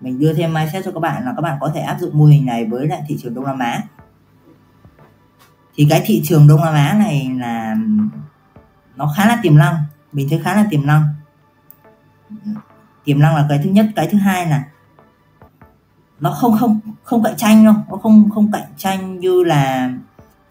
mình 0.00 0.18
đưa 0.18 0.34
thêm 0.34 0.54
mindset 0.54 0.84
cho 0.84 0.92
các 0.92 1.00
bạn 1.00 1.24
là 1.24 1.32
các 1.36 1.42
bạn 1.42 1.56
có 1.60 1.70
thể 1.74 1.80
áp 1.80 1.96
dụng 2.00 2.18
mô 2.18 2.24
hình 2.24 2.46
này 2.46 2.64
với 2.64 2.88
lại 2.88 3.02
thị 3.08 3.16
trường 3.22 3.34
Đông 3.34 3.44
Nam 3.44 3.58
Á. 3.58 3.82
Thì 5.74 5.86
cái 5.90 6.02
thị 6.06 6.22
trường 6.24 6.48
Đông 6.48 6.60
Nam 6.60 6.74
Á 6.74 6.94
này 6.98 7.30
là, 7.38 7.76
nó 8.96 9.12
khá 9.16 9.26
là 9.26 9.38
tiềm 9.42 9.58
năng, 9.58 9.76
mình 10.12 10.26
thấy 10.30 10.40
khá 10.44 10.54
là 10.54 10.66
tiềm 10.70 10.86
năng. 10.86 11.02
Tiềm 13.04 13.20
năng 13.20 13.36
là 13.36 13.46
cái 13.48 13.60
thứ 13.64 13.70
nhất, 13.70 13.86
cái 13.96 14.08
thứ 14.10 14.18
hai 14.18 14.46
là 14.46 14.64
nó 16.20 16.30
không 16.30 16.56
không 16.58 16.80
không 17.02 17.22
cạnh 17.22 17.36
tranh 17.36 17.64
đâu, 17.64 17.74
nó 17.90 17.96
không 17.96 18.30
không 18.30 18.52
cạnh 18.52 18.68
tranh 18.76 19.20
như 19.20 19.42
là, 19.42 19.90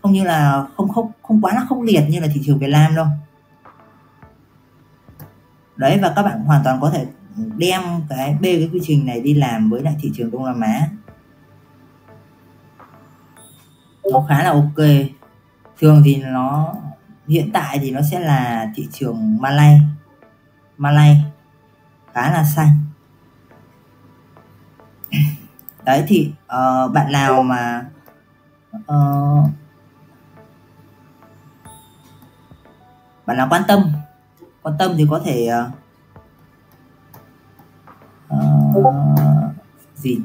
không 0.01 0.13
như 0.13 0.23
là 0.23 0.65
không 0.77 0.89
không 0.89 1.11
không 1.21 1.41
quá 1.41 1.53
là 1.53 1.65
khốc 1.69 1.81
liệt 1.81 2.03
như 2.09 2.19
là 2.19 2.27
thị 2.33 2.41
trường 2.45 2.59
Việt 2.59 2.69
Nam 2.69 2.95
đâu 2.95 3.07
đấy 5.75 5.99
và 6.01 6.13
các 6.15 6.23
bạn 6.23 6.39
hoàn 6.39 6.63
toàn 6.63 6.81
có 6.81 6.89
thể 6.89 7.05
đem 7.57 7.81
cái 8.09 8.33
b 8.39 8.43
cái 8.43 8.69
quy 8.73 8.79
trình 8.83 9.05
này 9.05 9.21
đi 9.21 9.33
làm 9.33 9.69
với 9.69 9.81
lại 9.81 9.95
thị 9.99 10.11
trường 10.15 10.31
Đông 10.31 10.45
Nam 10.45 10.61
Á. 10.61 10.87
Nó 14.11 14.25
khá 14.29 14.43
là 14.43 14.51
ok. 14.51 14.85
Thường 15.79 16.01
thì 16.05 16.15
nó 16.15 16.75
hiện 17.27 17.49
tại 17.53 17.79
thì 17.79 17.91
nó 17.91 18.01
sẽ 18.11 18.19
là 18.19 18.71
thị 18.75 18.87
trường 18.91 19.37
Malay. 19.41 19.81
Malay 20.77 21.23
khá 22.13 22.31
là 22.31 22.43
xanh. 22.43 22.77
Đấy 25.83 26.03
thì 26.07 26.31
uh, 26.45 26.93
bạn 26.93 27.11
nào 27.11 27.43
mà 27.43 27.85
uh, 28.77 29.49
bạn 33.25 33.37
nào 33.37 33.47
quan 33.49 33.63
tâm 33.67 33.91
quan 34.65 34.75
tâm 34.79 34.93
thì 34.97 35.07
có 35.09 35.21
thể 35.25 35.49
uh, 38.33 38.37
gì 39.95 40.17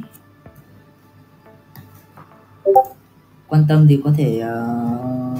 quan 3.48 3.66
tâm 3.68 3.86
thì 3.88 4.00
có 4.04 4.12
thể 4.18 4.42
uh, 4.44 5.38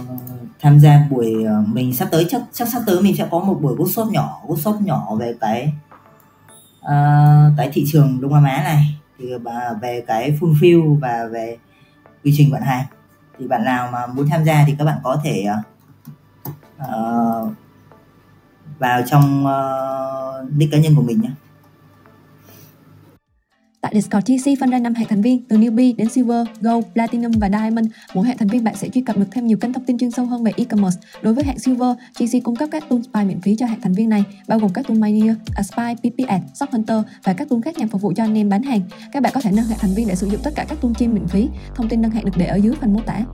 tham 0.60 0.80
gia 0.80 1.06
buổi 1.10 1.44
uh, 1.44 1.68
mình 1.68 1.94
sắp 1.94 2.08
tới 2.10 2.26
chắc 2.28 2.42
chắc 2.52 2.68
sắp 2.68 2.82
tới 2.86 3.02
mình 3.02 3.16
sẽ 3.16 3.28
có 3.30 3.38
một 3.38 3.58
buổi 3.62 3.76
workshop 3.76 4.10
nhỏ 4.10 4.40
workshop 4.46 4.80
nhỏ 4.84 5.14
về 5.14 5.34
cái 5.40 5.72
uh, 6.80 7.52
cái 7.56 7.70
thị 7.72 7.84
trường 7.92 8.20
Đông 8.20 8.34
Nam 8.34 8.44
Á 8.44 8.62
này. 8.64 9.00
Thì 9.18 9.32
về 9.80 10.04
cái 10.06 10.38
fulfill 10.40 10.98
và 10.98 11.28
về 11.32 11.58
quy 12.24 12.34
trình 12.36 12.52
vận 12.52 12.62
hành. 12.62 12.86
Thì 13.38 13.46
bạn 13.48 13.64
nào 13.64 13.90
mà 13.92 14.06
muốn 14.06 14.28
tham 14.28 14.44
gia 14.44 14.64
thì 14.66 14.74
các 14.78 14.84
bạn 14.84 14.98
có 15.02 15.20
thể 15.24 15.46
uh, 16.82 17.52
vào 18.80 19.02
trong 19.06 19.44
uh, 19.44 20.58
nick 20.58 20.72
cá 20.72 20.78
nhân 20.78 20.94
của 20.96 21.02
mình 21.02 21.20
nhé 21.22 21.30
Tại 23.80 23.92
Discord 23.94 24.26
TC 24.26 24.60
phân 24.60 24.70
ra 24.70 24.78
5 24.78 24.94
hệ 24.94 25.04
thành 25.08 25.22
viên 25.22 25.44
từ 25.48 25.56
newbie 25.56 25.96
đến 25.96 26.08
silver, 26.08 26.46
gold, 26.60 26.86
platinum 26.94 27.32
và 27.32 27.48
diamond. 27.48 27.86
Mỗi 28.14 28.26
hệ 28.26 28.34
thành 28.38 28.48
viên 28.48 28.64
bạn 28.64 28.76
sẽ 28.76 28.88
truy 28.88 29.00
cập 29.00 29.16
được 29.16 29.26
thêm 29.30 29.46
nhiều 29.46 29.58
kênh 29.58 29.72
thông 29.72 29.84
tin 29.84 29.98
chuyên 29.98 30.10
sâu 30.10 30.26
hơn 30.26 30.44
về 30.44 30.52
e-commerce. 30.56 31.00
Đối 31.22 31.34
với 31.34 31.44
hạng 31.44 31.58
silver, 31.58 31.96
TC 32.14 32.44
cung 32.44 32.56
cấp 32.56 32.68
các 32.72 32.84
tool 32.88 33.00
spy 33.00 33.24
miễn 33.24 33.40
phí 33.40 33.56
cho 33.56 33.66
hệ 33.66 33.76
thành 33.82 33.92
viên 33.92 34.08
này, 34.08 34.24
bao 34.48 34.58
gồm 34.58 34.72
các 34.72 34.86
tool 34.88 34.98
Miner, 34.98 35.34
Aspy, 35.54 35.94
PPS, 35.94 36.60
Shop 36.60 36.70
Hunter 36.70 37.02
và 37.24 37.32
các 37.32 37.48
tool 37.48 37.60
khác 37.64 37.78
nhằm 37.78 37.88
phục 37.88 38.02
vụ 38.02 38.12
cho 38.16 38.24
anh 38.24 38.38
em 38.38 38.48
bán 38.48 38.62
hàng. 38.62 38.80
Các 39.12 39.22
bạn 39.22 39.32
có 39.34 39.40
thể 39.40 39.50
nâng 39.52 39.66
hệ 39.66 39.76
thành 39.78 39.94
viên 39.94 40.08
để 40.08 40.14
sử 40.14 40.26
dụng 40.26 40.40
tất 40.44 40.50
cả 40.54 40.64
các 40.68 40.80
tool 40.80 40.92
chim 40.98 41.14
miễn 41.14 41.28
phí. 41.28 41.48
Thông 41.74 41.88
tin 41.88 42.02
nâng 42.02 42.10
hạng 42.10 42.24
được 42.24 42.36
để 42.36 42.46
ở 42.46 42.56
dưới 42.56 42.74
phần 42.80 42.92
mô 42.92 43.00
tả. 43.00 43.24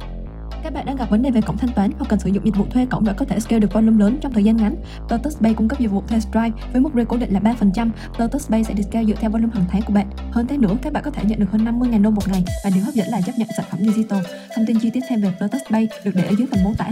Các 0.67 0.73
bạn 0.73 0.87
đang 0.87 0.97
gặp 0.97 1.11
vấn 1.11 1.23
đề 1.23 1.31
về 1.31 1.41
cổng 1.41 1.57
thanh 1.57 1.73
toán 1.73 1.91
hoặc 1.99 2.07
cần 2.09 2.21
sử 2.21 2.31
dụng 2.31 2.45
dịch 2.45 2.57
vụ 2.57 2.67
thuê 2.71 2.87
cổng 2.87 3.05
để 3.05 3.13
có 3.17 3.25
thể 3.25 3.41
scale 3.41 3.61
được 3.61 3.73
volume 3.73 4.05
lớn 4.05 4.19
trong 4.21 4.33
thời 4.33 4.45
gian 4.45 4.57
ngắn. 4.57 4.77
Lotus 5.11 5.39
Pay 5.39 5.55
cung 5.55 5.69
cấp 5.69 5.81
dịch 5.81 5.91
vụ 5.91 6.03
thuê 6.09 6.21
Stripe 6.21 6.51
với 6.73 6.81
mức 6.81 6.91
rate 6.95 7.05
cố 7.05 7.17
định 7.17 7.33
là 7.33 7.41
3%. 7.41 7.91
Lotus 8.19 8.51
Pay 8.51 8.65
sẽ 8.65 8.75
được 8.75 8.83
scale 8.91 9.05
dựa 9.05 9.15
theo 9.15 9.31
volume 9.31 9.53
hàng 9.55 9.65
tháng 9.69 9.83
của 9.83 9.93
bạn. 9.93 10.11
Hơn 10.31 10.47
thế 10.47 10.59
nữa, 10.59 10.77
các 10.83 10.93
bạn 10.93 11.03
có 11.05 11.11
thể 11.11 11.25
nhận 11.25 11.39
được 11.39 11.47
hơn 11.51 11.65
50.000 11.65 12.03
đô 12.03 12.11
một 12.11 12.29
ngày 12.29 12.45
và 12.65 12.71
điều 12.75 12.85
hấp 12.85 12.95
dẫn 12.95 13.09
là 13.09 13.21
chấp 13.21 13.33
nhận 13.39 13.49
sản 13.57 13.67
phẩm 13.71 13.81
digital. 13.81 14.19
Thông 14.57 14.67
tin 14.67 14.79
chi 14.79 14.91
tiết 14.91 15.01
thêm 15.09 15.21
về 15.21 15.33
Lotus 15.41 15.63
Pay 15.71 15.89
được 16.05 16.13
để 16.15 16.25
ở 16.25 16.35
dưới 16.39 16.47
phần 16.51 16.65
mô 16.65 16.73
tả. 16.79 16.87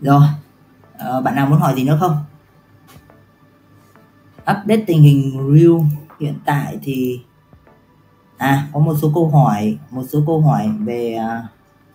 Rồi, 0.00 0.22
ờ, 0.98 1.20
bạn 1.20 1.34
nào 1.34 1.46
muốn 1.46 1.58
hỏi 1.58 1.74
gì 1.76 1.84
nữa 1.84 1.96
không? 2.00 2.16
Update 4.40 4.84
tình 4.86 5.02
hình 5.02 5.32
Real 5.54 5.80
hiện 6.20 6.34
tại 6.44 6.78
thì 6.82 7.20
à 8.38 8.68
có 8.72 8.80
một 8.80 8.94
số 9.02 9.10
câu 9.14 9.28
hỏi 9.28 9.78
một 9.90 10.04
số 10.12 10.22
câu 10.26 10.40
hỏi 10.40 10.70
về 10.78 11.18
uh, 11.18 11.44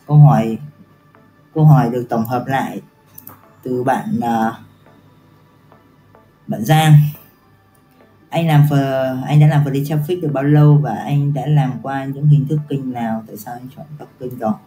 câu 0.08 0.18
hỏi 0.18 0.58
câu 1.54 1.66
hỏi 1.66 1.90
được 1.90 2.06
tổng 2.10 2.26
hợp 2.26 2.48
lại 2.48 2.82
từ 3.64 3.84
bạn 3.84 4.18
uh, 4.18 4.54
bạn 6.48 6.66
Giang. 6.66 6.94
Anh 8.30 8.48
làm 8.48 8.66
phờ 8.70 9.18
anh 9.26 9.40
đã 9.40 9.48
làm 9.48 9.64
free 9.64 9.84
traffic 9.84 10.22
được 10.22 10.30
bao 10.34 10.44
lâu 10.44 10.78
và 10.82 10.96
anh 10.96 11.34
đã 11.34 11.46
làm 11.46 11.72
qua 11.82 12.06
những 12.06 12.28
hình 12.28 12.48
thức 12.48 12.60
kênh 12.70 12.92
nào? 12.92 13.24
Tại 13.28 13.38
sao 13.38 13.54
anh 13.54 13.68
chọn 13.76 13.86
các 14.00 14.08
kênh 14.20 14.40
đó? 14.40 14.60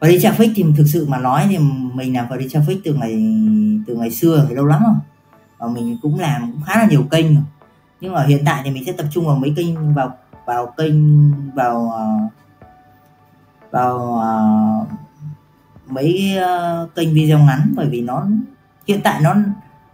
Free 0.00 0.18
traffic 0.18 0.52
thì 0.56 0.64
thực 0.76 0.84
sự 0.86 1.06
mà 1.08 1.18
nói 1.18 1.46
thì 1.48 1.58
mình 1.94 2.16
làm 2.16 2.28
free 2.28 2.48
traffic 2.48 2.80
từ 2.84 2.94
ngày 2.94 3.12
từ 3.86 3.96
ngày 3.96 4.10
xưa 4.10 4.46
thì 4.48 4.54
lâu 4.54 4.66
lắm 4.66 4.82
rồi. 4.84 4.94
Và 5.58 5.66
mình 5.68 5.98
cũng 6.02 6.20
làm 6.20 6.52
cũng 6.52 6.62
khá 6.62 6.78
là 6.78 6.86
nhiều 6.86 7.02
kênh 7.10 7.34
rồi 7.34 7.44
nhưng 8.04 8.14
ở 8.14 8.26
hiện 8.26 8.42
tại 8.46 8.60
thì 8.64 8.70
mình 8.70 8.84
sẽ 8.84 8.92
tập 8.92 9.06
trung 9.10 9.26
vào 9.26 9.36
mấy 9.36 9.52
kênh 9.56 9.94
vào 9.94 10.16
vào 10.46 10.74
kênh 10.76 10.94
vào 11.54 11.90
ờ, 11.90 12.08
vào 13.70 13.96
uh, 13.96 14.88
mấy 15.90 16.38
uh, 16.38 16.94
kênh 16.94 17.14
video 17.14 17.38
ngắn. 17.38 17.72
Bởi 17.76 17.86
vì 17.86 18.00
nó 18.00 18.26
hiện 18.86 19.00
tại 19.04 19.20
nó 19.20 19.34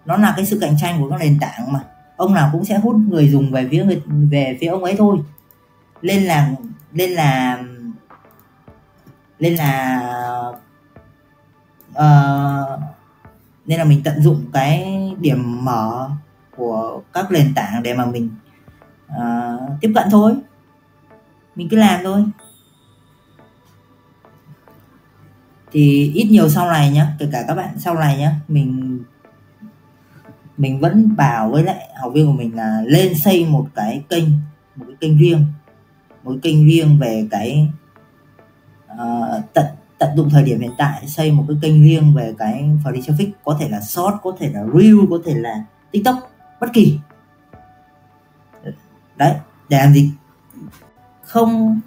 nó 0.06 0.16
là 0.16 0.32
cái 0.36 0.46
sự 0.46 0.58
cạnh 0.60 0.76
tranh 0.80 1.00
của 1.00 1.10
các 1.10 1.20
nền 1.20 1.38
tảng 1.40 1.72
mà. 1.72 1.80
Ông 2.16 2.34
nào 2.34 2.48
cũng 2.52 2.64
sẽ 2.64 2.78
hút 2.78 2.96
người 3.08 3.28
dùng 3.28 3.50
về 3.50 3.68
phía 3.70 3.84
người 3.84 4.02
về 4.30 4.58
phía 4.60 4.66
ông 4.66 4.84
ấy 4.84 4.94
thôi. 4.98 5.18
Nên 6.02 6.22
là 6.24 6.50
nên 6.92 7.10
là 7.10 7.58
nên 9.38 9.54
là 9.54 10.00
uh, 11.90 12.80
nên 13.66 13.78
là 13.78 13.84
mình 13.84 14.00
tận 14.04 14.22
dụng 14.22 14.44
cái 14.52 14.98
điểm 15.20 15.64
mở 15.64 16.10
của 16.60 17.02
các 17.12 17.32
nền 17.32 17.54
tảng 17.54 17.82
để 17.82 17.94
mà 17.94 18.06
mình 18.06 18.30
uh, 19.12 19.80
tiếp 19.80 19.92
cận 19.94 20.08
thôi. 20.10 20.34
Mình 21.56 21.68
cứ 21.70 21.76
làm 21.76 22.00
thôi. 22.04 22.24
Thì 25.72 26.12
ít 26.14 26.24
nhiều 26.30 26.48
sau 26.48 26.70
này 26.70 26.90
nhá 26.90 27.16
kể 27.18 27.28
cả 27.32 27.44
các 27.48 27.54
bạn 27.54 27.78
sau 27.78 27.94
này 27.94 28.18
nhá 28.18 28.34
mình 28.48 29.00
mình 30.56 30.80
vẫn 30.80 31.16
bảo 31.16 31.50
với 31.50 31.62
lại 31.62 31.88
học 32.00 32.12
viên 32.14 32.26
của 32.26 32.32
mình 32.32 32.56
là 32.56 32.82
lên 32.86 33.14
xây 33.14 33.44
một 33.44 33.66
cái 33.74 34.04
kênh 34.08 34.24
một 34.76 34.84
cái 34.86 34.96
kênh 35.00 35.18
riêng. 35.18 35.44
Một 36.22 36.30
cái 36.30 36.38
kênh 36.42 36.66
riêng 36.66 36.98
về 37.00 37.28
cái 37.30 37.68
uh, 38.92 39.54
tận 39.54 39.66
tận 39.98 40.16
dụng 40.16 40.30
thời 40.30 40.42
điểm 40.42 40.60
hiện 40.60 40.72
tại 40.78 41.06
xây 41.06 41.32
một 41.32 41.44
cái 41.48 41.56
kênh 41.62 41.82
riêng 41.82 42.14
về 42.14 42.34
cái 42.38 42.70
free 42.84 43.00
traffic 43.00 43.30
có 43.44 43.56
thể 43.60 43.68
là 43.68 43.80
short 43.80 44.14
có 44.22 44.36
thể 44.38 44.50
là 44.52 44.64
reel 44.74 44.96
có 45.10 45.18
thể 45.24 45.34
là 45.34 45.64
tiktok 45.90 46.16
bất 46.60 46.68
kỳ. 46.72 46.98
Đấy, 49.16 49.34
để 49.68 49.78
làm 49.78 49.92
gì? 49.92 50.10
Không 51.22 51.80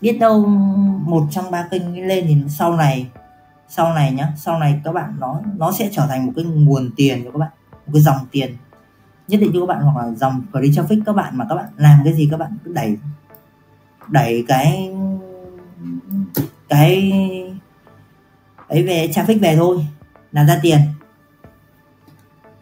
biết 0.00 0.18
đâu 0.20 0.46
một 1.06 1.26
trong 1.30 1.50
ba 1.50 1.68
kênh 1.70 2.08
lên 2.08 2.24
thì 2.28 2.36
sau 2.48 2.72
này 2.72 3.06
sau 3.68 3.94
này 3.94 4.12
nhá, 4.12 4.32
sau 4.36 4.58
này 4.58 4.80
các 4.84 4.92
bạn 4.92 5.16
nó 5.18 5.40
nó 5.56 5.72
sẽ 5.72 5.90
trở 5.92 6.06
thành 6.08 6.26
một 6.26 6.32
cái 6.36 6.44
nguồn 6.44 6.90
tiền 6.96 7.24
cho 7.24 7.30
các 7.30 7.38
bạn, 7.38 7.50
một 7.72 7.92
cái 7.92 8.02
dòng 8.02 8.16
tiền. 8.30 8.56
Nhất 9.28 9.40
định 9.40 9.50
cho 9.54 9.60
các 9.60 9.66
bạn 9.66 9.82
hoặc 9.82 10.06
là 10.06 10.14
dòng 10.14 10.42
free 10.52 10.72
traffic 10.72 11.02
các 11.06 11.12
bạn 11.12 11.38
mà 11.38 11.46
các 11.48 11.54
bạn 11.54 11.66
làm 11.76 12.00
cái 12.04 12.12
gì 12.12 12.28
các 12.30 12.36
bạn 12.36 12.56
cứ 12.64 12.72
đẩy 12.72 12.96
đẩy 14.08 14.44
cái 14.48 14.90
cái 16.68 17.12
ấy 18.68 18.82
về 18.82 19.10
traffic 19.14 19.40
về 19.40 19.56
thôi 19.56 19.86
là 20.32 20.44
ra 20.44 20.58
tiền 20.62 20.78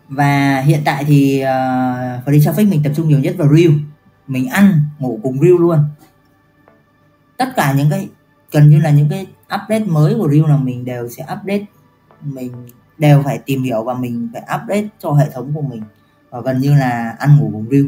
và 0.09 0.61
hiện 0.61 0.83
tại 0.85 1.05
thì 1.05 1.42
uh, 1.42 2.27
free 2.27 2.40
traffic 2.40 2.69
mình 2.69 2.81
tập 2.85 2.92
trung 2.97 3.09
nhiều 3.09 3.19
nhất 3.19 3.35
vào 3.38 3.49
reel. 3.55 3.73
Mình 4.27 4.49
ăn 4.49 4.81
ngủ 4.99 5.21
cùng 5.23 5.40
reel 5.40 5.55
luôn. 5.59 5.79
Tất 7.37 7.49
cả 7.57 7.73
những 7.73 7.90
cái 7.90 8.09
gần 8.53 8.71
như 8.71 8.81
là 8.81 8.90
những 8.90 9.09
cái 9.11 9.27
update 9.45 9.85
mới 9.85 10.14
của 10.14 10.29
reel 10.29 10.49
là 10.49 10.57
mình 10.57 10.85
đều 10.85 11.09
sẽ 11.09 11.23
update. 11.23 11.64
Mình 12.23 12.53
đều 12.99 13.23
phải 13.23 13.38
tìm 13.38 13.62
hiểu 13.62 13.85
và 13.85 13.95
mình 13.95 14.29
phải 14.33 14.42
update 14.42 14.88
cho 14.99 15.12
hệ 15.12 15.31
thống 15.31 15.53
của 15.55 15.62
mình. 15.62 15.83
Và 16.31 16.40
gần 16.40 16.61
như 16.61 16.75
là 16.75 17.16
ăn 17.19 17.38
ngủ 17.38 17.51
cùng 17.53 17.66
reel. 17.71 17.87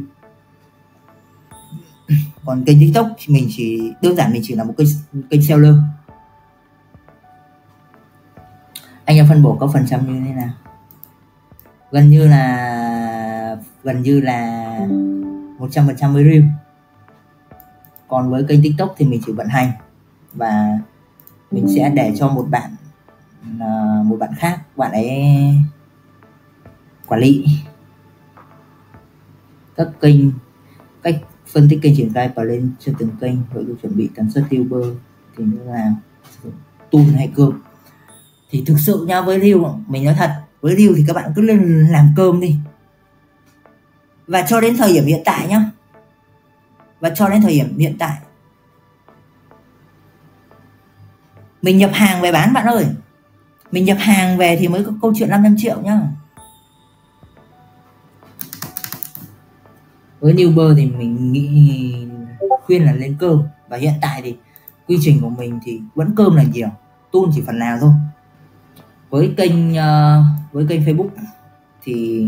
Còn 2.45 2.65
kênh 2.65 2.81
tiktok 2.81 3.07
thì 3.19 3.35
mình 3.35 3.49
chỉ 3.51 3.93
đơn 4.03 4.17
giản 4.17 4.33
mình 4.33 4.43
chỉ 4.45 4.55
là 4.55 4.65
một 4.65 4.75
kênh 4.77 4.89
kênh 5.31 5.43
seller. 5.43 5.75
Anh 9.05 9.17
em 9.17 9.27
phân 9.29 9.43
bổ 9.43 9.57
có 9.61 9.71
phần 9.73 9.87
trăm 9.89 10.07
như 10.07 10.27
thế 10.27 10.33
nào? 10.33 10.51
Gần 11.91 12.11
như 12.11 12.29
là, 12.29 13.57
gần 13.85 14.03
như 14.03 14.21
là 14.21 14.79
100% 15.59 16.13
với 16.13 16.25
reel 16.25 16.45
còn 18.09 18.31
với 18.31 18.45
kênh 18.49 18.63
tiktok 18.63 18.95
thì 18.97 19.07
mình 19.07 19.21
chỉ 19.27 19.33
vận 19.33 19.49
hành 19.49 19.71
và 20.33 20.79
mình 21.51 21.67
sẽ 21.77 21.91
để 21.95 22.13
cho 22.17 22.29
một 22.29 22.47
bạn 22.51 22.71
ờ, 23.61 24.03
một 24.05 24.17
bạn 24.17 24.31
khác, 24.39 24.61
bạn 24.77 24.93
ấy 24.93 25.11
quản 27.07 27.21
lý. 27.21 27.45
Các 29.77 29.89
kênh, 30.01 30.17
cách 31.03 31.17
phân 31.53 31.69
tích 31.71 31.79
kênh 31.83 31.97
triển 31.97 32.13
khai 32.13 32.31
và 32.35 32.43
lên 32.43 32.71
cho 32.79 32.93
từng 32.99 33.11
kênh 33.21 33.35
nội 33.55 33.65
dung 33.67 33.77
chuẩn 33.77 33.97
bị 33.97 34.11
tần 34.15 34.31
suất 34.31 34.45
tiêu 34.49 34.65
bơ 34.71 34.83
thì 35.37 35.45
như 35.45 35.59
là 35.65 35.93
tool 36.91 37.03
hay 37.03 37.33
cơm 37.35 37.63
thì 38.51 38.65
thực 38.67 38.77
sự 38.79 39.05
nha, 39.09 39.21
với 39.21 39.41
Reel 39.41 39.59
mình 39.87 40.05
nói 40.05 40.15
thật 40.19 40.31
với 40.61 40.77
Reel 40.77 40.93
thì 40.97 41.05
các 41.07 41.17
bạn 41.17 41.33
cứ 41.37 41.43
lên 41.43 41.89
làm 41.91 42.13
cơm 42.17 42.41
đi. 42.41 42.57
Và 44.27 44.43
cho 44.43 44.61
đến 44.61 44.77
thời 44.77 44.93
điểm 44.93 45.05
hiện 45.05 45.23
tại 45.25 45.49
nhá. 45.49 45.71
Và 47.01 47.11
cho 47.11 47.29
đến 47.29 47.43
thời 47.43 47.53
điểm 47.53 47.79
hiện 47.79 47.97
tại. 47.99 48.19
Mình 51.63 51.79
nhập 51.79 51.91
hàng 51.95 52.21
về 52.21 52.33
bán 52.33 52.53
bạn 52.53 52.67
ơi. 52.67 52.87
Mình 53.73 53.85
nhập 53.85 53.97
hàng 54.01 54.39
về 54.39 54.57
thì 54.61 54.69
mới 54.69 54.85
có 54.85 54.93
câu 55.03 55.13
chuyện 55.17 55.31
500 55.31 55.55
triệu 55.59 55.81
nhá. 55.81 56.01
Với 60.21 60.35
Newber 60.35 60.77
thì 60.77 60.87
mình 60.87 61.33
nghĩ 61.33 62.07
khuyên 62.67 62.85
là 62.85 62.93
lên 62.93 63.17
cơm. 63.21 63.43
Và 63.69 63.77
hiện 63.77 63.95
tại 64.03 64.23
thì 64.23 64.37
quy 64.87 64.99
trình 65.01 65.21
của 65.21 65.29
mình 65.29 65.61
thì 65.65 65.81
vẫn 65.95 66.15
cơm 66.17 66.37
là 66.37 66.43
nhiều. 66.43 66.69
Tôn 67.13 67.31
chỉ 67.35 67.43
phần 67.47 67.59
nào 67.59 67.79
thôi 67.81 67.93
với 69.11 69.35
kênh 69.37 69.71
uh, 69.71 70.53
với 70.53 70.67
kênh 70.69 70.81
Facebook 70.81 71.09
thì 71.83 72.27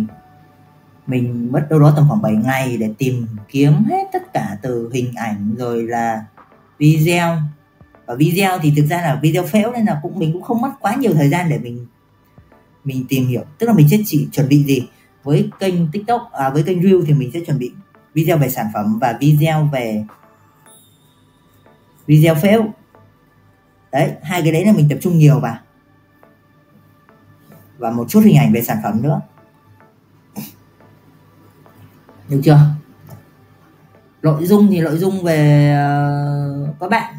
mình 1.07 1.53
mất 1.53 1.67
đâu 1.71 1.81
đó 1.81 1.93
tầm 1.97 2.05
khoảng 2.09 2.23
7 2.23 2.33
ngày 2.33 2.77
để 2.77 2.91
tìm 2.99 3.27
kiếm 3.49 3.73
hết 3.89 4.05
tất 4.13 4.33
cả 4.33 4.59
từ 4.63 4.91
hình 4.93 5.13
ảnh 5.17 5.55
rồi 5.59 5.83
là 5.83 6.25
video. 6.79 7.37
Và 8.07 8.15
video 8.15 8.59
thì 8.59 8.73
thực 8.77 8.87
ra 8.87 9.03
là 9.03 9.19
video 9.23 9.47
phễu 9.47 9.73
nên 9.73 9.85
là 9.85 9.99
cũng 10.03 10.19
mình 10.19 10.33
cũng 10.33 10.43
không 10.43 10.61
mất 10.61 10.71
quá 10.81 10.95
nhiều 10.95 11.15
thời 11.15 11.29
gian 11.29 11.51
để 11.51 11.59
mình 11.59 11.87
mình 12.85 13.05
tìm 13.09 13.27
hiểu. 13.27 13.43
Tức 13.59 13.67
là 13.67 13.73
mình 13.73 13.89
sẽ 13.89 13.97
chỉ 14.07 14.29
chuẩn 14.33 14.49
bị 14.49 14.65
gì? 14.65 14.89
Với 15.23 15.51
kênh 15.59 15.91
tiktok 15.93 16.33
à, 16.33 16.51
với 16.51 16.63
kênh 16.63 16.83
reel 16.83 17.01
thì 17.07 17.15
mình 17.15 17.31
sẽ 17.35 17.41
chuẩn 17.47 17.59
bị 17.59 17.73
video 18.15 18.39
về 18.39 18.51
sản 18.51 18.67
phẩm 18.75 18.99
và 18.99 19.17
video 19.21 19.69
về 19.73 20.05
video 22.07 22.35
phễu 22.35 22.65
đấy 23.93 24.11
hai 24.23 24.43
cái 24.43 24.53
đấy 24.53 24.65
là 24.65 24.73
mình 24.73 24.87
tập 24.91 24.99
trung 25.03 25.19
nhiều 25.19 25.41
vào 25.41 25.57
và 27.81 27.91
một 27.91 28.07
chút 28.09 28.21
hình 28.25 28.37
ảnh 28.37 28.53
về 28.53 28.63
sản 28.63 28.77
phẩm 28.83 29.03
nữa. 29.03 29.21
Được 32.29 32.41
chưa? 32.45 32.59
Nội 34.23 34.47
dung 34.47 34.69
thì 34.71 34.81
nội 34.81 34.99
dung 34.99 35.23
về 35.23 35.73
uh, 36.69 36.81
các 36.81 36.91
bạn. 36.91 37.15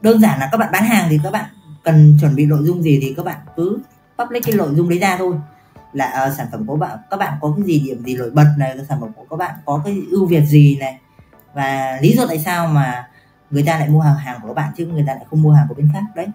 Đơn 0.00 0.20
giản 0.20 0.40
là 0.40 0.48
các 0.52 0.58
bạn 0.58 0.72
bán 0.72 0.84
hàng 0.84 1.06
thì 1.10 1.18
các 1.24 1.32
bạn 1.32 1.44
cần 1.84 2.16
chuẩn 2.20 2.34
bị 2.34 2.46
nội 2.46 2.60
dung 2.62 2.82
gì 2.82 2.98
thì 3.02 3.14
các 3.16 3.24
bạn 3.24 3.38
cứ 3.56 3.78
public 4.18 4.44
cái 4.46 4.54
nội 4.54 4.74
dung 4.74 4.88
đấy 4.88 4.98
ra 4.98 5.16
thôi. 5.18 5.36
Là 5.92 6.26
uh, 6.26 6.36
sản 6.36 6.46
phẩm 6.52 6.66
của 6.66 6.76
bạn 6.76 6.98
các 7.10 7.16
bạn 7.16 7.38
có 7.40 7.54
cái 7.56 7.66
gì 7.66 7.80
điểm 7.80 8.04
gì 8.04 8.16
nổi 8.16 8.30
bật 8.30 8.46
này 8.58 8.76
sản 8.88 9.00
phẩm 9.00 9.12
của 9.16 9.24
các 9.30 9.36
bạn 9.36 9.54
có 9.64 9.82
cái 9.84 10.02
ưu 10.10 10.26
việt 10.26 10.44
gì 10.44 10.76
này. 10.80 10.98
Và 11.54 11.98
lý 12.02 12.16
do 12.16 12.26
tại 12.28 12.38
sao 12.38 12.66
mà 12.66 13.08
người 13.50 13.62
ta 13.62 13.78
lại 13.78 13.88
mua 13.88 14.00
hàng 14.00 14.16
hàng 14.16 14.38
của 14.42 14.48
các 14.48 14.54
bạn 14.54 14.72
chứ 14.76 14.86
người 14.86 15.04
ta 15.06 15.14
lại 15.14 15.24
không 15.30 15.42
mua 15.42 15.52
hàng 15.52 15.66
của 15.68 15.74
bên 15.74 15.90
khác 15.92 16.02
đấy. 16.14 16.26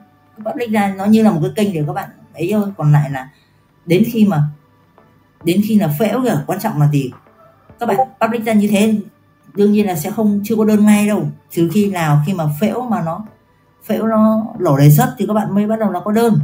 Public 0.45 0.71
ra 0.71 0.93
nó 0.97 1.05
như 1.05 1.23
là 1.23 1.31
một 1.31 1.39
cái 1.41 1.51
kênh 1.55 1.73
để 1.73 1.83
các 1.87 1.93
bạn 1.93 2.09
ấy 2.33 2.49
thôi. 2.51 2.71
Còn 2.77 2.91
lại 2.91 3.09
là 3.09 3.29
đến 3.85 4.03
khi 4.11 4.25
mà, 4.25 4.43
đến 5.43 5.61
khi 5.67 5.79
là 5.79 5.95
phễu 5.99 6.21
kìa, 6.23 6.43
quan 6.47 6.59
trọng 6.59 6.79
là 6.79 6.89
gì? 6.91 7.11
Các 7.79 7.85
bạn 7.85 7.97
public 8.21 8.45
ra 8.45 8.53
như 8.53 8.67
thế, 8.67 8.95
đương 9.53 9.71
nhiên 9.71 9.87
là 9.87 9.95
sẽ 9.95 10.11
không, 10.11 10.41
chưa 10.43 10.55
có 10.55 10.65
đơn 10.65 10.85
ngay 10.85 11.07
đâu. 11.07 11.29
Trừ 11.51 11.69
khi 11.73 11.91
nào 11.91 12.23
khi 12.25 12.33
mà 12.33 12.45
phễu 12.61 12.81
mà 12.81 13.01
nó, 13.01 13.25
phễu 13.83 14.07
nó 14.07 14.45
lổ 14.59 14.77
đề 14.77 14.89
xuất 14.89 15.15
thì 15.17 15.25
các 15.27 15.33
bạn 15.33 15.55
mới 15.55 15.67
bắt 15.67 15.79
đầu 15.79 15.89
nó 15.89 15.99
có 15.99 16.11
đơn. 16.11 16.39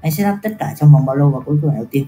Anh 0.00 0.12
sẽ 0.12 0.24
đáp 0.24 0.38
tất 0.42 0.50
cả 0.58 0.74
trong 0.78 0.92
vòng 0.92 1.06
bao 1.06 1.16
lâu 1.16 1.30
và 1.30 1.40
cuối 1.40 1.58
cùng 1.62 1.74
đầu 1.74 1.84
tiên. 1.90 2.06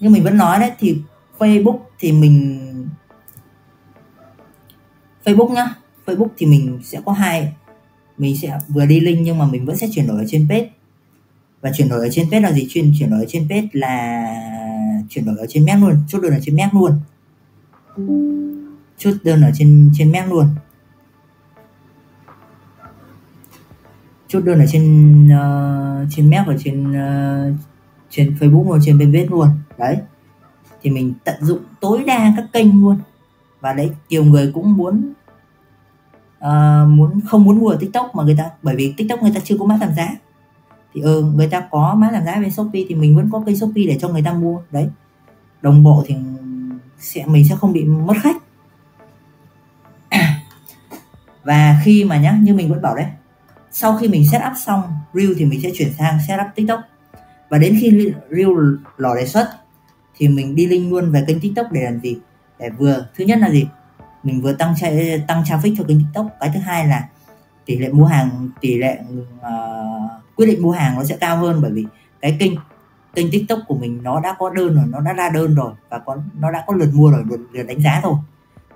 Nhưng 0.00 0.12
mình 0.12 0.24
vẫn 0.24 0.36
nói 0.36 0.60
đấy, 0.60 0.72
thì 0.78 1.02
Facebook 1.38 1.78
thì 1.98 2.12
mình, 2.12 2.90
Facebook 5.24 5.52
nhá. 5.52 5.74
Facebook 6.06 6.28
thì 6.36 6.46
mình 6.46 6.80
sẽ 6.84 7.00
có 7.04 7.12
hai, 7.12 7.52
mình 8.18 8.36
sẽ 8.38 8.58
vừa 8.68 8.86
đi 8.86 9.00
link 9.00 9.20
nhưng 9.22 9.38
mà 9.38 9.46
mình 9.46 9.66
vẫn 9.66 9.76
sẽ 9.76 9.88
chuyển 9.92 10.06
đổi 10.06 10.18
ở 10.18 10.24
trên 10.28 10.46
page 10.48 10.70
và 11.60 11.70
chuyển 11.74 11.88
đổi 11.88 12.00
ở 12.00 12.08
trên 12.12 12.30
page 12.30 12.40
là 12.40 12.52
gì? 12.52 12.66
Chuyển 12.70 12.92
chuyển 12.98 13.10
đổi 13.10 13.20
ở 13.20 13.26
trên 13.28 13.48
page 13.48 13.68
là 13.72 14.24
chuyển 15.08 15.24
đổi 15.24 15.36
ở 15.38 15.46
trên 15.48 15.64
mép 15.64 15.78
luôn. 15.80 15.96
Chốt 16.08 16.20
đơn 16.22 16.32
ở 16.32 16.40
trên 16.42 16.56
mép 16.56 16.74
luôn. 16.74 16.92
Chốt 18.98 19.14
đơn 19.24 19.42
ở 19.42 19.50
trên 19.54 19.90
trên 19.94 20.12
mép 20.12 20.28
luôn. 20.30 20.46
Chốt 24.28 24.40
đơn 24.40 24.58
ở 24.58 24.66
trên 24.68 25.24
uh, 25.26 26.08
trên 26.10 26.30
mép 26.30 26.46
và 26.46 26.54
trên 26.64 26.90
uh, 26.90 27.56
trên 28.10 28.36
Facebook 28.40 28.64
và 28.64 28.78
trên 28.84 28.98
fanpage 28.98 29.30
luôn. 29.30 29.48
Đấy. 29.78 29.96
Thì 30.82 30.90
mình 30.90 31.14
tận 31.24 31.44
dụng 31.44 31.60
tối 31.80 32.04
đa 32.06 32.34
các 32.36 32.46
kênh 32.52 32.80
luôn. 32.80 32.98
Và 33.60 33.72
đấy 33.72 33.90
nhiều 34.08 34.24
người 34.24 34.50
cũng 34.54 34.76
muốn 34.76 35.12
uh, 36.38 36.88
muốn 36.88 37.20
không 37.26 37.44
muốn 37.44 37.58
mua 37.58 37.68
ở 37.68 37.76
tiktok 37.80 38.14
mà 38.14 38.24
người 38.24 38.36
ta 38.38 38.50
bởi 38.62 38.76
vì 38.76 38.94
tiktok 38.96 39.22
người 39.22 39.32
ta 39.34 39.40
chưa 39.44 39.56
có 39.58 39.64
mã 39.64 39.78
giảm 39.80 39.94
giá 39.96 40.16
thì 40.94 41.00
ừ, 41.00 41.22
người 41.34 41.48
ta 41.48 41.68
có 41.70 41.94
máy 41.94 42.10
giảm 42.12 42.24
giá 42.24 42.34
bên 42.40 42.50
shopee 42.50 42.82
thì 42.88 42.94
mình 42.94 43.16
vẫn 43.16 43.28
có 43.32 43.42
kênh 43.46 43.56
shopee 43.56 43.84
để 43.86 43.98
cho 44.00 44.08
người 44.08 44.22
ta 44.22 44.32
mua 44.32 44.60
đấy. 44.70 44.88
Đồng 45.62 45.82
bộ 45.82 46.04
thì 46.06 46.14
sẽ 46.98 47.26
mình 47.26 47.44
sẽ 47.48 47.56
không 47.56 47.72
bị 47.72 47.84
mất 47.84 48.14
khách. 48.22 48.36
Và 51.44 51.80
khi 51.84 52.04
mà 52.04 52.20
nhá 52.20 52.38
như 52.42 52.54
mình 52.54 52.68
vẫn 52.68 52.82
bảo 52.82 52.96
đấy 52.96 53.06
sau 53.70 53.96
khi 53.96 54.08
mình 54.08 54.28
set 54.32 54.42
up 54.50 54.56
xong 54.66 54.82
reel 55.14 55.32
thì 55.38 55.44
mình 55.44 55.60
sẽ 55.62 55.70
chuyển 55.74 55.92
sang 55.98 56.18
set 56.28 56.40
up 56.40 56.46
tiktok. 56.54 56.80
Và 57.48 57.58
đến 57.58 57.78
khi 57.80 58.12
reel 58.30 58.48
lò 58.96 59.14
đề 59.14 59.26
xuất 59.26 59.48
thì 60.16 60.28
mình 60.28 60.54
đi 60.54 60.66
link 60.66 60.92
luôn 60.92 61.12
về 61.12 61.24
kênh 61.26 61.40
tiktok 61.40 61.72
để 61.72 61.80
làm 61.84 62.00
gì? 62.00 62.18
Để 62.58 62.70
vừa 62.70 63.06
thứ 63.16 63.24
nhất 63.24 63.38
là 63.38 63.50
gì? 63.50 63.66
Mình 64.22 64.42
vừa 64.42 64.52
tăng 64.52 64.74
tra, 64.80 64.88
tăng 65.28 65.42
traffic 65.42 65.74
cho 65.78 65.84
kênh 65.88 65.98
tiktok. 65.98 66.26
Cái 66.40 66.50
thứ 66.54 66.60
hai 66.60 66.86
là 66.86 67.08
tỷ 67.66 67.78
lệ 67.78 67.88
mua 67.88 68.04
hàng 68.04 68.50
tỷ 68.60 68.78
lệ 68.78 68.98
uh, 69.38 69.89
quyết 70.40 70.46
định 70.46 70.62
mua 70.62 70.72
hàng 70.72 70.96
nó 70.96 71.04
sẽ 71.04 71.16
cao 71.16 71.36
hơn 71.36 71.58
bởi 71.62 71.70
vì 71.70 71.86
cái 72.20 72.36
kênh 72.40 72.52
kênh 73.14 73.30
tiktok 73.30 73.58
của 73.68 73.74
mình 73.74 74.02
nó 74.02 74.20
đã 74.20 74.36
có 74.38 74.50
đơn 74.50 74.74
rồi 74.74 74.84
nó 74.88 75.00
đã 75.00 75.12
ra 75.12 75.30
đơn 75.30 75.54
rồi 75.54 75.72
và 75.88 75.98
có 75.98 76.16
nó 76.38 76.50
đã 76.50 76.64
có 76.66 76.74
lượt 76.74 76.90
mua 76.94 77.10
rồi 77.10 77.24
lượt, 77.30 77.40
lượt 77.52 77.62
đánh 77.62 77.82
giá 77.82 78.00
rồi 78.04 78.14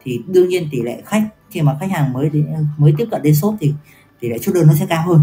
thì 0.02 0.22
đương 0.26 0.48
nhiên 0.48 0.68
tỷ 0.72 0.82
lệ 0.82 1.02
khách 1.06 1.28
khi 1.50 1.62
mà 1.62 1.76
khách 1.80 1.90
hàng 1.90 2.12
mới 2.12 2.30
đến, 2.30 2.66
mới 2.76 2.94
tiếp 2.98 3.08
cận 3.10 3.22
đến 3.22 3.34
shop 3.34 3.54
thì 3.60 3.74
tỷ 4.20 4.28
lệ 4.28 4.38
chốt 4.38 4.52
đơn 4.54 4.66
nó 4.66 4.74
sẽ 4.74 4.86
cao 4.86 5.02
hơn. 5.06 5.20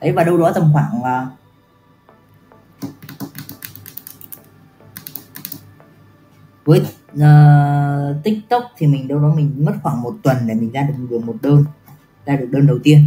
Đấy 0.00 0.12
và 0.12 0.24
đâu 0.24 0.38
đó 0.38 0.52
tầm 0.54 0.70
khoảng 0.72 1.00
uh, 1.00 1.28
với 6.64 6.80
uh, 7.14 8.24
tiktok 8.24 8.62
thì 8.76 8.86
mình 8.86 9.08
đâu 9.08 9.18
đó 9.18 9.34
mình 9.36 9.64
mất 9.64 9.74
khoảng 9.82 10.02
một 10.02 10.14
tuần 10.22 10.36
để 10.46 10.54
mình 10.54 10.72
ra 10.72 10.82
được 10.82 10.94
được 11.10 11.24
một 11.24 11.34
đơn 11.42 11.64
ra 12.26 12.36
được 12.36 12.48
đơn 12.50 12.66
đầu 12.66 12.78
tiên 12.82 13.04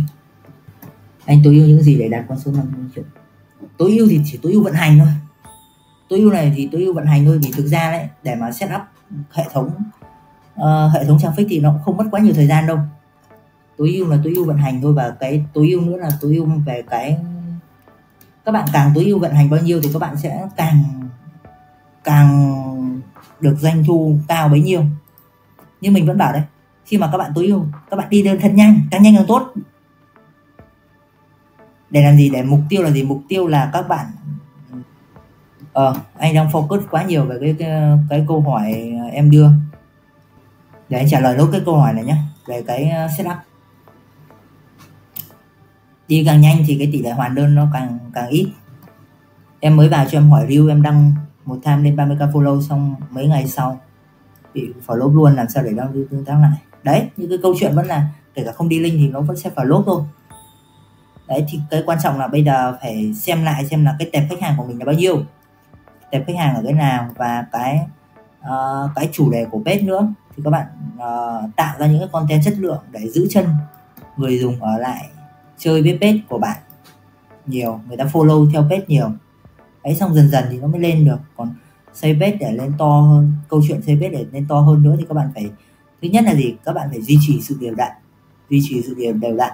anh 1.26 1.42
tối 1.44 1.56
ưu 1.56 1.68
những 1.68 1.82
gì 1.82 1.98
để 1.98 2.10
đạt 2.10 2.26
con 2.30 2.40
số 2.40 2.52
50 2.52 2.86
triệu. 2.96 3.04
Tối 3.78 3.98
ưu 3.98 4.08
thì 4.10 4.22
chỉ 4.26 4.40
tối 4.42 4.52
ưu 4.52 4.64
vận 4.64 4.74
hành 4.74 5.00
thôi. 5.00 5.08
Tối 6.10 6.20
ưu 6.20 6.32
này 6.32 6.54
thì 6.56 6.70
tối 6.72 6.82
ưu 6.82 6.94
vận 6.94 7.06
hành 7.06 7.26
thôi 7.26 7.40
vì 7.44 7.52
thực 7.52 7.68
ra 7.68 7.92
đấy 7.92 8.08
để 8.24 8.36
mà 8.36 8.52
set 8.52 8.70
up 8.76 8.82
hệ 9.32 9.44
thống 9.54 9.68
uh, 10.56 10.94
hệ 10.94 11.06
thống 11.06 11.18
traffic 11.18 11.46
thì 11.50 11.60
nó 11.60 11.72
cũng 11.72 11.82
không 11.82 11.98
mất 11.98 12.06
quá 12.12 12.20
nhiều 12.20 12.34
thời 12.34 12.48
gian 12.48 12.68
đâu. 12.68 12.78
Tối 13.78 13.92
ưu 13.96 14.08
là 14.08 14.18
tối 14.24 14.34
ưu 14.36 14.46
vận 14.46 14.58
hành 14.58 14.82
thôi 14.82 14.94
và 14.94 15.16
cái 15.20 15.46
tối 15.54 15.70
ưu 15.70 15.82
nữa 15.82 15.98
là 15.98 16.10
tối 16.22 16.36
ưu 16.36 16.46
về 16.66 16.84
cái 16.90 17.18
các 18.46 18.52
bạn 18.52 18.68
càng 18.74 18.92
tối 18.96 19.06
ưu 19.06 19.20
vận 19.20 19.34
hành 19.34 19.50
bao 19.50 19.60
nhiêu 19.60 19.82
thì 19.84 19.90
các 19.94 20.00
bạn 20.00 20.18
sẽ 20.18 20.48
càng 20.56 20.84
càng 22.04 22.56
được 23.40 23.56
doanh 23.60 23.84
thu 23.88 24.18
cao 24.28 24.50
bấy 24.50 24.62
nhiêu. 24.62 24.84
Nhưng 25.82 25.94
mình 25.94 26.06
vẫn 26.06 26.18
bảo 26.18 26.34
đấy 26.34 26.42
khi 26.86 26.98
mà 26.98 27.10
các 27.12 27.18
bạn 27.18 27.32
tối 27.36 27.48
ưu 27.48 27.66
các 27.90 27.98
bạn 27.98 28.10
đi 28.10 28.24
đơn 28.24 28.40
thật 28.42 28.52
nhanh 28.54 28.82
càng 28.92 29.04
nhanh 29.04 29.16
càng 29.16 29.26
tốt 29.28 29.54
để 31.92 32.04
làm 32.04 32.18
gì? 32.18 32.30
Để 32.30 32.44
mục 32.44 32.60
tiêu 32.70 32.84
là 32.84 32.92
gì? 32.92 33.04
Mục 33.04 33.22
tiêu 33.30 33.48
là 33.48 33.70
các 33.74 33.88
bạn 33.88 34.06
ờ 35.74 35.96
anh 36.18 36.34
đang 36.34 36.50
focus 36.50 36.82
quá 36.92 37.04
nhiều 37.04 37.26
về 37.26 37.38
cái 37.42 37.56
cái, 37.60 37.70
cái 38.10 38.26
câu 38.28 38.42
hỏi 38.42 38.94
em 39.12 39.32
đưa. 39.32 39.50
Để 40.90 40.98
anh 40.98 41.10
trả 41.10 41.20
lời 41.20 41.38
nốt 41.38 41.50
cái 41.52 41.62
câu 41.66 41.78
hỏi 41.78 41.94
này 41.94 42.04
nhé 42.04 42.16
về 42.48 42.64
cái 42.68 42.90
ờ, 42.90 43.08
setup. 43.18 43.38
Đi 46.08 46.24
càng 46.26 46.42
nhanh 46.42 46.64
thì 46.68 46.78
cái 46.78 46.90
tỷ 46.92 47.02
lệ 47.02 47.12
hoàn 47.12 47.36
đơn 47.36 47.56
nó 47.56 47.68
càng 47.74 48.00
càng 48.14 48.30
ít. 48.30 48.48
Em 49.60 49.78
mới 49.78 49.90
vào 49.90 50.06
cho 50.12 50.18
em 50.18 50.30
hỏi 50.30 50.46
review 50.48 50.70
em 50.70 50.82
đăng 50.82 51.12
một 51.46 51.58
time 51.66 51.78
lên 51.78 51.96
30k 51.96 52.32
follow 52.32 52.62
xong 52.62 52.96
mấy 53.10 53.28
ngày 53.28 53.48
sau 53.48 53.80
bị 54.54 54.74
follow 54.88 55.16
luôn 55.16 55.36
làm 55.36 55.50
sao 55.50 55.64
để 55.64 55.72
đăng 55.74 55.94
lưu 55.94 56.06
tương 56.12 56.26
tác 56.26 56.36
lại? 56.42 56.52
Đấy 56.84 57.10
như 57.18 57.28
cái 57.30 57.38
câu 57.42 57.54
chuyện 57.60 57.76
vẫn 57.76 57.86
là 57.86 58.08
kể 58.34 58.44
cả 58.46 58.52
không 58.52 58.70
đi 58.70 58.80
link 58.80 58.96
thì 58.98 59.08
nó 59.08 59.22
vẫn 59.22 59.38
sẽ 59.38 59.50
phải 59.50 59.66
thôi 59.86 60.04
đấy 61.32 61.46
thì 61.50 61.60
cái 61.70 61.84
quan 61.86 61.98
trọng 62.04 62.20
là 62.20 62.28
bây 62.28 62.44
giờ 62.44 62.78
phải 62.82 63.14
xem 63.14 63.44
lại 63.44 63.66
xem 63.66 63.86
là 63.86 63.96
cái 64.00 64.10
tệp 64.14 64.24
khách 64.30 64.42
hàng 64.42 64.54
của 64.58 64.64
mình 64.64 64.80
là 64.80 64.86
bao 64.86 64.96
nhiêu. 64.96 65.24
Tệp 66.12 66.28
khách 66.28 66.36
hàng 66.38 66.56
ở 66.56 66.62
cái 66.64 66.74
nào 66.74 67.10
và 67.18 67.46
cái 67.52 67.80
uh, 68.40 68.92
cái 68.96 69.10
chủ 69.12 69.32
đề 69.32 69.46
của 69.52 69.62
page 69.66 69.82
nữa. 69.82 70.14
Thì 70.36 70.44
các 70.44 70.50
bạn 70.50 70.66
uh, 70.96 71.56
tạo 71.56 71.76
ra 71.80 71.88
những 71.88 72.00
cái 72.00 72.10
content 72.12 72.44
chất 72.44 72.54
lượng 72.58 72.80
để 72.92 73.10
giữ 73.10 73.28
chân 73.30 73.46
người 74.18 74.40
dùng 74.40 74.62
ở 74.62 74.78
lại 74.78 75.10
chơi 75.58 75.82
với 75.82 75.98
page 76.02 76.20
của 76.30 76.38
bạn 76.38 76.58
nhiều 77.46 77.80
người 77.88 77.98
ta 77.98 78.06
follow 78.06 78.52
theo 78.52 78.62
page 78.62 78.86
nhiều. 78.88 79.12
Ấy 79.84 79.96
xong 79.96 80.16
dần 80.16 80.30
dần 80.30 80.44
thì 80.52 80.60
nó 80.60 80.68
mới 80.68 80.80
lên 80.82 81.06
được. 81.06 81.20
Còn 81.38 81.54
xây 81.94 82.14
page 82.14 82.38
để 82.40 82.52
lên 82.52 82.74
to 82.78 83.02
hơn 83.02 83.34
câu 83.50 83.62
chuyện 83.68 83.82
xây 83.82 83.96
page 83.96 84.10
để 84.10 84.26
lên 84.32 84.46
to 84.50 84.60
hơn 84.60 84.84
nữa 84.84 84.96
thì 85.00 85.06
các 85.10 85.14
bạn 85.14 85.32
phải 85.34 85.50
thứ 86.02 86.10
nhất 86.10 86.24
là 86.24 86.36
gì? 86.36 86.56
Các 86.66 86.74
bạn 86.74 86.88
phải 86.90 87.02
duy 87.02 87.18
trì 87.28 87.42
sự 87.42 87.58
đều 87.62 87.76
đặn 87.76 87.92
duy 88.50 88.62
trì 88.64 88.82
sự 88.82 88.96
đều 88.98 89.14
đều 89.14 89.36
đặn 89.36 89.52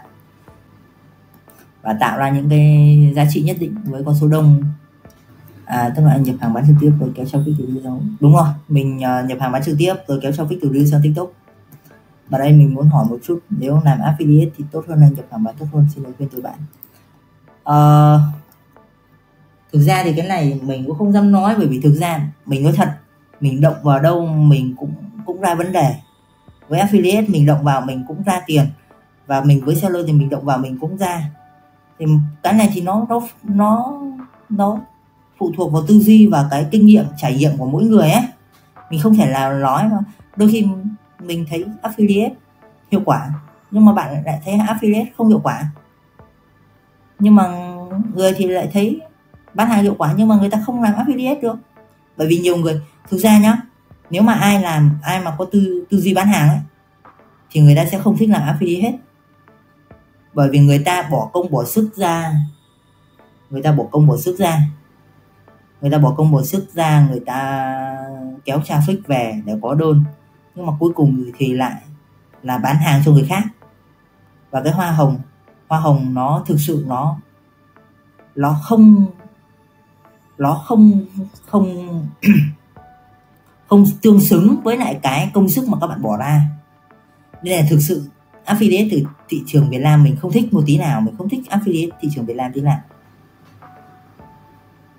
và 1.82 1.98
tạo 2.00 2.18
ra 2.18 2.30
những 2.30 2.50
cái 2.50 3.14
giá 3.16 3.26
trị 3.34 3.42
nhất 3.42 3.58
định 3.60 3.76
với 3.86 4.04
con 4.04 4.16
số 4.16 4.28
đông. 4.28 4.64
À 5.66 5.94
tức 5.96 6.04
là 6.06 6.18
nhập 6.18 6.36
hàng 6.40 6.54
bán 6.54 6.64
trực 6.68 6.76
tiếp 6.82 6.92
rồi 7.00 7.12
kéo 7.16 7.26
traffic 7.26 7.54
từ 7.60 7.66
lưu 7.68 7.84
sang 7.84 8.16
đúng 8.20 8.34
rồi 8.34 8.48
mình 8.68 8.98
uh, 8.98 9.30
nhập 9.30 9.38
hàng 9.42 9.52
bán 9.52 9.64
trực 9.64 9.76
tiếp 9.80 9.94
rồi 10.08 10.20
kéo 10.22 10.32
traffic 10.32 10.58
từ 10.62 10.70
lưu 10.70 10.86
sang 10.86 11.02
tiktok. 11.04 11.32
Và 12.30 12.38
đây 12.38 12.54
mình 12.54 12.74
muốn 12.74 12.88
hỏi 12.88 13.06
một 13.10 13.18
chút 13.24 13.40
nếu 13.50 13.82
làm 13.86 14.00
affiliate 14.00 14.50
thì 14.58 14.64
tốt 14.72 14.86
hơn 14.88 15.02
là 15.02 15.08
nhập 15.08 15.26
hàng 15.32 15.44
bán 15.44 15.56
tốt 15.60 15.66
hơn? 15.74 15.86
Xin 15.96 16.04
lời 16.04 16.14
khuyên 16.18 16.30
từ 16.30 16.42
bạn. 16.42 16.56
Uh, 17.70 18.22
thực 19.74 19.82
ra 19.82 20.04
thì 20.04 20.14
cái 20.18 20.28
này 20.28 20.60
mình 20.64 20.84
cũng 20.88 20.98
không 20.98 21.12
dám 21.12 21.32
nói 21.32 21.56
bởi 21.58 21.68
vì 21.68 21.82
thực 21.82 21.94
ra 21.94 22.32
mình 22.46 22.64
nói 22.64 22.74
thật 22.76 22.90
mình 23.42 23.62
động 23.62 23.76
vào 23.84 24.00
đâu 24.00 24.26
mình 24.28 24.76
cũng 24.78 24.94
cũng 25.26 25.42
ra 25.42 25.56
vấn 25.56 25.72
đề. 25.72 25.96
Với 26.68 26.80
affiliate 26.80 27.32
mình 27.32 27.46
động 27.46 27.64
vào 27.64 27.82
mình 27.82 28.06
cũng 28.08 28.24
ra 28.24 28.42
tiền. 28.46 28.66
Và 29.28 29.42
mình 29.42 29.66
với 29.66 29.76
seller 29.76 30.06
thì 30.08 30.14
mình 30.14 30.30
động 30.30 30.46
vào 30.46 30.58
mình 30.58 30.78
cũng 30.80 30.98
ra 30.98 31.24
thì 32.00 32.06
cái 32.44 32.54
này 32.54 32.70
thì 32.74 32.82
nó 32.82 33.06
nó 33.10 33.22
nó 33.44 34.02
nó 34.50 34.80
phụ 35.38 35.52
thuộc 35.58 35.74
vào 35.74 35.84
tư 35.88 36.00
duy 36.00 36.28
và 36.28 36.48
cái 36.52 36.66
kinh 36.72 36.86
nghiệm, 36.86 37.06
trải 37.18 37.36
nghiệm 37.36 37.58
của 37.58 37.66
mỗi 37.66 37.84
người 37.84 38.12
ấy. 38.12 38.24
Mình 38.90 39.00
không 39.04 39.16
thể 39.16 39.26
là 39.26 39.54
nói 39.54 39.90
mà 39.90 39.98
đôi 40.36 40.50
khi 40.52 40.66
mình 41.20 41.46
thấy 41.50 41.66
affiliate 41.82 42.34
hiệu 42.92 43.02
quả, 43.06 43.30
nhưng 43.72 43.86
mà 43.86 43.94
bạn 43.94 44.24
lại 44.26 44.42
thấy 44.46 44.58
affiliate 44.58 45.06
không 45.18 45.28
hiệu 45.28 45.40
quả. 45.44 45.66
Nhưng 47.20 47.36
mà 47.36 47.48
người 48.14 48.34
thì 48.38 48.48
lại 48.48 48.70
thấy 48.74 49.02
bán 49.54 49.70
hàng 49.70 49.84
hiệu 49.84 49.96
quả, 49.98 50.14
nhưng 50.18 50.28
mà 50.28 50.36
người 50.36 50.50
ta 50.50 50.64
không 50.66 50.82
làm 50.82 50.94
affiliate 50.94 51.42
được. 51.42 51.56
Bởi 52.18 52.28
vì 52.28 52.38
nhiều 52.38 52.58
người, 52.58 52.82
thực 53.10 53.18
ra 53.18 53.40
nhá, 53.40 53.62
nếu 54.10 54.22
mà 54.22 54.34
ai 54.34 54.62
làm, 54.62 54.98
ai 55.04 55.22
mà 55.22 55.36
có 55.38 55.46
tư 55.46 55.86
tư 55.90 56.02
duy 56.02 56.14
bán 56.14 56.28
hàng 56.28 56.50
ấy, 56.50 56.60
thì 57.52 57.62
người 57.62 57.76
ta 57.76 57.86
sẽ 57.86 58.00
không 58.00 58.18
thích 58.18 58.30
làm 58.30 58.42
affiliate 58.42 58.82
hết 58.82 58.94
bởi 60.38 60.50
vì 60.50 60.60
người 60.60 60.80
ta 60.80 61.08
bỏ 61.12 61.30
công 61.34 61.52
bỏ 61.52 61.66
sức 61.66 61.90
ra. 61.96 62.34
Người 63.50 63.62
ta 63.62 63.72
bỏ 63.72 63.84
công 63.92 64.08
bỏ 64.08 64.18
sức 64.18 64.36
ra. 64.40 64.62
Người 65.82 65.92
ta 65.92 65.98
bỏ 65.98 66.14
công 66.18 66.32
bỏ 66.32 66.42
sức 66.42 66.68
ra, 66.74 67.08
người 67.10 67.20
ta 67.26 67.74
kéo 68.46 68.60
traffic 68.60 68.98
về 69.08 69.42
để 69.46 69.54
có 69.62 69.74
đơn. 69.74 70.04
Nhưng 70.56 70.66
mà 70.66 70.74
cuối 70.80 70.94
cùng 70.96 71.24
thì 71.38 71.54
lại 71.54 71.82
là 72.44 72.58
bán 72.58 72.76
hàng 72.76 73.02
cho 73.06 73.12
người 73.12 73.26
khác. 73.30 73.44
Và 74.52 74.62
cái 74.62 74.74
hoa 74.74 74.92
hồng 74.92 75.20
hoa 75.68 75.80
hồng 75.80 76.14
nó 76.14 76.44
thực 76.48 76.60
sự 76.60 76.84
nó 76.88 77.18
nó 78.36 78.56
không 78.64 79.06
nó 80.38 80.64
không 80.66 81.06
không 81.46 81.68
không 83.68 83.86
tương 84.02 84.22
xứng 84.22 84.62
với 84.64 84.78
lại 84.78 85.00
cái 85.04 85.32
công 85.34 85.50
sức 85.50 85.68
mà 85.68 85.78
các 85.82 85.88
bạn 85.88 86.02
bỏ 86.02 86.18
ra. 86.18 86.42
Nên 87.44 87.60
là 87.60 87.68
thực 87.70 87.80
sự 87.80 88.10
affiliate 88.48 88.88
từ 88.92 89.04
thị 89.30 89.44
trường 89.46 89.70
Việt 89.70 89.80
Nam 89.80 90.04
mình 90.04 90.16
không 90.16 90.32
thích 90.32 90.54
một 90.54 90.64
tí 90.66 90.78
nào, 90.78 91.02
mình 91.02 91.16
không 91.18 91.30
thích 91.30 91.42
affiliate 91.50 91.90
thị 92.02 92.10
trường 92.16 92.26
Việt 92.26 92.36
Nam 92.36 92.52
tí 92.54 92.62
nào. 92.62 92.80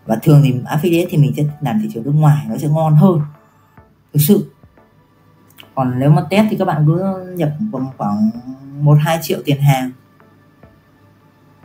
Và 0.07 0.17
thường 0.23 0.41
thì 0.45 0.55
affiliate 0.65 1.07
thì 1.11 1.19
mình 1.19 1.33
sẽ 1.37 1.45
làm 1.61 1.81
thị 1.83 1.89
trường 1.95 2.05
nước 2.05 2.15
ngoài, 2.15 2.47
nó 2.49 2.57
sẽ 2.57 2.69
ngon 2.69 2.97
hơn. 2.97 3.21
Thực 4.13 4.21
sự. 4.21 4.51
Còn 5.75 5.99
nếu 5.99 6.11
mà 6.11 6.27
test 6.31 6.47
thì 6.51 6.57
các 6.57 6.65
bạn 6.65 6.85
cứ 6.87 7.27
nhập 7.37 7.53
khoảng 7.99 8.31
một, 8.81 8.99
hai 9.01 9.19
triệu 9.23 9.39
tiền 9.45 9.61
hàng. 9.61 9.91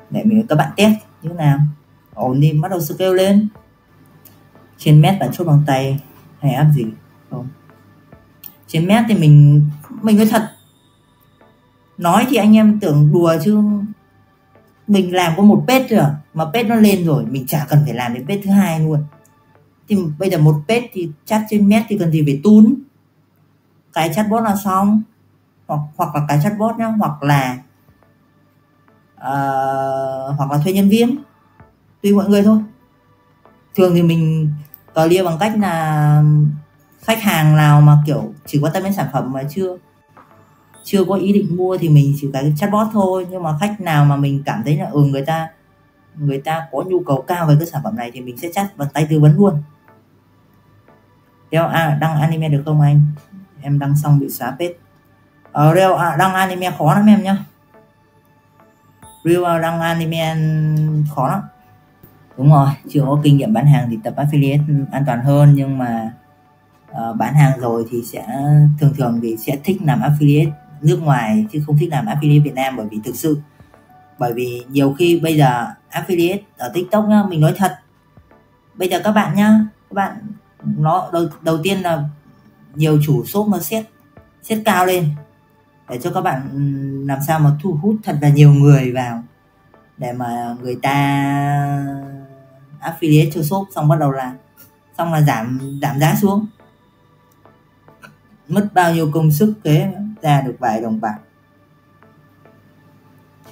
Để 0.10 0.24
mình 0.24 0.48
các 0.50 0.56
bạn 0.56 0.72
test 0.78 0.93
như 1.22 1.30
thế 1.30 1.36
nào. 1.36 1.60
Ổn 2.13 2.39
đi, 2.39 2.54
bắt 2.62 2.72
đầu 2.72 2.82
scale 2.82 3.13
lên. 3.13 3.48
Trên 4.78 5.02
mét 5.02 5.19
bạn 5.19 5.30
chốt 5.34 5.43
bằng 5.43 5.63
tay 5.67 6.00
hay 6.39 6.54
áp 6.54 6.72
gì 6.76 6.86
không? 7.30 7.48
Trên 8.67 8.88
mét 8.88 9.04
thì 9.08 9.15
mình 9.15 9.62
mình 10.02 10.17
nói 10.17 10.28
thật 10.32 10.50
nói 11.97 12.25
thì 12.29 12.36
anh 12.36 12.56
em 12.56 12.79
tưởng 12.79 13.13
đùa 13.13 13.36
chứ. 13.43 13.62
Mình 14.88 15.15
làm 15.15 15.34
có 15.38 15.43
một 15.43 15.63
page 15.67 15.88
rồi 15.88 15.99
à? 15.99 16.15
mà 16.34 16.45
page 16.45 16.63
nó 16.63 16.75
lên 16.75 17.06
rồi 17.06 17.25
mình 17.25 17.47
chả 17.47 17.65
cần 17.69 17.79
phải 17.86 17.93
làm 17.93 18.13
đến 18.13 18.27
page 18.27 18.41
thứ 18.43 18.49
hai 18.49 18.79
luôn. 18.79 19.03
Thì 19.88 19.97
bây 20.19 20.29
giờ 20.29 20.38
một 20.38 20.56
page 20.67 20.88
thì 20.93 21.10
chat 21.25 21.41
trên 21.49 21.69
mét 21.69 21.84
thì 21.88 21.97
cần 21.97 22.12
gì 22.12 22.23
phải 22.25 22.41
tún? 22.43 22.73
Cái 23.93 24.12
chatbot 24.15 24.43
là 24.43 24.56
xong. 24.56 25.01
Hoặc 25.67 25.79
hoặc 25.95 26.15
là 26.15 26.21
cái 26.27 26.39
chatbot 26.43 26.78
nhá 26.78 26.88
hoặc 26.88 27.24
là 27.24 27.57
uh, 29.15 30.38
hoặc 30.38 30.51
là 30.51 30.57
thuê 30.63 30.74
nhân 30.74 30.89
viên. 30.89 31.18
Tùy 32.01 32.13
mọi 32.13 32.30
người 32.30 32.43
thôi. 32.43 32.59
Thường 33.76 33.95
thì 33.95 34.03
mình 34.03 34.53
clear 34.93 35.26
bằng 35.26 35.38
cách 35.39 35.53
là 35.57 36.24
khách 37.01 37.22
hàng 37.22 37.55
nào 37.55 37.82
mà 37.82 37.97
kiểu 38.05 38.34
chỉ 38.45 38.59
quan 38.61 38.74
tâm 38.74 38.84
đến 38.84 38.93
sản 38.93 39.07
phẩm 39.13 39.32
mà 39.32 39.43
chưa 39.49 39.78
chưa 40.84 41.03
có 41.05 41.15
ý 41.15 41.34
định 41.34 41.57
mua 41.57 41.77
thì 41.77 41.89
mình 41.89 42.13
chỉ 42.21 42.29
cái 42.34 42.53
chatbot 42.57 42.88
thôi. 42.93 43.27
Nhưng 43.29 43.43
mà 43.43 43.57
khách 43.59 43.81
nào 43.81 44.05
mà 44.05 44.15
mình 44.15 44.43
cảm 44.45 44.63
thấy 44.63 44.77
là 44.77 44.86
ừ 44.86 45.03
người 45.03 45.25
ta 45.25 45.49
người 46.15 46.41
ta 46.41 46.67
có 46.71 46.84
nhu 46.88 46.99
cầu 46.99 47.21
cao 47.27 47.47
về 47.47 47.55
cái 47.59 47.67
sản 47.67 47.81
phẩm 47.84 47.95
này 47.95 48.11
thì 48.13 48.21
mình 48.21 48.38
sẽ 48.38 48.49
chat 48.53 48.77
bằng 48.77 48.88
tay 48.93 49.07
tư 49.09 49.19
vấn 49.19 49.38
luôn. 49.38 49.63
Reo 51.51 51.67
à, 51.67 51.97
đăng 52.01 52.21
anime 52.21 52.49
được 52.49 52.63
không 52.65 52.81
anh? 52.81 53.01
Em 53.61 53.79
đăng 53.79 53.97
xong 53.97 54.19
bị 54.19 54.29
xóa 54.29 54.51
page. 54.51 54.73
Ở 55.51 55.67
ờ, 55.67 55.73
Reo 55.73 55.95
à, 55.95 56.15
đăng 56.19 56.34
anime 56.34 56.71
khó 56.77 56.93
lắm 56.93 57.05
em 57.05 57.23
nhá. 57.23 57.38
Reo 59.23 59.59
đăng 59.59 59.81
anime 59.81 60.36
khó 61.15 61.27
lắm. 61.27 61.41
Đúng 62.38 62.49
rồi 62.49 62.69
chưa 62.89 63.01
có 63.01 63.19
kinh 63.23 63.38
nghiệm 63.38 63.53
bán 63.53 63.65
hàng 63.65 63.88
thì 63.91 63.99
tập 64.03 64.13
affiliate 64.17 64.86
an 64.91 65.03
toàn 65.05 65.23
hơn. 65.23 65.53
Nhưng 65.55 65.77
mà 65.77 66.13
uh, 66.91 67.17
bán 67.17 67.34
hàng 67.34 67.59
rồi 67.59 67.86
thì 67.91 68.01
sẽ 68.03 68.25
thường 68.79 68.93
thường 68.97 69.19
thì 69.21 69.38
sẽ 69.38 69.57
thích 69.63 69.77
làm 69.84 69.99
affiliate 69.99 70.51
nước 70.84 70.99
ngoài 71.01 71.45
chứ 71.51 71.63
không 71.65 71.77
thích 71.77 71.89
làm 71.91 72.05
affiliate 72.05 72.43
Việt 72.43 72.53
Nam 72.53 72.77
bởi 72.77 72.88
vì 72.91 72.99
thực 73.03 73.15
sự. 73.15 73.38
Bởi 74.19 74.34
vì 74.34 74.65
nhiều 74.69 74.95
khi 74.99 75.19
bây 75.19 75.38
giờ 75.38 75.67
affiliate 75.91 76.39
ở 76.57 76.71
TikTok 76.73 77.05
nhá 77.05 77.23
mình 77.29 77.41
nói 77.41 77.53
thật. 77.57 77.75
Bây 78.75 78.89
giờ 78.89 78.99
các 79.03 79.11
bạn 79.11 79.36
nhá 79.36 79.59
các 79.89 79.93
bạn 79.93 80.17
nó 80.77 81.09
đầu, 81.13 81.27
đầu 81.41 81.57
tiên 81.63 81.81
là 81.81 82.03
nhiều 82.75 82.99
chủ 83.05 83.25
shop 83.25 83.47
nó 83.47 83.59
xét 83.59 83.86
xét 84.43 84.59
cao 84.65 84.86
lên. 84.86 85.09
Để 85.89 85.99
cho 86.03 86.11
các 86.11 86.21
bạn 86.21 86.41
làm 87.07 87.19
sao 87.27 87.39
mà 87.39 87.51
thu 87.63 87.79
hút 87.81 87.95
thật 88.03 88.17
là 88.21 88.29
nhiều 88.29 88.53
người 88.53 88.91
vào. 88.91 89.23
Để 89.97 90.13
mà 90.13 90.55
người 90.61 90.77
ta 90.81 90.95
affiliate 92.81 93.31
cho 93.34 93.43
shop 93.43 93.67
xong 93.75 93.88
bắt 93.88 93.99
đầu 93.99 94.11
là 94.11 94.34
xong 94.97 95.13
là 95.13 95.21
giảm 95.21 95.59
giảm 95.81 95.99
giá 95.99 96.15
xuống. 96.21 96.45
Mất 98.47 98.67
bao 98.73 98.93
nhiêu 98.93 99.11
công 99.11 99.31
sức 99.31 99.53
thế 99.63 99.93
ra 100.24 100.41
được 100.41 100.55
vài 100.59 100.82
đồng 100.82 101.01
bạc. 101.01 101.17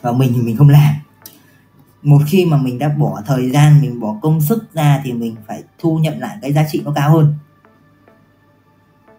Và 0.02 0.12
mình 0.12 0.32
thì 0.36 0.42
mình 0.42 0.58
không 0.58 0.70
làm. 0.70 0.96
Một 2.02 2.20
khi 2.28 2.46
mà 2.46 2.58
mình 2.58 2.80
đã 2.80 2.90
bỏ 2.90 3.22
thời 3.26 3.52
gian, 3.52 3.82
mình 3.82 4.00
bỏ 4.00 4.16
công 4.22 4.42
sức 4.42 4.74
ra 4.74 5.02
thì 5.04 5.14
mình 5.14 5.36
phải 5.48 5.64
thu 5.80 5.98
nhận 5.98 6.20
lại 6.20 6.38
cái 6.42 6.54
giá 6.54 6.66
trị 6.72 6.82
nó 6.86 6.92
cao 6.96 7.12
hơn. 7.12 7.36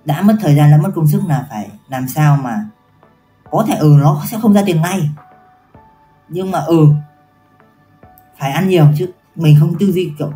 Đã 0.04 0.22
mất 0.22 0.36
thời 0.40 0.54
gian, 0.54 0.70
đã 0.70 0.76
mất 0.76 0.90
công 0.94 1.06
sức 1.06 1.22
là 1.28 1.46
phải 1.50 1.70
làm 1.88 2.08
sao 2.08 2.36
mà 2.36 2.66
có 3.50 3.64
thể 3.68 3.74
ừ 3.74 3.96
nó 4.00 4.22
sẽ 4.30 4.38
không 4.42 4.54
ra 4.54 4.62
tiền 4.66 4.80
ngay. 4.80 5.10
Nhưng 6.28 6.50
mà 6.50 6.58
ừ 6.58 6.86
phải 8.38 8.52
ăn 8.52 8.68
nhiều 8.68 8.86
chứ. 8.98 9.12
Mình 9.36 9.56
không 9.60 9.78
tư 9.78 9.92
duy 9.92 10.12
kiểu 10.18 10.32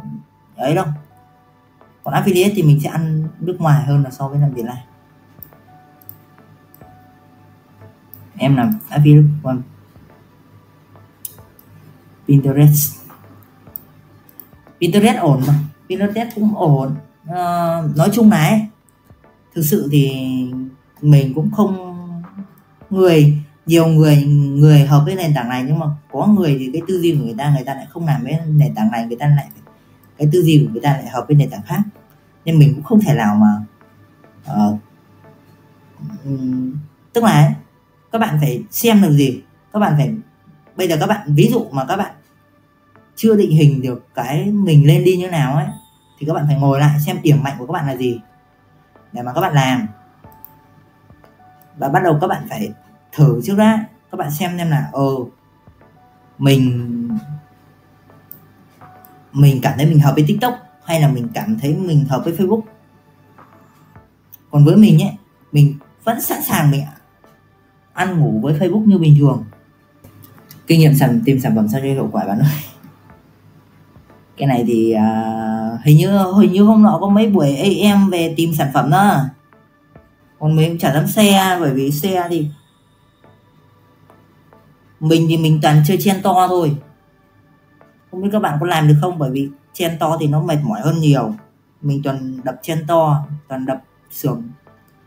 ấy 0.56 0.74
đâu. 0.74 0.86
Còn 2.04 2.14
affiliate 2.14 2.52
thì 2.54 2.62
mình 2.62 2.80
sẽ 2.80 2.88
ăn 2.88 3.28
nước 3.40 3.56
ngoài 3.58 3.84
hơn 3.84 4.02
là 4.02 4.10
so 4.10 4.28
với 4.28 4.38
làm 4.38 4.54
Việt 4.54 4.64
Nam 4.64 4.76
em 8.38 8.56
làm 8.56 8.78
affiliate 8.90 9.28
còn 9.42 9.62
Pinterest. 12.28 12.96
Pinterest 14.80 15.18
ổn 15.18 15.42
mà. 15.46 15.54
Pinterest 15.88 16.34
cũng 16.34 16.56
ổn. 16.56 16.94
À, 17.26 17.82
nói 17.96 18.10
chung 18.12 18.30
là 18.30 18.48
ấy, 18.48 18.60
thực 19.54 19.62
sự 19.62 19.88
thì 19.92 20.10
mình 21.02 21.34
cũng 21.34 21.50
không 21.50 21.96
người 22.90 23.38
nhiều 23.66 23.86
người 23.86 24.24
người 24.26 24.86
hợp 24.86 25.02
với 25.04 25.14
nền 25.14 25.34
tảng 25.34 25.48
này 25.48 25.64
nhưng 25.66 25.78
mà 25.78 25.86
có 26.12 26.26
người 26.26 26.56
thì 26.58 26.70
cái 26.72 26.82
tư 26.88 27.00
duy 27.00 27.12
của 27.12 27.24
người 27.24 27.34
ta 27.38 27.50
người 27.54 27.64
ta 27.64 27.74
lại 27.74 27.86
không 27.90 28.06
làm 28.06 28.22
với 28.22 28.38
nền 28.46 28.74
tảng 28.74 28.90
này 28.90 29.06
người 29.06 29.16
ta 29.16 29.26
lại 29.26 29.46
cái 30.18 30.28
tư 30.32 30.42
duy 30.42 30.64
của 30.64 30.72
người 30.72 30.82
ta 30.82 30.90
lại 30.92 31.08
hợp 31.08 31.24
với 31.28 31.36
nền 31.36 31.50
tảng 31.50 31.62
khác. 31.62 31.82
Nên 32.44 32.58
mình 32.58 32.74
cũng 32.74 32.84
không 32.84 33.00
thể 33.00 33.14
nào 33.14 33.34
mà 33.34 33.64
uh, 34.64 34.78
tức 37.12 37.24
là 37.24 37.54
các 38.18 38.26
bạn 38.26 38.38
phải 38.40 38.64
xem 38.70 39.02
được 39.02 39.12
gì. 39.12 39.42
Các 39.72 39.78
bạn 39.78 39.94
phải, 39.96 40.14
bây 40.76 40.88
giờ 40.88 40.96
các 41.00 41.06
bạn, 41.06 41.34
ví 41.34 41.48
dụ 41.52 41.66
mà 41.70 41.84
các 41.84 41.96
bạn 41.96 42.14
chưa 43.16 43.36
định 43.36 43.50
hình 43.50 43.82
được 43.82 44.06
cái 44.14 44.44
mình 44.44 44.86
lên 44.86 45.04
đi 45.04 45.16
như 45.16 45.30
nào 45.30 45.54
ấy, 45.54 45.66
thì 46.18 46.26
các 46.26 46.32
bạn 46.32 46.44
phải 46.46 46.56
ngồi 46.56 46.80
lại 46.80 47.00
xem 47.06 47.18
điểm 47.22 47.42
mạnh 47.42 47.56
của 47.58 47.66
các 47.66 47.72
bạn 47.72 47.86
là 47.86 47.96
gì 47.96 48.20
để 49.12 49.22
mà 49.22 49.32
các 49.32 49.40
bạn 49.40 49.54
làm. 49.54 49.86
Và 51.76 51.88
bắt 51.88 52.02
đầu 52.04 52.18
các 52.20 52.26
bạn 52.26 52.46
phải 52.50 52.72
thử 53.12 53.40
trước 53.44 53.54
đã. 53.58 53.84
Các 54.10 54.16
bạn 54.16 54.30
xem 54.30 54.58
xem 54.58 54.70
là 54.70 54.90
ờ 54.92 55.08
mình 56.38 57.08
mình 59.32 59.60
cảm 59.62 59.74
thấy 59.76 59.86
mình 59.86 60.00
hợp 60.00 60.12
với 60.14 60.24
tiktok 60.28 60.54
hay 60.84 61.00
là 61.00 61.08
mình 61.08 61.28
cảm 61.34 61.58
thấy 61.58 61.74
mình 61.74 62.04
hợp 62.08 62.22
với 62.24 62.34
facebook. 62.34 62.60
Còn 64.50 64.64
với 64.64 64.76
mình 64.76 65.02
ấy, 65.02 65.12
mình 65.52 65.74
vẫn 66.04 66.20
sẵn 66.20 66.42
sàng 66.42 66.70
mình 66.70 66.84
ăn 67.96 68.20
ngủ 68.20 68.40
với 68.42 68.54
facebook 68.54 68.84
như 68.86 68.98
bình 68.98 69.16
thường. 69.18 69.44
Kinh 70.66 70.80
nghiệm 70.80 70.94
sản 70.94 71.20
tìm 71.24 71.40
sản 71.40 71.56
phẩm 71.56 71.68
sao 71.68 71.80
cho 71.80 71.86
hiệu 71.86 72.08
quả 72.12 72.24
bạn 72.24 72.38
ơi. 72.38 72.62
Cái 74.36 74.48
này 74.48 74.64
thì 74.66 74.94
uh, 74.96 75.80
hình 75.84 75.96
như 75.96 76.18
hình 76.40 76.52
như 76.52 76.62
hôm 76.62 76.82
nọ 76.82 76.98
có 77.00 77.08
mấy 77.08 77.26
buổi 77.26 77.56
AM 77.56 78.10
về 78.10 78.34
tìm 78.36 78.54
sản 78.54 78.70
phẩm 78.74 78.90
đó. 78.90 79.18
Còn 80.38 80.56
mình 80.56 80.78
chả 80.78 80.94
dám 80.94 81.06
xe 81.06 81.56
bởi 81.60 81.74
vì 81.74 81.90
xe 81.90 82.26
thì 82.30 82.48
mình 85.00 85.26
thì 85.28 85.36
mình 85.36 85.58
toàn 85.62 85.82
chơi 85.86 85.96
chen 86.00 86.22
to 86.22 86.46
thôi. 86.48 86.76
Không 88.10 88.22
biết 88.22 88.28
các 88.32 88.42
bạn 88.42 88.58
có 88.60 88.66
làm 88.66 88.88
được 88.88 88.94
không 89.00 89.18
bởi 89.18 89.30
vì 89.30 89.48
chen 89.72 89.96
to 90.00 90.16
thì 90.20 90.26
nó 90.26 90.42
mệt 90.42 90.58
mỏi 90.62 90.80
hơn 90.80 90.98
nhiều. 91.00 91.34
Mình 91.82 92.02
toàn 92.04 92.40
đập 92.44 92.56
chen 92.62 92.84
to 92.86 93.26
toàn 93.48 93.66
đập 93.66 93.82
xưởng 94.10 94.42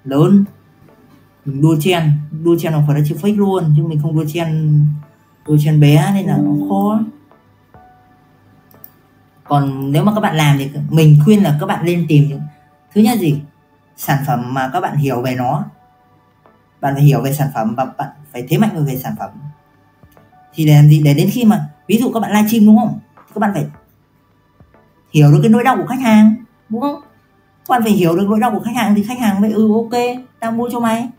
lớn 0.04 0.46
mình 1.50 1.62
đua 1.62 1.76
chen 1.80 2.12
đua 2.44 2.56
chen 2.60 2.72
nó 2.72 2.80
phải 2.88 3.00
là 3.00 3.06
chữ 3.10 3.16
fake 3.22 3.38
luôn, 3.38 3.74
chứ 3.78 3.84
mình 3.84 4.00
không 4.02 4.16
đua 4.16 4.26
chen 4.34 4.80
đua 5.48 5.58
chen 5.60 5.80
bé 5.80 6.12
nên 6.14 6.26
là 6.26 6.38
nó 6.38 6.52
khó. 6.70 7.00
Còn 9.44 9.92
nếu 9.92 10.04
mà 10.04 10.14
các 10.16 10.22
bạn 10.22 10.36
làm 10.36 10.58
thì 10.58 10.70
mình 10.90 11.20
khuyên 11.26 11.44
là 11.44 11.58
các 11.60 11.66
bạn 11.66 11.86
lên 11.86 12.06
tìm 12.10 12.30
những, 12.30 12.42
thứ 12.94 13.02
nhất 13.02 13.20
gì? 13.20 13.42
Sản 13.98 14.24
phẩm 14.28 14.54
mà 14.54 14.70
các 14.74 14.80
bạn 14.80 14.98
hiểu 14.98 15.22
về 15.22 15.36
nó. 15.36 15.66
Bạn 16.82 16.94
phải 16.94 17.04
hiểu 17.04 17.22
về 17.22 17.34
sản 17.34 17.48
phẩm 17.54 17.76
và 17.76 17.86
bạn 17.86 18.10
phải 18.32 18.46
thế 18.50 18.58
mạnh 18.58 18.86
về 18.86 18.96
sản 18.98 19.16
phẩm. 19.20 19.30
Thì 20.54 20.66
để 20.66 20.76
làm 20.76 20.90
gì? 20.90 21.02
Để 21.04 21.14
đến 21.14 21.30
khi 21.32 21.46
mà, 21.46 21.70
ví 21.88 21.98
dụ 21.98 22.12
các 22.12 22.20
bạn 22.20 22.32
livestream 22.32 22.66
đúng 22.66 22.78
không? 22.78 23.00
Các 23.16 23.40
bạn 23.40 23.52
phải 23.54 23.66
hiểu 25.14 25.32
được 25.32 25.40
cái 25.42 25.50
nỗi 25.50 25.64
đau 25.64 25.78
của 25.78 25.86
khách 25.86 26.02
hàng, 26.02 26.36
đúng 26.70 26.82
không? 26.82 27.02
Các 27.68 27.70
bạn 27.70 27.84
phải 27.84 27.92
hiểu 27.92 28.16
được 28.16 28.26
nỗi 28.30 28.40
đau 28.40 28.52
của 28.52 28.60
khách 28.60 28.76
hàng 28.76 28.96
thì 28.96 29.04
khách 29.04 29.20
hàng 29.20 29.42
mới 29.42 29.52
ừ 29.52 29.74
ok, 29.74 30.02
tao 30.40 30.52
mua 30.52 30.70
cho 30.72 30.80
mày 30.80 31.10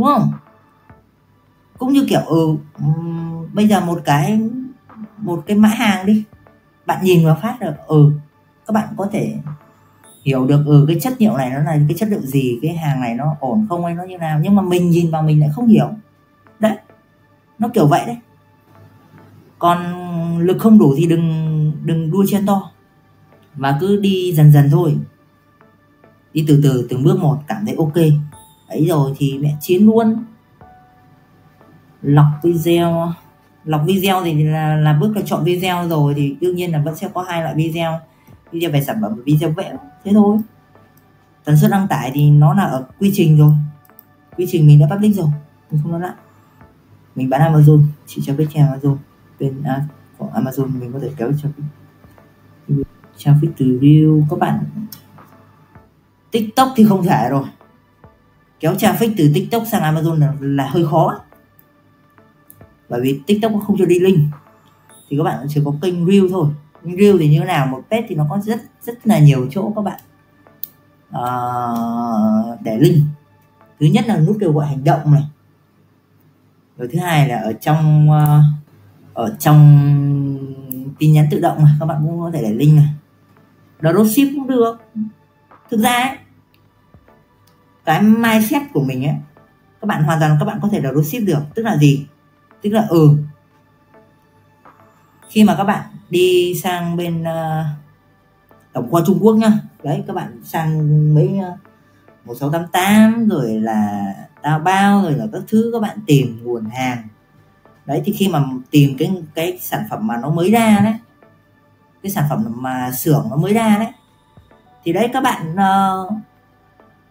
đúng 0.00 0.06
không? 0.06 0.32
Cũng 1.78 1.92
như 1.92 2.06
kiểu 2.08 2.20
ừ 2.20 2.56
bây 3.52 3.68
giờ 3.68 3.80
một 3.80 4.00
cái 4.04 4.40
một 5.16 5.42
cái 5.46 5.56
mã 5.56 5.68
hàng 5.68 6.06
đi. 6.06 6.24
Bạn 6.86 7.04
nhìn 7.04 7.26
vào 7.26 7.38
phát 7.42 7.56
được 7.60 7.74
ừ 7.86 8.12
các 8.66 8.72
bạn 8.72 8.88
có 8.96 9.08
thể 9.12 9.34
hiểu 10.24 10.46
được 10.46 10.64
ừ 10.66 10.84
cái 10.88 11.00
chất 11.00 11.12
liệu 11.18 11.36
này 11.36 11.50
nó 11.50 11.58
là 11.58 11.78
cái 11.88 11.96
chất 11.98 12.08
liệu 12.08 12.20
gì, 12.20 12.58
cái 12.62 12.76
hàng 12.76 13.00
này 13.00 13.14
nó 13.14 13.36
ổn 13.40 13.66
không 13.68 13.84
hay 13.84 13.94
nó 13.94 14.04
như 14.04 14.18
nào. 14.18 14.40
Nhưng 14.42 14.54
mà 14.54 14.62
mình 14.62 14.90
nhìn 14.90 15.10
vào 15.10 15.22
mình 15.22 15.40
lại 15.40 15.50
không 15.52 15.66
hiểu. 15.66 15.90
Đấy, 16.58 16.76
nó 17.58 17.68
kiểu 17.74 17.86
vậy 17.86 18.02
đấy. 18.06 18.16
Còn 19.58 19.78
lực 20.38 20.56
không 20.60 20.78
đủ 20.78 20.94
thì 20.96 21.06
đừng 21.06 21.72
đừng 21.84 22.10
đua 22.10 22.24
chen 22.28 22.46
to. 22.46 22.70
Mà 23.56 23.78
cứ 23.80 23.96
đi 23.96 24.32
dần 24.32 24.52
dần 24.52 24.68
thôi. 24.70 24.96
Đi 26.32 26.44
từ 26.48 26.60
từ 26.62 26.86
từng 26.90 27.04
bước 27.04 27.18
một, 27.20 27.38
cảm 27.48 27.66
thấy 27.66 27.74
ok 27.78 27.94
ấy 28.70 28.86
rồi 28.86 29.14
thì 29.16 29.38
mẹ 29.38 29.56
chiến 29.60 29.86
luôn. 29.86 30.24
Lọc 32.02 32.26
video. 32.42 33.12
Lọc 33.64 33.82
video 33.86 34.24
thì 34.24 34.44
là, 34.44 34.76
là 34.76 34.98
bước 35.00 35.16
là 35.16 35.22
chọn 35.26 35.44
video 35.44 35.88
rồi 35.88 36.14
thì 36.14 36.36
đương 36.40 36.56
nhiên 36.56 36.72
là 36.72 36.82
vẫn 36.84 36.96
sẽ 36.96 37.08
có 37.14 37.22
hai 37.22 37.42
loại 37.42 37.54
video. 37.54 38.00
Video 38.52 38.70
về 38.70 38.82
sản 38.82 38.98
phẩm 39.02 39.14
và 39.16 39.22
video 39.26 39.50
vẽ. 39.50 39.76
Thế 40.04 40.12
thôi. 40.14 40.38
Tần 41.44 41.56
suất 41.56 41.70
đăng 41.70 41.88
tải 41.88 42.10
thì 42.14 42.30
nó 42.30 42.54
là 42.54 42.62
ở 42.62 42.86
quy 42.98 43.10
trình 43.14 43.38
rồi. 43.38 43.52
Quy 44.36 44.46
trình 44.50 44.66
mình 44.66 44.80
đã 44.80 44.96
public 44.96 45.14
rồi. 45.14 45.28
Mình 45.70 45.80
không 45.82 45.92
nói 45.92 46.00
lại. 46.00 46.14
Mình 47.14 47.30
bán 47.30 47.52
Amazon. 47.52 47.82
Chỉ 48.06 48.22
cho 48.24 48.34
biết 48.34 48.46
trên 48.54 48.66
Amazon. 48.66 48.96
Bên 49.40 49.62
à, 49.62 49.84
của 50.18 50.28
Amazon 50.34 50.80
mình 50.80 50.92
có 50.92 50.98
thể 50.98 51.10
kéo 51.16 51.32
cho 51.42 51.48
traffic 53.18 53.50
từ 53.56 53.78
view. 53.82 54.22
Các 54.30 54.38
bạn 54.38 54.64
TikTok 56.30 56.68
thì 56.76 56.84
không 56.84 57.02
thể 57.02 57.28
rồi 57.30 57.44
kéo 58.60 58.74
traffic 58.74 59.14
từ 59.16 59.30
TikTok 59.34 59.62
sang 59.70 59.94
Amazon 59.94 60.18
là, 60.18 60.34
là 60.40 60.66
hơi 60.66 60.86
khó. 60.86 61.20
Bởi 62.88 63.00
vì 63.00 63.20
TikTok 63.26 63.52
không 63.66 63.76
cho 63.78 63.84
đi 63.84 63.98
link. 63.98 64.18
Thì 65.08 65.16
các 65.16 65.24
bạn 65.24 65.46
chỉ 65.48 65.60
có 65.64 65.74
kênh 65.82 66.06
Reel 66.06 66.28
thôi. 66.30 66.48
Reel 66.84 67.16
thì 67.18 67.28
như 67.28 67.38
thế 67.38 67.44
nào 67.44 67.66
một 67.66 67.82
page 67.90 68.06
thì 68.08 68.14
nó 68.14 68.26
có 68.30 68.38
rất 68.38 68.60
rất 68.82 69.06
là 69.06 69.18
nhiều 69.18 69.46
chỗ 69.50 69.72
các 69.76 69.82
bạn. 69.82 70.00
Uh, 71.16 72.60
để 72.62 72.78
link. 72.78 73.04
Thứ 73.80 73.86
nhất 73.86 74.04
là 74.08 74.20
nút 74.20 74.36
kêu 74.40 74.52
gọi 74.52 74.66
hành 74.66 74.84
động 74.84 75.12
này. 75.12 75.22
Rồi 76.78 76.88
thứ 76.92 76.98
hai 76.98 77.28
là 77.28 77.36
ở 77.36 77.52
trong 77.52 78.10
uh, 78.10 78.44
ở 79.14 79.36
trong 79.38 79.88
tin 80.98 81.12
nhắn 81.12 81.26
tự 81.30 81.40
động 81.40 81.62
mà 81.62 81.76
các 81.80 81.86
bạn 81.86 81.98
cũng 82.06 82.20
có 82.20 82.30
thể 82.34 82.42
để 82.42 82.54
link 82.54 82.76
này. 82.76 82.88
Dropship 83.80 84.28
cũng 84.36 84.46
được. 84.46 84.76
Thực 85.70 85.80
ra 85.80 85.92
ấy, 85.92 86.16
cái 87.90 88.02
mindset 88.02 88.62
của 88.72 88.82
mình 88.82 89.04
ấy 89.04 89.14
các 89.80 89.86
bạn 89.86 90.02
hoàn 90.02 90.20
toàn 90.20 90.36
các 90.40 90.46
bạn 90.46 90.58
có 90.62 90.68
thể 90.72 90.80
dropship 90.80 91.22
được. 91.22 91.40
Tức 91.54 91.62
là 91.62 91.76
gì? 91.76 92.06
Tức 92.62 92.70
là 92.70 92.86
ừ 92.88 93.16
khi 95.28 95.44
mà 95.44 95.54
các 95.54 95.64
bạn 95.64 95.84
đi 96.10 96.54
sang 96.62 96.96
bên 96.96 97.22
uh, 97.22 97.66
tổng 98.72 98.92
kho 98.92 99.00
Trung 99.06 99.18
Quốc 99.22 99.36
nhá 99.36 99.52
đấy 99.82 100.04
các 100.06 100.16
bạn 100.16 100.40
sang 100.44 101.14
mấy 101.14 101.38
ờ, 101.42 101.50
uh, 101.50 102.26
1688 102.26 103.28
rồi 103.28 103.60
là 103.60 104.14
tao 104.42 104.58
bao 104.58 105.02
rồi 105.02 105.12
là 105.12 105.26
các 105.32 105.42
thứ 105.48 105.70
các 105.72 105.82
bạn 105.82 105.98
tìm 106.06 106.40
nguồn 106.42 106.64
hàng. 106.64 107.08
Đấy 107.86 108.02
thì 108.04 108.12
khi 108.12 108.28
mà 108.28 108.44
tìm 108.70 108.96
cái 108.98 109.10
cái 109.34 109.58
sản 109.60 109.84
phẩm 109.90 110.06
mà 110.06 110.16
nó 110.16 110.30
mới 110.30 110.50
ra 110.50 110.80
đấy 110.84 110.94
cái 112.02 112.10
sản 112.10 112.24
phẩm 112.30 112.44
mà 112.56 112.90
xưởng 112.92 113.26
nó 113.30 113.36
mới 113.36 113.54
ra 113.54 113.76
đấy 113.78 113.92
thì 114.84 114.92
đấy 114.92 115.10
các 115.12 115.22
bạn 115.22 115.52
uh, 115.52 116.12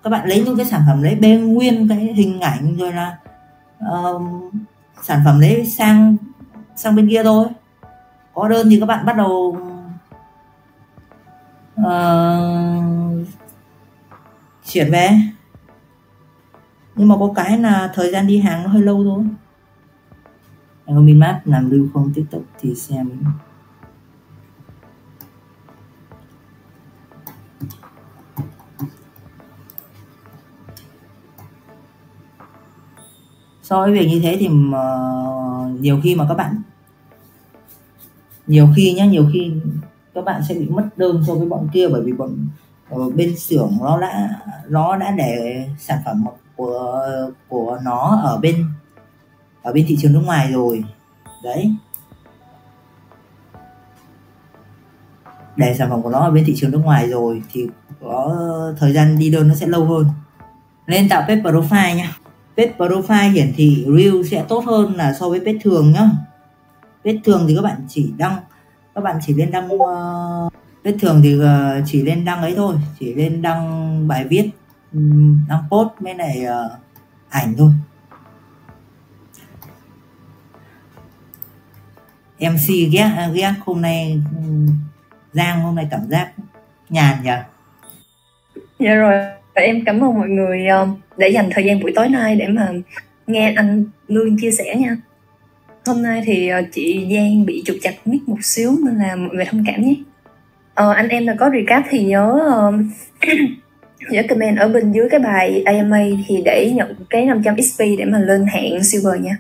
các 0.04 0.10
bạn 0.10 0.30
lấy 0.30 0.44
những 0.46 0.58
cái 0.58 0.66
sản 0.66 0.82
phẩm 0.88 1.04
đấy 1.04 1.16
bên 1.16 1.54
nguyên 1.54 1.88
cái 1.88 2.00
hình 2.00 2.40
ảnh 2.40 2.78
rồi 2.78 2.94
là 2.94 3.18
uh, 3.94 4.22
sản 5.04 5.22
phẩm 5.26 5.42
đấy 5.42 5.66
sang 5.66 6.18
sang 6.76 6.96
bên 6.96 7.10
kia 7.10 7.24
thôi. 7.24 7.48
Có 8.34 8.50
đơn 8.50 8.68
thì 8.70 8.80
các 8.80 8.86
bạn 8.86 9.06
bắt 9.06 9.18
đầu 9.18 9.58
uh, 11.82 13.28
chuyển 14.66 14.92
về. 14.92 15.10
Nhưng 16.96 17.08
mà 17.08 17.16
có 17.20 17.32
cái 17.36 17.58
là 17.58 17.92
thời 17.94 18.12
gian 18.12 18.28
đi 18.28 18.40
hàng 18.40 18.64
nó 18.64 18.70
hơi 18.70 18.82
lâu 18.82 19.04
thôi. 19.04 19.26
Garmin 20.88 21.20
Maps 21.20 21.48
làm 21.48 21.70
lưu 21.70 21.88
không 21.94 22.12
tiktok 22.14 22.42
thì 22.60 22.76
xem. 22.76 23.10
So 33.70 33.82
với 33.82 33.92
việc 33.92 34.08
như 34.08 34.20
thế 34.20 34.38
thì 34.40 34.48
mà 34.48 34.78
ờ, 34.78 35.70
nhiều 35.80 36.00
khi 36.04 36.16
mà 36.16 36.26
các 36.30 36.36
bạn, 36.36 36.62
nhiều 38.48 38.68
khi 38.76 38.94
nhá, 38.94 39.06
nhiều 39.06 39.30
khi 39.34 39.52
các 40.14 40.26
bạn 40.26 40.42
sẽ 40.50 40.56
bị 40.56 40.66
mất 40.70 40.90
đơn 40.96 41.24
so 41.28 41.34
với 41.34 41.48
bọn 41.48 41.68
kia 41.74 41.88
bởi 41.88 42.02
vì 42.02 42.14
bọn 42.14 42.48
ở 42.90 43.10
bên 43.10 43.38
xưởng 43.38 43.78
nó 43.82 44.02
đã 44.02 44.30
nó 44.68 44.98
đã 44.98 45.12
để 45.12 45.66
sản 45.80 45.98
phẩm 46.06 46.26
của 46.56 47.08
của 47.48 47.80
nó 47.84 48.20
ở 48.24 48.38
bên 48.38 48.66
ở 49.62 49.74
bên 49.74 49.86
thị 49.88 49.98
trường 50.02 50.14
nước 50.14 50.22
ngoài 50.26 50.52
rồi. 50.52 50.84
Đấy. 51.44 51.76
Để 55.56 55.76
sản 55.78 55.90
phẩm 55.90 56.02
của 56.02 56.10
nó 56.10 56.20
ở 56.20 56.32
bên 56.32 56.44
thị 56.48 56.54
trường 56.58 56.72
nước 56.72 56.82
ngoài 56.84 57.10
rồi 57.10 57.44
thì 57.52 57.68
có 58.02 58.36
thời 58.80 58.94
gian 58.94 59.20
đi 59.20 59.30
đơn 59.32 59.48
nó 59.48 59.56
sẽ 59.56 59.68
lâu 59.68 59.86
hơn. 59.86 60.06
Nên 60.88 61.10
tạo 61.10 61.22
page 61.28 61.42
profile 61.42 61.96
nha 61.96 62.19
page 62.60 62.74
profile 62.78 63.32
hiển 63.32 63.54
thị 63.56 63.86
reel 63.98 64.24
sẽ 64.24 64.46
tốt 64.48 64.66
hơn 64.66 64.96
là 64.96 65.14
so 65.14 65.30
với 65.30 65.40
page 65.40 65.60
thường 65.64 65.92
nhá. 65.92 66.10
Page 67.06 67.20
thường 67.24 67.46
thì 67.48 67.56
các 67.56 67.62
bạn 67.62 67.82
chỉ 67.88 68.12
đăng 68.18 68.36
các 68.96 69.04
bạn 69.04 69.20
chỉ 69.26 69.34
lên 69.34 69.52
đăng 69.52 69.70
ờ, 69.70 70.46
uh, 70.46 70.54
page 70.84 70.98
thường 70.98 71.22
thì 71.24 71.36
uh, 71.36 71.46
chỉ 71.86 72.02
lên 72.02 72.26
đăng 72.26 72.42
ấy 72.42 72.54
thôi 72.56 72.76
chỉ 73.00 73.14
lên 73.14 73.42
đăng 73.42 74.08
bài 74.08 74.26
viết 74.30 74.50
đăng 75.48 75.64
post 75.70 75.90
với 76.00 76.14
này 76.14 76.40
uh, 76.44 76.50
ờ, 76.50 76.78
ảnh 77.30 77.56
thôi. 77.58 77.72
MC 82.40 82.92
ghét 82.92 83.12
à, 83.18 83.30
ghét 83.34 83.54
hôm 83.66 83.82
nay 83.82 84.22
Giang 85.34 85.62
hôm 85.62 85.76
nay 85.76 85.88
cảm 85.92 86.10
giác 86.10 86.32
nhàn 86.90 87.24
nhỉ 87.24 87.32
Dạ 88.80 88.94
rồi 88.94 89.14
em 89.54 89.86
cảm 89.86 90.00
ơn 90.04 90.14
mọi 90.14 90.30
người 90.30 90.68
để 91.20 91.30
dành 91.30 91.50
thời 91.52 91.66
gian 91.66 91.80
buổi 91.80 91.92
tối 91.96 92.10
nay 92.10 92.36
để 92.36 92.48
mà 92.48 92.72
nghe 93.28 93.54
anh 93.56 93.86
Lương 94.08 94.38
chia 94.38 94.52
sẻ 94.52 94.76
nha. 94.76 94.98
Hôm 95.86 96.04
nay 96.04 96.22
thì 96.26 96.52
chị 96.72 97.08
Giang 97.16 97.46
bị 97.46 97.64
trục 97.66 97.76
chặt 97.82 97.94
mic 98.06 98.30
một 98.30 98.38
xíu 98.42 98.72
nên 98.86 98.96
là 98.96 99.16
mọi 99.16 99.36
người 99.36 99.46
thông 99.46 99.64
cảm 99.68 99.82
nhé. 99.82 99.96
Ờ, 100.74 100.92
anh 100.94 101.08
em 101.08 101.28
là 101.28 101.36
có 101.40 101.50
recap 101.50 101.84
thì 101.90 102.06
nhớ 102.06 102.40
nhớ 104.10 104.22
comment 104.30 104.58
ở 104.58 104.68
bên 104.68 104.92
dưới 104.92 105.10
cái 105.10 105.20
bài 105.20 105.64
AMA 105.66 106.04
thì 106.28 106.42
để 106.46 106.72
nhận 106.76 106.96
cái 107.10 107.26
500 107.26 107.62
XP 107.62 107.80
để 107.80 108.06
mà 108.06 108.20
lên 108.20 108.46
hạng 108.48 108.84
silver 108.84 109.22
nha. 109.22 109.38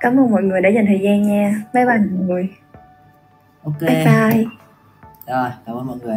Cảm 0.00 0.20
ơn 0.20 0.30
mọi 0.30 0.42
người 0.42 0.60
đã 0.60 0.68
dành 0.68 0.86
thời 0.86 1.00
gian 1.02 1.22
nha. 1.22 1.62
Bye 1.74 1.84
bye 1.84 1.98
mọi 1.98 2.26
người. 2.26 2.48
Ok. 3.62 3.80
Bye 3.80 4.04
bye. 4.04 4.44
Rồi 5.26 5.48
cảm 5.66 5.76
ơn 5.76 5.86
mọi 5.86 5.96
người 6.04 6.16